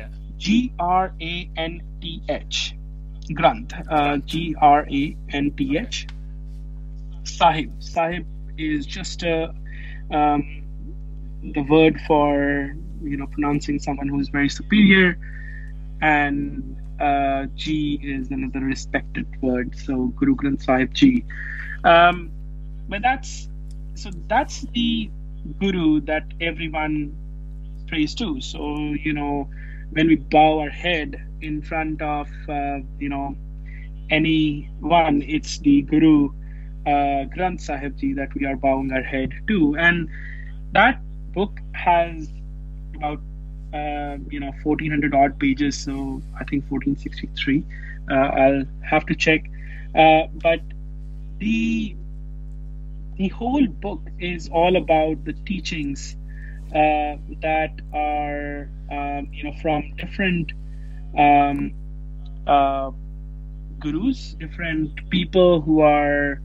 G 0.43 0.73
R 0.77 1.13
A 1.21 1.49
N 1.55 1.81
T 2.01 2.21
H. 2.27 2.75
Granth. 3.39 3.73
Uh, 3.97 4.17
G 4.31 4.55
R 4.59 4.81
A 4.99 5.15
N 5.41 5.51
T 5.57 5.77
H. 5.77 6.07
Sahib. 7.23 7.71
Sahib 7.79 8.25
is 8.57 8.85
just 8.85 9.23
a, 9.23 9.53
um, 10.11 10.63
the 11.55 11.61
word 11.61 11.99
for 12.07 12.75
you 13.03 13.17
know 13.17 13.27
pronouncing 13.27 13.79
someone 13.79 14.09
who 14.09 14.19
is 14.19 14.29
very 14.29 14.49
superior, 14.49 15.17
and 16.03 16.75
uh, 16.99 17.45
Ji 17.55 17.99
is 18.03 18.29
another 18.29 18.59
respected 18.59 19.25
word. 19.41 19.73
So 19.77 20.07
Guru 20.19 20.35
Granth 20.35 20.63
Sahib 20.63 20.93
Ji. 20.93 21.23
Um, 21.85 22.29
but 22.89 23.01
that's 23.01 23.47
so 23.95 24.11
that's 24.27 24.61
the 24.73 25.09
guru 25.59 26.01
that 26.01 26.25
everyone 26.41 27.15
prays 27.87 28.13
to. 28.15 28.41
So 28.41 28.77
you 28.99 29.13
know 29.13 29.49
when 29.91 30.07
we 30.07 30.15
bow 30.17 30.59
our 30.59 30.69
head 30.69 31.15
in 31.41 31.61
front 31.61 32.01
of 32.01 32.27
uh, 32.49 32.79
you 32.99 33.09
know 33.09 33.35
anyone, 34.09 35.21
it's 35.21 35.59
the 35.59 35.83
Guru 35.83 36.29
uh, 36.85 37.31
Granth 37.31 37.61
Sahib 37.61 37.97
Ji 37.97 38.13
that 38.13 38.33
we 38.35 38.45
are 38.45 38.57
bowing 38.57 38.91
our 38.91 39.03
head 39.03 39.31
to, 39.47 39.75
and 39.77 40.09
that 40.73 40.99
book 41.33 41.59
has 41.73 42.27
about 42.95 43.21
uh, 43.73 44.17
you 44.29 44.39
know 44.39 44.51
1400 44.63 45.13
odd 45.13 45.39
pages, 45.39 45.77
so 45.77 46.21
I 46.39 46.43
think 46.45 46.65
1463. 46.69 47.63
Uh, 48.09 48.13
I'll 48.15 48.63
have 48.89 49.05
to 49.07 49.15
check, 49.15 49.43
uh, 49.95 50.23
but 50.41 50.61
the 51.39 51.95
the 53.17 53.29
whole 53.29 53.65
book 53.67 54.01
is 54.19 54.49
all 54.49 54.75
about 54.75 55.23
the 55.25 55.33
teachings 55.33 56.15
uh, 56.75 57.15
that 57.41 57.71
are 57.93 58.69
um, 58.91 59.27
you 59.31 59.43
know 59.43 59.53
from 59.61 59.93
different 59.97 60.51
um, 61.17 61.73
uh, 62.47 62.91
gurus, 63.79 64.35
different 64.39 65.09
people 65.09 65.61
who 65.61 65.81
are 65.81 66.41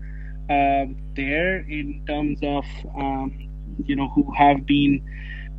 um 0.50 0.96
there 1.14 1.58
in 1.68 2.02
terms 2.06 2.40
of 2.42 2.64
um, 2.96 3.32
you 3.84 3.96
know 3.96 4.08
who 4.08 4.30
have 4.32 4.66
been 4.66 5.02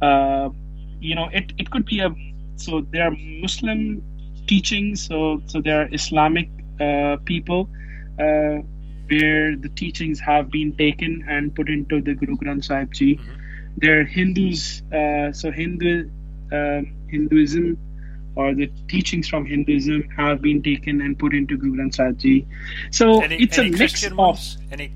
uh, 0.01 0.49
you 0.99 1.15
know 1.15 1.29
it, 1.33 1.53
it 1.57 1.69
could 1.71 1.85
be 1.85 1.99
a 1.99 2.09
so 2.55 2.81
there 2.91 3.03
are 3.07 3.11
Muslim 3.41 4.03
teachings, 4.47 5.05
so 5.07 5.41
so 5.47 5.61
there 5.61 5.81
are 5.81 5.89
Islamic 5.93 6.49
uh, 6.79 7.17
people. 7.25 7.69
Uh, 8.19 8.59
where 9.09 9.55
the 9.55 9.69
teachings 9.69 10.19
have 10.19 10.51
been 10.51 10.71
taken 10.75 11.25
and 11.27 11.55
put 11.55 11.67
into 11.67 11.99
the 11.99 12.13
Guru 12.13 12.35
Granth 12.37 12.65
Sahib 12.65 12.91
Ji 12.93 13.15
Mhm. 13.15 13.21
they're 13.77 14.03
Hindus, 14.05 14.83
uh, 14.93 15.31
so 15.31 15.51
Hindu 15.51 16.07
um, 16.51 16.93
Hinduism 17.07 17.75
or 18.35 18.53
the 18.53 18.67
teachings 18.87 19.27
from 19.27 19.45
Hinduism 19.47 20.03
have 20.15 20.43
been 20.43 20.61
taken 20.61 21.01
and 21.01 21.17
put 21.17 21.33
into 21.33 21.57
Guru 21.57 21.77
Granth 21.77 21.95
Sahib 21.95 22.19
Ji. 22.19 22.45
So 22.91 23.21
Any, 23.23 23.37
it's 23.37 23.57
any 23.57 23.69
a 23.69 23.71
mix 23.71 23.79
Christian 23.79 24.19
of. 24.19 24.39
Any? 24.71 24.91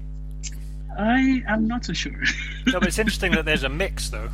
I 0.95 1.41
am 1.47 1.67
not 1.67 1.83
so 1.85 1.93
sure. 1.93 2.13
No, 2.67 2.79
but 2.79 2.87
it's 2.89 2.99
interesting 2.99 3.31
that 3.31 3.45
there's 3.49 3.63
a 3.63 3.69
mix, 3.69 4.09
though. 4.09 4.29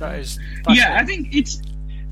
That 0.00 0.18
is. 0.18 0.38
yeah, 0.68 0.96
I 0.98 1.04
think 1.04 1.34
it's 1.34 1.60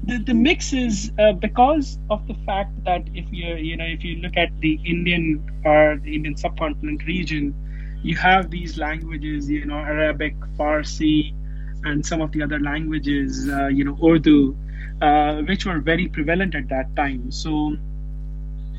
the, 0.05 0.19
the 0.19 0.35
mix 0.35 0.73
is 0.73 1.11
uh, 1.19 1.33
because 1.33 1.99
of 2.11 2.27
the 2.29 2.35
fact 2.47 2.85
that 2.85 3.03
if 3.15 3.27
you 3.33 3.55
you 3.57 3.77
know 3.77 3.85
if 3.85 4.05
you 4.05 4.17
look 4.17 4.37
at 4.37 4.51
the 4.61 4.79
Indian 4.85 5.43
or 5.65 5.99
the 6.03 6.15
Indian 6.15 6.37
subcontinent 6.37 7.05
region, 7.07 7.55
you 8.03 8.17
have 8.17 8.51
these 8.51 8.79
languages, 8.79 9.51
you 9.51 9.65
know, 9.65 9.77
Arabic, 9.77 10.35
Farsi, 10.57 11.35
and 11.85 12.05
some 12.05 12.21
of 12.21 12.33
the 12.33 12.43
other 12.43 12.61
languages, 12.61 13.49
uh, 13.49 13.69
you 13.69 13.85
know, 13.85 13.99
Urdu, 14.05 14.57
uh, 15.01 15.43
which 15.43 15.67
were 15.67 15.81
very 15.81 16.09
prevalent 16.09 16.55
at 16.55 16.69
that 16.69 16.95
time. 16.95 17.31
So, 17.31 17.77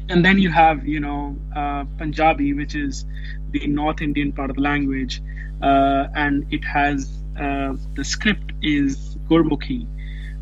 and 0.10 0.24
then 0.26 0.38
you 0.40 0.50
have 0.52 0.88
you 0.88 1.00
know 1.00 1.36
uh, 1.56 1.86
Punjabi, 1.98 2.54
which 2.54 2.76
is 2.76 3.06
the 3.52 3.66
North 3.68 4.02
Indian 4.02 4.32
part 4.32 4.50
of 4.50 4.56
the 4.56 4.62
language, 4.62 5.22
uh, 5.62 6.08
and 6.16 6.46
it 6.54 6.64
has 6.64 7.19
uh, 7.40 7.76
the 7.96 8.04
script 8.04 8.52
is 8.62 9.18
Gurmukhi. 9.30 9.88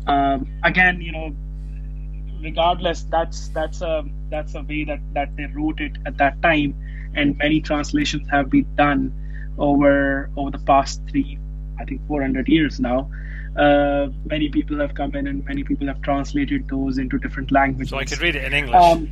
Um, 0.06 0.48
again, 0.64 1.00
you 1.00 1.12
know, 1.12 1.34
regardless, 2.42 3.04
that's 3.04 3.48
that's 3.48 3.80
a 3.82 4.04
that's 4.30 4.54
a 4.54 4.62
way 4.62 4.84
that 4.84 5.00
that 5.14 5.36
they 5.36 5.46
wrote 5.46 5.80
it 5.80 5.92
at 6.06 6.16
that 6.18 6.40
time, 6.42 6.74
and 7.14 7.36
many 7.38 7.60
translations 7.60 8.28
have 8.30 8.50
been 8.50 8.66
done 8.74 9.12
over 9.58 10.30
over 10.36 10.50
the 10.50 10.58
past 10.58 11.02
three, 11.10 11.38
I 11.78 11.84
think, 11.84 12.06
400 12.06 12.48
years 12.48 12.80
now. 12.80 13.10
Uh, 13.56 14.08
many 14.24 14.48
people 14.48 14.78
have 14.78 14.94
come 14.94 15.14
in 15.16 15.26
and 15.26 15.44
many 15.44 15.64
people 15.64 15.86
have 15.88 16.00
translated 16.02 16.68
those 16.68 16.98
into 16.98 17.18
different 17.18 17.50
languages. 17.50 17.90
So 17.90 17.98
I 17.98 18.04
could 18.04 18.20
read 18.20 18.36
it 18.36 18.44
in 18.44 18.52
English. 18.52 18.76
Um, 18.76 19.10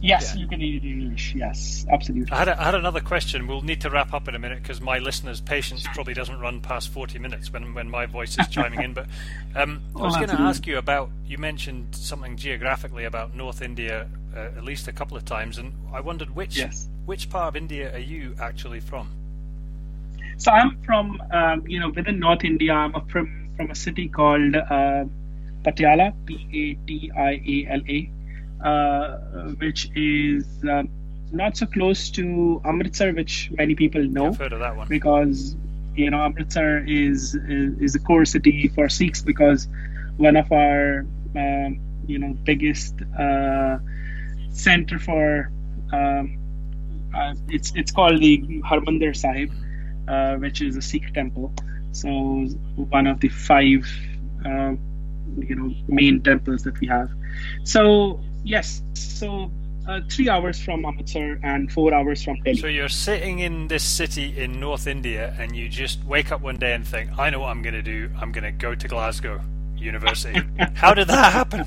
yes, 0.00 0.34
Yeah. 0.34 0.40
you 0.42 0.48
can 0.48 0.60
read 0.60 0.82
it 0.84 0.86
in 0.86 1.00
English. 1.02 1.34
Yes, 1.34 1.86
absolutely. 1.90 2.32
I 2.32 2.38
had, 2.38 2.48
a, 2.48 2.60
I 2.60 2.64
had 2.64 2.74
another 2.74 3.00
question. 3.00 3.46
We'll 3.46 3.62
need 3.62 3.80
to 3.82 3.90
wrap 3.90 4.12
up 4.14 4.28
in 4.28 4.34
a 4.34 4.38
minute 4.38 4.62
because 4.62 4.80
my 4.80 4.98
listeners' 4.98 5.40
patience 5.40 5.86
probably 5.94 6.14
doesn't 6.14 6.38
run 6.40 6.60
past 6.60 6.88
40 6.90 7.18
minutes 7.18 7.52
when, 7.52 7.74
when 7.74 7.90
my 7.90 8.06
voice 8.06 8.38
is 8.38 8.46
chiming 8.48 8.82
in. 8.82 8.92
But 8.94 9.06
um, 9.54 9.82
I 9.96 10.00
Oh, 10.00 10.04
was 10.04 10.16
going 10.16 10.28
to 10.28 10.40
ask 10.40 10.66
you 10.66 10.78
about, 10.78 11.10
you 11.26 11.38
mentioned 11.38 11.94
something 11.94 12.36
geographically 12.36 13.04
about 13.04 13.34
North 13.34 13.62
India 13.62 14.08
uh, 14.34 14.38
at 14.56 14.64
least 14.64 14.86
a 14.86 14.92
couple 14.92 15.16
of 15.16 15.24
times, 15.24 15.56
and 15.58 15.72
I 15.92 16.00
wondered 16.00 16.36
which, 16.36 16.56
Yes. 16.58 16.88
which 17.06 17.30
part 17.30 17.48
of 17.48 17.56
India 17.56 17.94
are 17.94 17.98
you 17.98 18.34
actually 18.38 18.80
from? 18.80 19.08
So 20.38 20.50
I'm 20.50 20.76
from, 20.82 21.22
um, 21.32 21.66
you 21.66 21.80
know, 21.80 21.88
within 21.88 22.18
North 22.20 22.44
India. 22.44 22.74
I'm 22.74 22.92
from 23.08 23.48
from 23.56 23.70
a 23.70 23.74
city 23.74 24.08
called 24.08 24.54
uh, 24.54 25.04
Patiala, 25.64 26.12
P 26.26 26.34
A 26.52 26.86
T 26.86 27.10
I 27.16 27.30
A 27.46 27.66
L 27.70 27.80
A. 27.88 28.10
uh, 28.64 29.18
which 29.58 29.90
is 29.94 30.46
um, 30.68 30.88
not 31.32 31.56
so 31.56 31.66
close 31.66 32.10
to 32.10 32.60
Amritsar, 32.64 33.12
which 33.12 33.50
many 33.52 33.74
people 33.74 34.02
know. 34.02 34.28
I've 34.28 34.38
heard 34.38 34.52
of 34.52 34.60
that 34.60 34.76
one. 34.76 34.88
Because 34.88 35.56
you 35.94 36.10
know 36.10 36.22
Amritsar 36.22 36.84
is 36.86 37.34
is, 37.34 37.78
is 37.80 37.94
a 37.94 38.00
core 38.00 38.24
city 38.24 38.68
for 38.68 38.88
Sikhs 38.88 39.22
because 39.22 39.68
one 40.16 40.36
of 40.36 40.50
our 40.52 41.06
um, 41.34 41.80
you 42.06 42.18
know 42.18 42.34
biggest 42.44 42.94
uh, 43.18 43.78
center 44.50 44.98
for 44.98 45.50
um, 45.92 46.38
uh, 47.14 47.34
it's 47.48 47.72
it's 47.74 47.92
called 47.92 48.20
the 48.20 48.38
Harmandir 48.64 49.16
Sahib, 49.16 49.52
uh, 50.08 50.36
which 50.36 50.60
is 50.60 50.76
a 50.76 50.82
Sikh 50.82 51.12
temple. 51.14 51.52
So 51.92 52.08
one 52.76 53.06
of 53.06 53.20
the 53.20 53.28
five 53.28 53.86
uh, 54.44 54.74
you 55.38 55.54
know 55.54 55.74
main 55.88 56.22
temples 56.22 56.62
that 56.62 56.78
we 56.80 56.86
have. 56.86 57.10
So 57.64 58.20
yes, 58.44 58.82
so 58.94 59.50
uh, 59.88 60.00
three 60.10 60.28
hours 60.28 60.60
from 60.60 60.84
Amritsar 60.84 61.38
and 61.42 61.70
four 61.70 61.94
hours 61.94 62.22
from 62.22 62.36
Delhi. 62.42 62.58
So 62.58 62.66
you're 62.66 62.88
sitting 62.88 63.40
in 63.40 63.68
this 63.68 63.84
city 63.84 64.36
in 64.36 64.58
North 64.58 64.86
India, 64.86 65.34
and 65.38 65.54
you 65.54 65.68
just 65.68 66.04
wake 66.04 66.32
up 66.32 66.40
one 66.40 66.56
day 66.56 66.72
and 66.74 66.86
think, 66.86 67.16
"I 67.18 67.30
know 67.30 67.40
what 67.40 67.50
I'm 67.50 67.62
going 67.62 67.74
to 67.74 67.82
do. 67.82 68.10
I'm 68.20 68.32
going 68.32 68.44
to 68.44 68.52
go 68.52 68.74
to 68.74 68.88
Glasgow 68.88 69.40
University." 69.76 70.40
How 70.74 70.94
did 70.94 71.08
that 71.08 71.32
happen? 71.32 71.64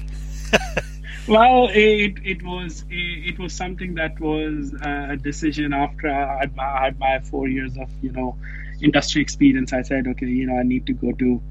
well, 1.28 1.70
it 1.72 2.16
it 2.24 2.44
was 2.44 2.84
it, 2.90 3.34
it 3.34 3.40
was 3.40 3.54
something 3.54 3.96
that 3.96 4.20
was 4.20 4.74
uh, 4.86 5.08
a 5.12 5.18
decision 5.18 5.74
after 5.74 6.10
I 6.10 6.40
had, 6.40 6.56
my, 6.56 6.64
I 6.64 6.84
had 6.86 7.00
my 7.00 7.20
four 7.20 7.48
years 7.48 7.78
of 7.78 7.90
you 8.02 8.12
know 8.12 8.36
industry 8.82 9.22
experience. 9.22 9.74
I 9.74 9.82
said, 9.82 10.08
okay, 10.08 10.28
you 10.28 10.48
know, 10.48 10.58
I 10.58 10.64
need 10.64 10.86
to 10.88 10.94
go 10.94 11.12
to 11.14 11.42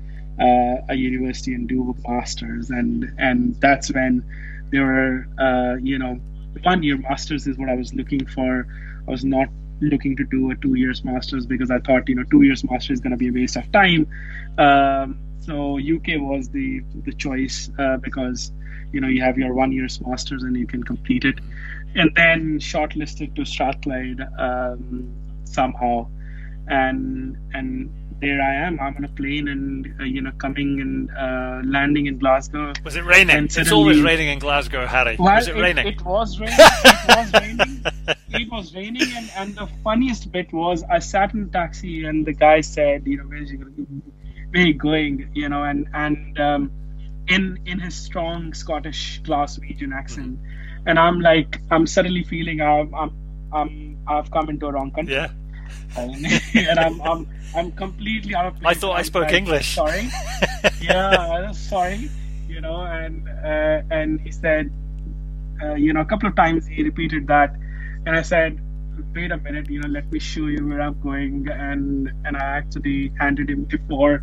a 0.40 0.94
university 0.94 1.54
and 1.54 1.68
do 1.68 1.90
a 1.90 2.08
masters, 2.08 2.70
and 2.70 3.12
and 3.18 3.54
that's 3.60 3.92
when 3.92 4.24
there 4.70 4.84
were 4.84 5.26
uh, 5.38 5.76
you 5.82 5.98
know 5.98 6.20
one 6.62 6.82
year 6.82 6.96
masters 6.96 7.46
is 7.46 7.56
what 7.58 7.68
I 7.68 7.74
was 7.74 7.94
looking 7.94 8.26
for. 8.26 8.66
I 9.06 9.10
was 9.10 9.24
not 9.24 9.48
looking 9.80 10.16
to 10.16 10.24
do 10.24 10.50
a 10.50 10.56
two 10.56 10.74
years 10.74 11.04
masters 11.04 11.46
because 11.46 11.70
I 11.70 11.78
thought 11.78 12.08
you 12.08 12.14
know 12.14 12.24
two 12.24 12.42
years 12.42 12.68
master 12.68 12.92
is 12.92 13.00
going 13.00 13.12
to 13.12 13.16
be 13.16 13.28
a 13.28 13.32
waste 13.32 13.56
of 13.56 13.70
time. 13.72 14.06
Um, 14.58 15.18
so 15.40 15.78
UK 15.78 16.20
was 16.20 16.48
the 16.50 16.80
the 17.04 17.12
choice 17.12 17.70
uh, 17.78 17.96
because 17.98 18.52
you 18.92 19.00
know 19.00 19.08
you 19.08 19.22
have 19.22 19.38
your 19.38 19.54
one 19.54 19.72
year's 19.72 20.00
masters 20.00 20.42
and 20.42 20.56
you 20.56 20.66
can 20.66 20.82
complete 20.82 21.24
it, 21.24 21.38
and 21.94 22.10
then 22.14 22.58
shortlisted 22.58 23.34
to 23.36 23.44
Strathclyde 23.44 24.20
um, 24.38 25.14
somehow, 25.44 26.08
and 26.68 27.36
and 27.54 27.90
there 28.20 28.42
I 28.42 28.54
am. 28.66 28.80
I'm 28.80 28.96
on 28.96 29.04
a 29.04 29.08
plane 29.08 29.48
and 29.48 30.00
uh, 30.00 30.04
you 30.04 30.20
know 30.20 30.32
coming 30.38 30.80
and 30.80 31.10
uh, 31.10 31.60
landing 31.64 32.06
in 32.06 32.18
Glasgow. 32.18 32.72
Was 32.84 32.96
it 32.96 33.04
raining? 33.04 33.44
It's 33.44 33.72
always 33.72 34.00
raining 34.00 34.28
in 34.28 34.38
Glasgow, 34.38 34.86
Harry. 34.86 35.16
Well, 35.18 35.34
was 35.34 35.48
it, 35.48 35.56
it 35.56 35.60
raining? 35.60 35.86
It 35.86 36.04
was 36.04 36.40
raining. 36.40 36.56
It 36.58 37.16
was 37.16 37.32
raining. 37.32 37.84
it 38.30 38.50
was 38.50 38.74
raining, 38.74 39.08
and, 39.14 39.30
and 39.36 39.54
the 39.56 39.68
funniest 39.84 40.32
bit 40.32 40.52
was 40.52 40.82
I 40.82 40.98
sat 40.98 41.34
in 41.34 41.44
a 41.44 41.46
taxi 41.46 42.04
and 42.04 42.26
the 42.26 42.32
guy 42.32 42.60
said, 42.60 43.06
you 43.06 43.18
know, 43.18 43.24
where's 43.24 43.50
you 43.50 44.02
where 44.50 44.66
you 44.66 44.74
going? 44.74 45.30
You 45.34 45.48
know, 45.48 45.62
and 45.62 45.88
and 45.94 46.40
um, 46.40 46.72
in 47.28 47.60
in 47.66 47.78
his 47.78 47.94
strong 47.94 48.52
Scottish 48.54 49.22
Glaswegian 49.22 49.94
accent, 49.94 50.38
mm-hmm. 50.38 50.88
and 50.88 50.98
I'm 50.98 51.20
like, 51.20 51.60
I'm 51.70 51.86
suddenly 51.86 52.24
feeling 52.24 52.60
I'm 52.60 52.94
I'm, 52.94 53.12
I'm 53.52 53.98
I've 54.08 54.30
come 54.30 54.48
into 54.48 54.66
a 54.66 54.72
wrong 54.72 54.90
country. 54.90 55.14
Yeah. 55.14 55.28
And, 55.96 56.78
I'm, 56.78 57.00
I'm 57.02 57.28
I'm 57.54 57.72
completely 57.72 58.34
out 58.34 58.46
of 58.46 58.60
place. 58.60 58.76
I 58.76 58.80
thought 58.80 58.98
I 58.98 59.02
spoke 59.02 59.32
English. 59.32 59.74
Sorry. 59.74 60.08
yeah, 60.80 61.52
sorry. 61.52 62.10
You 62.48 62.60
know, 62.60 62.82
and 62.82 63.28
uh, 63.28 63.82
and 63.90 64.20
he 64.20 64.32
said, 64.32 64.70
uh, 65.62 65.74
you 65.74 65.92
know, 65.92 66.00
a 66.00 66.04
couple 66.04 66.28
of 66.28 66.36
times 66.36 66.66
he 66.66 66.82
repeated 66.82 67.26
that, 67.28 67.54
and 68.06 68.16
I 68.16 68.22
said, 68.22 68.60
wait 69.14 69.32
a 69.32 69.38
minute, 69.38 69.68
you 69.70 69.80
know, 69.80 69.88
let 69.88 70.10
me 70.12 70.18
show 70.18 70.46
you 70.46 70.66
where 70.66 70.80
I'm 70.80 71.00
going, 71.00 71.48
and 71.48 72.10
and 72.24 72.36
I 72.36 72.44
actually 72.58 73.12
handed 73.18 73.50
him 73.50 73.64
before, 73.64 74.22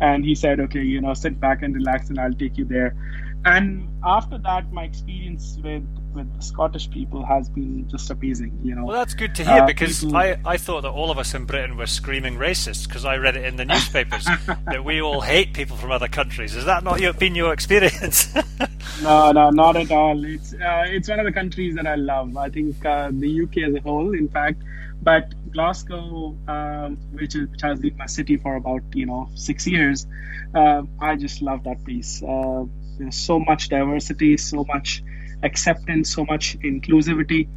and 0.00 0.24
he 0.24 0.34
said, 0.34 0.60
okay, 0.60 0.82
you 0.82 1.00
know, 1.00 1.14
sit 1.14 1.40
back 1.40 1.62
and 1.62 1.74
relax, 1.74 2.10
and 2.10 2.18
I'll 2.18 2.32
take 2.32 2.58
you 2.58 2.64
there. 2.64 2.96
And 3.44 3.88
after 4.04 4.38
that, 4.38 4.72
my 4.72 4.84
experience 4.84 5.58
with 5.62 5.84
with 6.16 6.42
Scottish 6.42 6.90
people 6.90 7.24
has 7.24 7.48
been 7.48 7.88
just 7.88 8.10
amazing. 8.10 8.58
You 8.62 8.74
know. 8.74 8.84
Well, 8.84 8.96
that's 8.96 9.14
good 9.14 9.34
to 9.36 9.44
hear 9.44 9.62
uh, 9.62 9.66
because 9.66 10.00
people... 10.00 10.16
I, 10.16 10.38
I 10.44 10.56
thought 10.56 10.82
that 10.82 10.90
all 10.90 11.10
of 11.10 11.18
us 11.18 11.34
in 11.34 11.44
Britain 11.44 11.76
were 11.76 11.86
screaming 11.86 12.36
racist 12.36 12.88
because 12.88 13.04
I 13.04 13.16
read 13.16 13.36
it 13.36 13.44
in 13.44 13.56
the 13.56 13.64
newspapers 13.64 14.24
that 14.66 14.84
we 14.84 15.00
all 15.00 15.20
hate 15.20 15.52
people 15.54 15.76
from 15.76 15.90
other 15.90 16.08
countries. 16.08 16.54
Has 16.54 16.64
that 16.64 16.82
not 16.82 17.00
been 17.18 17.34
your 17.34 17.52
experience? 17.52 18.34
no, 19.02 19.32
no, 19.32 19.50
not 19.50 19.76
at 19.76 19.90
all. 19.90 20.24
It's 20.24 20.52
uh, 20.54 20.84
it's 20.86 21.08
one 21.08 21.20
of 21.20 21.26
the 21.26 21.32
countries 21.32 21.74
that 21.76 21.86
I 21.86 21.94
love. 21.94 22.36
I 22.36 22.48
think 22.48 22.84
uh, 22.84 23.10
the 23.12 23.42
UK 23.42 23.68
as 23.68 23.74
a 23.74 23.80
whole, 23.80 24.14
in 24.14 24.28
fact, 24.28 24.62
but 25.02 25.34
Glasgow, 25.52 26.36
um, 26.48 26.96
which 27.12 27.34
is 27.34 27.48
which 27.48 27.62
has 27.62 27.80
been 27.80 27.96
my 27.96 28.06
city 28.06 28.36
for 28.36 28.56
about 28.56 28.82
you 28.94 29.06
know 29.06 29.28
six 29.34 29.66
years, 29.66 30.06
uh, 30.54 30.82
I 31.00 31.16
just 31.16 31.42
love 31.42 31.64
that 31.64 31.84
place. 31.84 32.22
Uh, 32.22 32.64
there's 32.98 33.16
so 33.16 33.38
much 33.38 33.68
diversity, 33.68 34.36
so 34.36 34.64
much 34.64 35.02
acceptance, 35.42 36.12
so 36.12 36.24
much 36.24 36.58
inclusivity. 36.60 37.48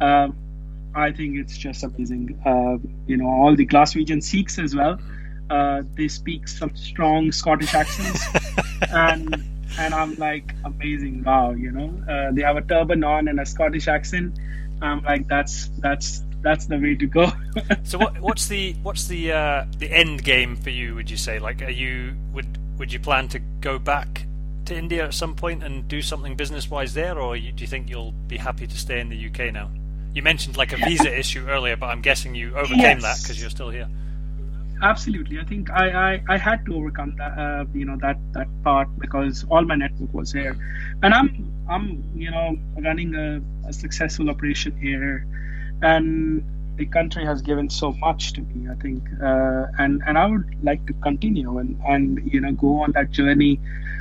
Um, 0.00 0.36
I 0.94 1.12
think 1.12 1.36
it's 1.36 1.56
just 1.56 1.84
amazing. 1.84 2.40
Uh, 2.44 2.78
you 3.06 3.16
know, 3.16 3.28
all 3.28 3.54
the 3.54 3.66
Glaswegian 3.66 4.22
Sikhs 4.22 4.58
as 4.58 4.74
well. 4.74 4.98
Uh, 5.50 5.82
they 5.94 6.08
speak 6.08 6.46
some 6.48 6.74
strong 6.76 7.32
Scottish 7.32 7.74
accents, 7.74 8.22
and 8.92 9.42
and 9.78 9.94
I'm 9.94 10.14
like 10.16 10.54
amazing. 10.64 11.24
Wow, 11.24 11.52
you 11.52 11.70
know, 11.70 12.02
uh, 12.10 12.32
they 12.32 12.42
have 12.42 12.56
a 12.56 12.62
turban 12.62 13.02
on 13.04 13.28
and 13.28 13.40
a 13.40 13.46
Scottish 13.46 13.88
accent. 13.88 14.38
I'm 14.82 15.02
like, 15.04 15.26
that's 15.26 15.68
that's 15.78 16.22
that's 16.42 16.66
the 16.66 16.78
way 16.78 16.94
to 16.94 17.06
go. 17.06 17.30
so 17.82 17.98
what, 17.98 18.20
what's 18.20 18.48
the 18.48 18.74
what's 18.82 19.06
the 19.06 19.32
uh, 19.32 19.66
the 19.78 19.90
end 19.90 20.22
game 20.22 20.56
for 20.56 20.70
you? 20.70 20.94
Would 20.94 21.10
you 21.10 21.16
say 21.16 21.38
like 21.38 21.62
are 21.62 21.70
you 21.70 22.14
would 22.32 22.58
would 22.78 22.92
you 22.92 23.00
plan 23.00 23.28
to 23.28 23.38
go 23.38 23.78
back 23.78 24.26
to 24.68 24.76
India 24.76 25.04
at 25.04 25.14
some 25.14 25.34
point 25.34 25.62
and 25.62 25.88
do 25.88 26.00
something 26.00 26.36
business 26.36 26.70
wise 26.70 26.94
there, 26.94 27.18
or 27.18 27.36
do 27.36 27.40
you 27.42 27.66
think 27.66 27.90
you'll 27.90 28.12
be 28.12 28.36
happy 28.36 28.66
to 28.66 28.78
stay 28.78 29.00
in 29.00 29.08
the 29.08 29.26
UK 29.28 29.52
now? 29.52 29.70
You 30.14 30.22
mentioned 30.22 30.56
like 30.56 30.72
a 30.72 30.76
visa 30.76 31.16
issue 31.16 31.46
earlier, 31.48 31.76
but 31.76 31.86
I'm 31.86 32.00
guessing 32.00 32.34
you 32.34 32.56
overcame 32.56 33.00
yes. 33.00 33.02
that 33.02 33.18
because 33.22 33.40
you're 33.40 33.50
still 33.50 33.70
here. 33.70 33.88
Absolutely, 34.80 35.40
I 35.40 35.44
think 35.44 35.70
I, 35.70 36.14
I, 36.14 36.22
I 36.28 36.36
had 36.38 36.64
to 36.66 36.76
overcome 36.76 37.16
that 37.18 37.36
uh, 37.36 37.64
you 37.74 37.84
know 37.84 37.96
that 38.00 38.16
that 38.32 38.46
part 38.62 38.88
because 38.98 39.44
all 39.50 39.62
my 39.62 39.74
network 39.74 40.14
was 40.14 40.32
here, 40.32 40.56
and 41.02 41.12
I'm 41.12 41.52
I'm 41.68 42.04
you 42.14 42.30
know 42.30 42.56
running 42.78 43.14
a, 43.14 43.40
a 43.68 43.72
successful 43.72 44.30
operation 44.30 44.76
here, 44.78 45.26
and 45.82 46.44
the 46.78 46.86
country 46.86 47.24
has 47.24 47.42
given 47.42 47.68
so 47.68 47.92
much 47.92 48.32
to 48.34 48.40
me. 48.40 48.68
I 48.70 48.74
think, 48.76 49.02
uh, 49.22 49.66
and 49.78 50.02
and 50.06 50.16
I 50.16 50.26
would 50.26 50.48
like 50.62 50.86
to 50.86 50.94
continue 50.94 51.58
and 51.58 51.78
and 51.86 52.32
you 52.32 52.40
know 52.40 52.52
go 52.52 52.80
on 52.82 52.92
that 52.92 53.10
journey 53.10 53.60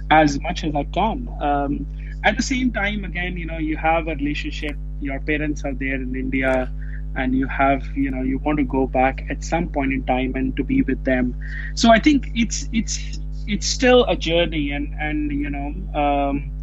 as 0.10 0.40
much 0.42 0.64
as 0.64 0.76
I 0.76 0.84
can. 0.86 1.28
Um, 1.42 1.86
at 2.24 2.38
the 2.38 2.44
same 2.44 2.72
time, 2.72 3.04
again, 3.04 3.38
you 3.38 3.46
know, 3.46 3.58
you 3.58 3.78
have 3.78 4.08
a 4.08 4.16
relationship. 4.16 4.76
Your 5.00 5.20
parents 5.20 5.64
are 5.66 5.74
there 5.74 5.96
in 5.96 6.16
India, 6.16 6.72
and 7.16 7.36
you 7.36 7.48
have, 7.48 7.86
you 7.96 8.12
know, 8.12 8.22
you 8.22 8.38
want 8.40 8.58
to 8.58 8.64
go 8.64 8.88
back 8.88 9.26
at 9.30 9.44
some 9.44 9.70
point 9.70 9.94
in 9.94 10.04
time 10.06 10.36
and 10.36 10.56
to 10.58 10.64
be 10.64 10.82
with 10.82 11.04
them. 11.04 11.36
So 11.76 11.92
I 11.92 12.00
think 12.00 12.30
it's 12.36 12.70
it's 12.74 13.20
it's 13.48 13.68
still 13.68 14.06
a 14.06 14.16
journey, 14.16 14.72
and 14.72 14.94
and 15.00 15.32
you 15.32 15.50
know. 15.50 15.68
Um, 16.04 16.57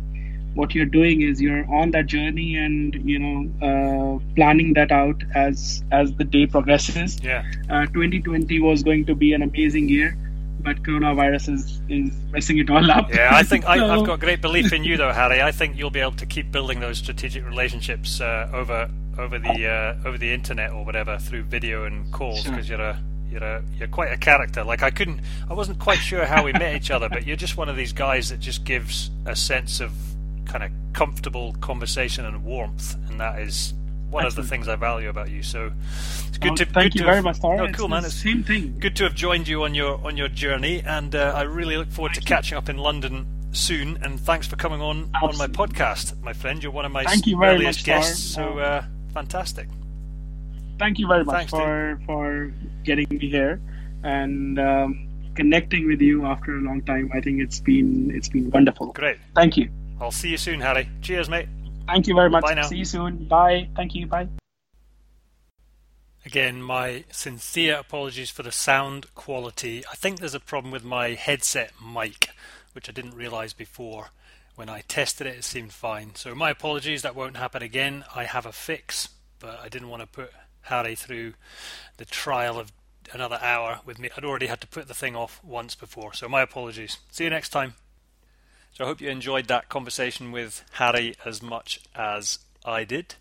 what 0.54 0.74
you're 0.74 0.86
doing 0.86 1.22
is 1.22 1.40
you're 1.40 1.68
on 1.72 1.90
that 1.90 2.06
journey 2.06 2.56
and 2.56 2.94
you 3.08 3.18
know 3.18 3.38
uh, 3.68 4.34
planning 4.34 4.72
that 4.74 4.92
out 4.92 5.22
as 5.34 5.82
as 5.90 6.12
the 6.14 6.24
day 6.24 6.46
progresses 6.46 7.18
yeah 7.22 7.44
uh, 7.70 7.86
2020 7.86 8.60
was 8.60 8.82
going 8.82 9.04
to 9.04 9.14
be 9.14 9.32
an 9.32 9.42
amazing 9.42 9.88
year 9.88 10.16
but 10.64 10.82
coronavirus 10.82 11.52
is, 11.54 11.80
is 11.90 12.10
messing 12.32 12.58
it 12.58 12.70
all 12.70 12.90
up. 12.90 13.12
Yeah, 13.12 13.28
I 13.30 13.42
think 13.42 13.64
so, 13.64 13.70
I, 13.70 13.76
have 13.76 14.06
got 14.06 14.18
great 14.18 14.40
belief 14.40 14.72
in 14.72 14.82
you, 14.82 14.96
though, 14.96 15.12
Harry. 15.12 15.42
I 15.42 15.52
think 15.52 15.76
you'll 15.76 15.90
be 15.90 16.00
able 16.00 16.12
to 16.12 16.26
keep 16.26 16.50
building 16.50 16.80
those 16.80 16.96
strategic 16.98 17.44
relationships 17.44 18.20
uh, 18.20 18.50
over 18.52 18.90
over 19.18 19.38
the 19.38 19.68
uh, 19.68 20.08
over 20.08 20.18
the 20.18 20.32
internet 20.32 20.72
or 20.72 20.84
whatever 20.84 21.18
through 21.18 21.42
video 21.42 21.84
and 21.84 22.10
calls 22.12 22.42
because 22.42 22.66
sure. 22.66 22.78
you're 22.78 22.86
a 22.86 23.02
you're 23.30 23.44
a 23.44 23.62
you're 23.78 23.88
quite 23.88 24.12
a 24.12 24.16
character. 24.16 24.64
Like 24.64 24.82
I 24.82 24.90
couldn't, 24.90 25.20
I 25.48 25.54
wasn't 25.54 25.78
quite 25.78 25.98
sure 25.98 26.24
how 26.24 26.44
we 26.44 26.52
met 26.52 26.74
each 26.74 26.90
other, 26.90 27.08
but 27.08 27.26
you're 27.26 27.36
just 27.36 27.56
one 27.56 27.68
of 27.68 27.76
these 27.76 27.92
guys 27.92 28.30
that 28.30 28.40
just 28.40 28.64
gives 28.64 29.10
a 29.26 29.36
sense 29.36 29.80
of 29.80 29.92
kind 30.46 30.64
of 30.64 30.70
comfortable 30.92 31.54
conversation 31.60 32.24
and 32.24 32.44
warmth, 32.44 32.94
and 33.08 33.20
that 33.20 33.40
is 33.40 33.74
one 34.10 34.24
Excellent. 34.24 34.38
of 34.38 34.44
the 34.44 34.48
things 34.48 34.68
I 34.68 34.76
value 34.76 35.08
about 35.08 35.30
you. 35.30 35.42
So 35.42 35.72
it's 36.28 36.38
good 36.38 36.56
to 36.56 36.64
thank 36.64 36.92
good 36.92 36.94
you 36.94 37.00
to 37.00 37.04
very 37.04 37.16
have, 37.16 37.24
much. 37.24 37.40
Sorry, 37.40 37.56
no, 37.56 37.72
cool, 37.72 37.88
man. 37.88 38.04
It's 38.04 38.14
same 38.14 38.44
thing. 38.44 38.78
Good 38.78 38.96
to 38.96 39.04
have 39.04 39.14
joined 39.14 39.48
you 39.48 39.64
on 39.64 39.74
your 39.74 40.04
on 40.04 40.16
your 40.16 40.28
journey, 40.28 40.82
and 40.86 41.14
uh, 41.14 41.32
I 41.34 41.42
really 41.42 41.76
look 41.76 41.90
forward 41.90 42.12
thank 42.12 42.24
to 42.26 42.30
you. 42.30 42.36
catching 42.36 42.58
up 42.58 42.68
in 42.68 42.78
London 42.78 43.26
soon. 43.52 43.98
And 44.02 44.20
thanks 44.20 44.46
for 44.46 44.56
coming 44.56 44.80
on 44.80 45.10
Absolutely. 45.14 45.44
on 45.44 45.50
my 45.50 45.66
podcast, 45.66 46.20
my 46.22 46.32
friend. 46.32 46.62
You're 46.62 46.72
one 46.72 46.84
of 46.84 46.92
my 46.92 47.04
thank 47.04 47.26
you 47.26 47.38
very 47.38 47.56
earliest 47.56 47.80
much, 47.80 47.86
guests. 47.86 48.22
So 48.22 48.58
uh, 48.58 48.84
fantastic. 49.12 49.68
Thank 50.78 50.98
you 50.98 51.06
very 51.06 51.24
much 51.24 51.34
thanks, 51.34 51.50
for 51.50 51.94
dude. 51.94 52.06
for 52.06 52.52
getting 52.84 53.06
me 53.10 53.18
here 53.18 53.60
and. 54.02 54.58
Um, 54.58 55.08
connecting 55.34 55.88
with 55.88 56.00
you 56.00 56.24
after 56.24 56.56
a 56.56 56.60
long 56.60 56.80
time. 56.82 57.10
I 57.12 57.20
think 57.20 57.40
it's 57.40 57.58
been 57.58 58.12
it's 58.14 58.28
been 58.28 58.50
wonderful. 58.50 58.92
Great. 58.92 59.16
Thank 59.34 59.56
you. 59.56 59.68
I'll 60.00 60.10
see 60.10 60.28
you 60.28 60.36
soon, 60.36 60.60
Harry. 60.60 60.88
Cheers, 61.02 61.28
mate. 61.28 61.48
Thank 61.86 62.06
you 62.06 62.14
very 62.14 62.30
much. 62.30 62.42
Bye 62.42 62.54
now. 62.54 62.62
See 62.62 62.76
you 62.76 62.84
soon. 62.84 63.24
Bye. 63.28 63.68
Thank 63.76 63.94
you. 63.94 64.06
Bye. 64.06 64.28
Again, 66.26 66.62
my 66.62 67.04
sincere 67.10 67.76
apologies 67.76 68.30
for 68.30 68.42
the 68.42 68.52
sound 68.52 69.14
quality. 69.14 69.84
I 69.90 69.94
think 69.94 70.18
there's 70.18 70.34
a 70.34 70.40
problem 70.40 70.72
with 70.72 70.82
my 70.82 71.10
headset 71.10 71.72
mic, 71.84 72.30
which 72.72 72.88
I 72.88 72.92
didn't 72.92 73.14
realize 73.14 73.52
before. 73.52 74.08
When 74.54 74.70
I 74.70 74.82
tested 74.82 75.26
it, 75.26 75.36
it 75.36 75.44
seemed 75.44 75.72
fine. 75.72 76.14
So, 76.14 76.34
my 76.34 76.50
apologies, 76.50 77.02
that 77.02 77.14
won't 77.14 77.36
happen 77.36 77.62
again. 77.62 78.04
I 78.14 78.24
have 78.24 78.46
a 78.46 78.52
fix, 78.52 79.10
but 79.38 79.58
I 79.62 79.68
didn't 79.68 79.88
want 79.88 80.00
to 80.00 80.06
put 80.06 80.30
Harry 80.62 80.94
through 80.94 81.34
the 81.98 82.04
trial 82.04 82.58
of 82.58 82.72
another 83.12 83.38
hour 83.42 83.80
with 83.84 83.98
me. 83.98 84.08
I'd 84.16 84.24
already 84.24 84.46
had 84.46 84.60
to 84.62 84.66
put 84.66 84.88
the 84.88 84.94
thing 84.94 85.14
off 85.14 85.42
once 85.44 85.74
before, 85.74 86.14
so 86.14 86.28
my 86.28 86.40
apologies. 86.40 86.98
See 87.10 87.24
you 87.24 87.30
next 87.30 87.50
time. 87.50 87.74
So 88.74 88.82
I 88.82 88.88
hope 88.88 89.00
you 89.00 89.08
enjoyed 89.08 89.46
that 89.46 89.68
conversation 89.68 90.32
with 90.32 90.64
Harry 90.72 91.14
as 91.24 91.40
much 91.40 91.80
as 91.94 92.40
I 92.64 92.82
did. 92.82 93.14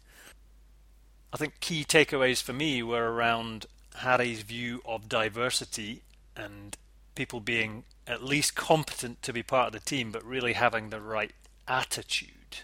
I 1.31 1.37
think 1.37 1.59
key 1.59 1.83
takeaways 1.83 2.41
for 2.41 2.53
me 2.53 2.81
were 2.81 3.13
around 3.13 3.67
Harry's 3.97 4.41
view 4.41 4.81
of 4.83 5.07
diversity 5.07 6.01
and 6.35 6.75
people 7.13 7.39
being 7.39 7.83
at 8.07 8.23
least 8.23 8.55
competent 8.55 9.21
to 9.21 9.31
be 9.31 9.43
part 9.43 9.67
of 9.67 9.73
the 9.73 9.79
team, 9.79 10.11
but 10.11 10.25
really 10.25 10.53
having 10.53 10.89
the 10.89 10.99
right 10.99 11.33
attitude 11.67 12.61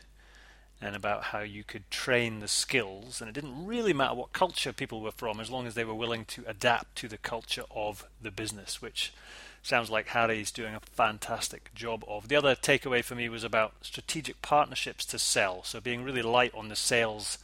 and 0.81 0.95
about 0.95 1.25
how 1.25 1.41
you 1.41 1.63
could 1.63 1.91
train 1.91 2.39
the 2.39 2.47
skills. 2.47 3.21
And 3.21 3.29
it 3.29 3.33
didn't 3.33 3.67
really 3.67 3.93
matter 3.93 4.15
what 4.15 4.33
culture 4.33 4.73
people 4.73 5.01
were 5.01 5.11
from 5.11 5.39
as 5.39 5.51
long 5.51 5.67
as 5.67 5.75
they 5.75 5.85
were 5.85 5.93
willing 5.93 6.25
to 6.25 6.43
adapt 6.47 6.95
to 6.97 7.07
the 7.07 7.19
culture 7.19 7.65
of 7.69 8.05
the 8.19 8.31
business, 8.31 8.81
which 8.81 9.13
sounds 9.61 9.89
like 9.89 10.07
Harry's 10.07 10.51
doing 10.51 10.75
a 10.75 10.79
fantastic 10.79 11.73
job 11.73 12.03
of. 12.07 12.27
The 12.27 12.35
other 12.35 12.55
takeaway 12.55 13.03
for 13.03 13.15
me 13.15 13.29
was 13.29 13.43
about 13.43 13.73
strategic 13.81 14.41
partnerships 14.41 15.05
to 15.07 15.19
sell. 15.19 15.63
So 15.63 15.79
being 15.79 16.03
really 16.03 16.21
light 16.21 16.53
on 16.55 16.69
the 16.69 16.75
sales 16.75 17.37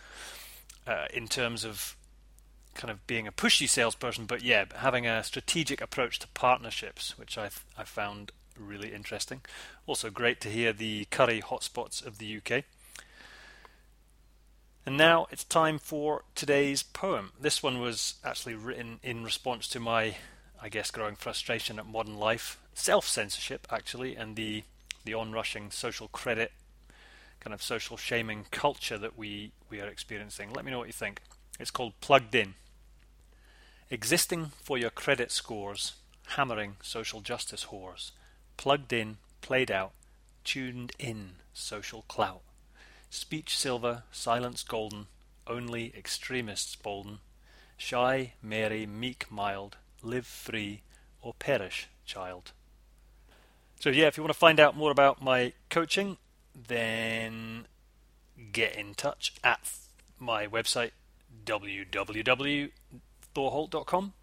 uh, 0.88 1.05
in 1.13 1.28
terms 1.28 1.63
of 1.63 1.95
kind 2.74 2.91
of 2.91 3.05
being 3.07 3.28
a 3.28 3.32
pushy 3.32 3.68
salesperson, 3.68 4.26
but 4.26 4.41
yeah, 4.41 4.66
having 4.76 5.07
a 5.07 5.24
strategic 5.24 5.82
approach 5.82 6.20
to 6.20 6.28
partnerships, 6.30 7.18
which 7.18 7.38
I 7.38 7.49
I 7.78 7.84
found 7.84 8.32
really 8.59 8.93
interesting. 8.93 9.41
Also, 9.88 10.09
great 10.09 10.41
to 10.41 10.49
hear 10.49 10.74
the 10.74 11.05
curry 11.05 11.41
hotspots 11.41 12.05
of 12.05 12.18
the 12.18 12.38
UK. 12.38 12.63
And 14.86 14.97
now 14.97 15.26
it's 15.32 15.43
time 15.43 15.80
for 15.80 16.24
today's 16.36 16.84
poem. 16.84 17.32
This 17.39 17.63
one 17.63 17.80
was 17.80 18.16
actually 18.24 18.53
written 18.53 18.99
in 19.01 19.24
response 19.24 19.68
to 19.70 19.80
my, 19.80 20.18
I 20.62 20.70
guess, 20.70 20.91
growing 20.91 21.16
frustration 21.16 21.80
at 21.80 21.86
modern 21.86 22.18
life, 22.18 22.60
self 22.74 23.08
censorship 23.08 23.68
actually, 23.72 24.16
and 24.16 24.36
the 24.36 24.64
the 25.03 25.14
onrushing 25.14 25.72
social 25.72 26.08
credit, 26.08 26.51
kind 27.39 27.53
of 27.53 27.62
social 27.62 27.97
shaming 27.97 28.45
culture 28.51 28.97
that 28.97 29.18
we 29.18 29.51
we 29.70 29.80
are 29.82 29.88
experiencing. 29.88 30.51
Let 30.53 30.66
me 30.66 30.72
know 30.72 30.80
what 30.80 30.88
you 30.88 30.93
think. 30.93 31.22
It's 31.60 31.72
called 31.72 31.93
Plugged 32.01 32.36
In. 32.36 32.56
Existing 33.89 34.51
for 34.64 34.78
your 34.78 34.89
credit 34.89 35.32
scores, 35.32 35.93
hammering 36.30 36.78
social 36.82 37.22
justice 37.22 37.66
whores. 37.66 38.12
Plugged 38.58 38.91
in, 38.91 39.18
played 39.41 39.70
out, 39.70 39.91
tuned 40.43 40.91
in, 40.97 41.34
social 41.53 42.03
clout. 42.08 42.41
Speech 43.10 43.56
silver, 43.56 44.03
silence 44.12 44.64
golden, 44.64 45.08
only 45.47 45.93
extremists 45.95 46.76
bolden. 46.76 47.20
Shy, 47.78 48.34
merry, 48.41 48.86
meek, 48.86 49.30
mild, 49.30 49.78
live 50.06 50.26
free, 50.26 50.82
or 51.22 51.34
perish, 51.34 51.89
child. 52.06 52.53
So, 53.80 53.89
yeah, 53.89 54.08
if 54.08 54.16
you 54.18 54.24
want 54.24 54.34
to 54.34 54.39
find 54.39 54.60
out 54.60 54.76
more 54.78 54.91
about 54.91 55.22
my 55.22 55.53
coaching, 55.70 56.18
then 56.56 57.68
get 58.51 58.76
in 58.76 58.95
touch 58.95 59.34
at 59.43 59.72
my 60.20 60.47
website 60.47 60.91
www.thorholt.com 61.45 64.14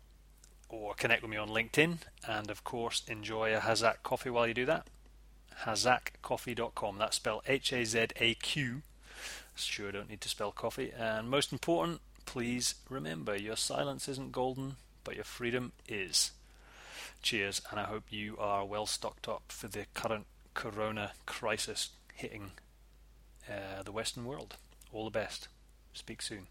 or 0.68 0.94
connect 0.94 1.22
with 1.22 1.30
me 1.30 1.36
on 1.36 1.48
LinkedIn 1.50 1.98
and 2.26 2.50
of 2.50 2.64
course 2.64 3.02
enjoy 3.06 3.54
a 3.54 3.60
Hazaq 3.60 4.02
coffee 4.02 4.30
while 4.30 4.48
you 4.48 4.54
do 4.54 4.64
that 4.64 4.86
hazaqcoffee.com. 5.64 6.98
That's 6.98 7.16
spelled 7.16 7.42
H 7.46 7.72
A 7.72 7.84
Z 7.84 8.06
A 8.16 8.34
Q. 8.34 8.82
Sure, 9.54 9.92
don't 9.92 10.08
need 10.08 10.20
to 10.22 10.28
spell 10.28 10.52
coffee. 10.52 10.92
And 10.96 11.28
most 11.28 11.52
important, 11.52 12.00
please 12.24 12.76
remember 12.88 13.36
your 13.36 13.56
silence 13.56 14.08
isn't 14.08 14.32
golden, 14.32 14.76
but 15.04 15.14
your 15.14 15.24
freedom 15.24 15.72
is. 15.88 16.32
Cheers, 17.22 17.60
and 17.70 17.78
I 17.78 17.84
hope 17.84 18.04
you 18.10 18.36
are 18.38 18.64
well 18.64 18.86
stocked 18.86 19.28
up 19.28 19.44
for 19.48 19.68
the 19.68 19.86
current 19.94 20.26
corona 20.54 21.12
crisis 21.24 21.90
hitting 22.14 22.52
uh, 23.48 23.82
the 23.84 23.92
Western 23.92 24.24
world. 24.24 24.56
All 24.92 25.04
the 25.04 25.10
best. 25.10 25.48
Speak 25.94 26.22
soon. 26.22 26.46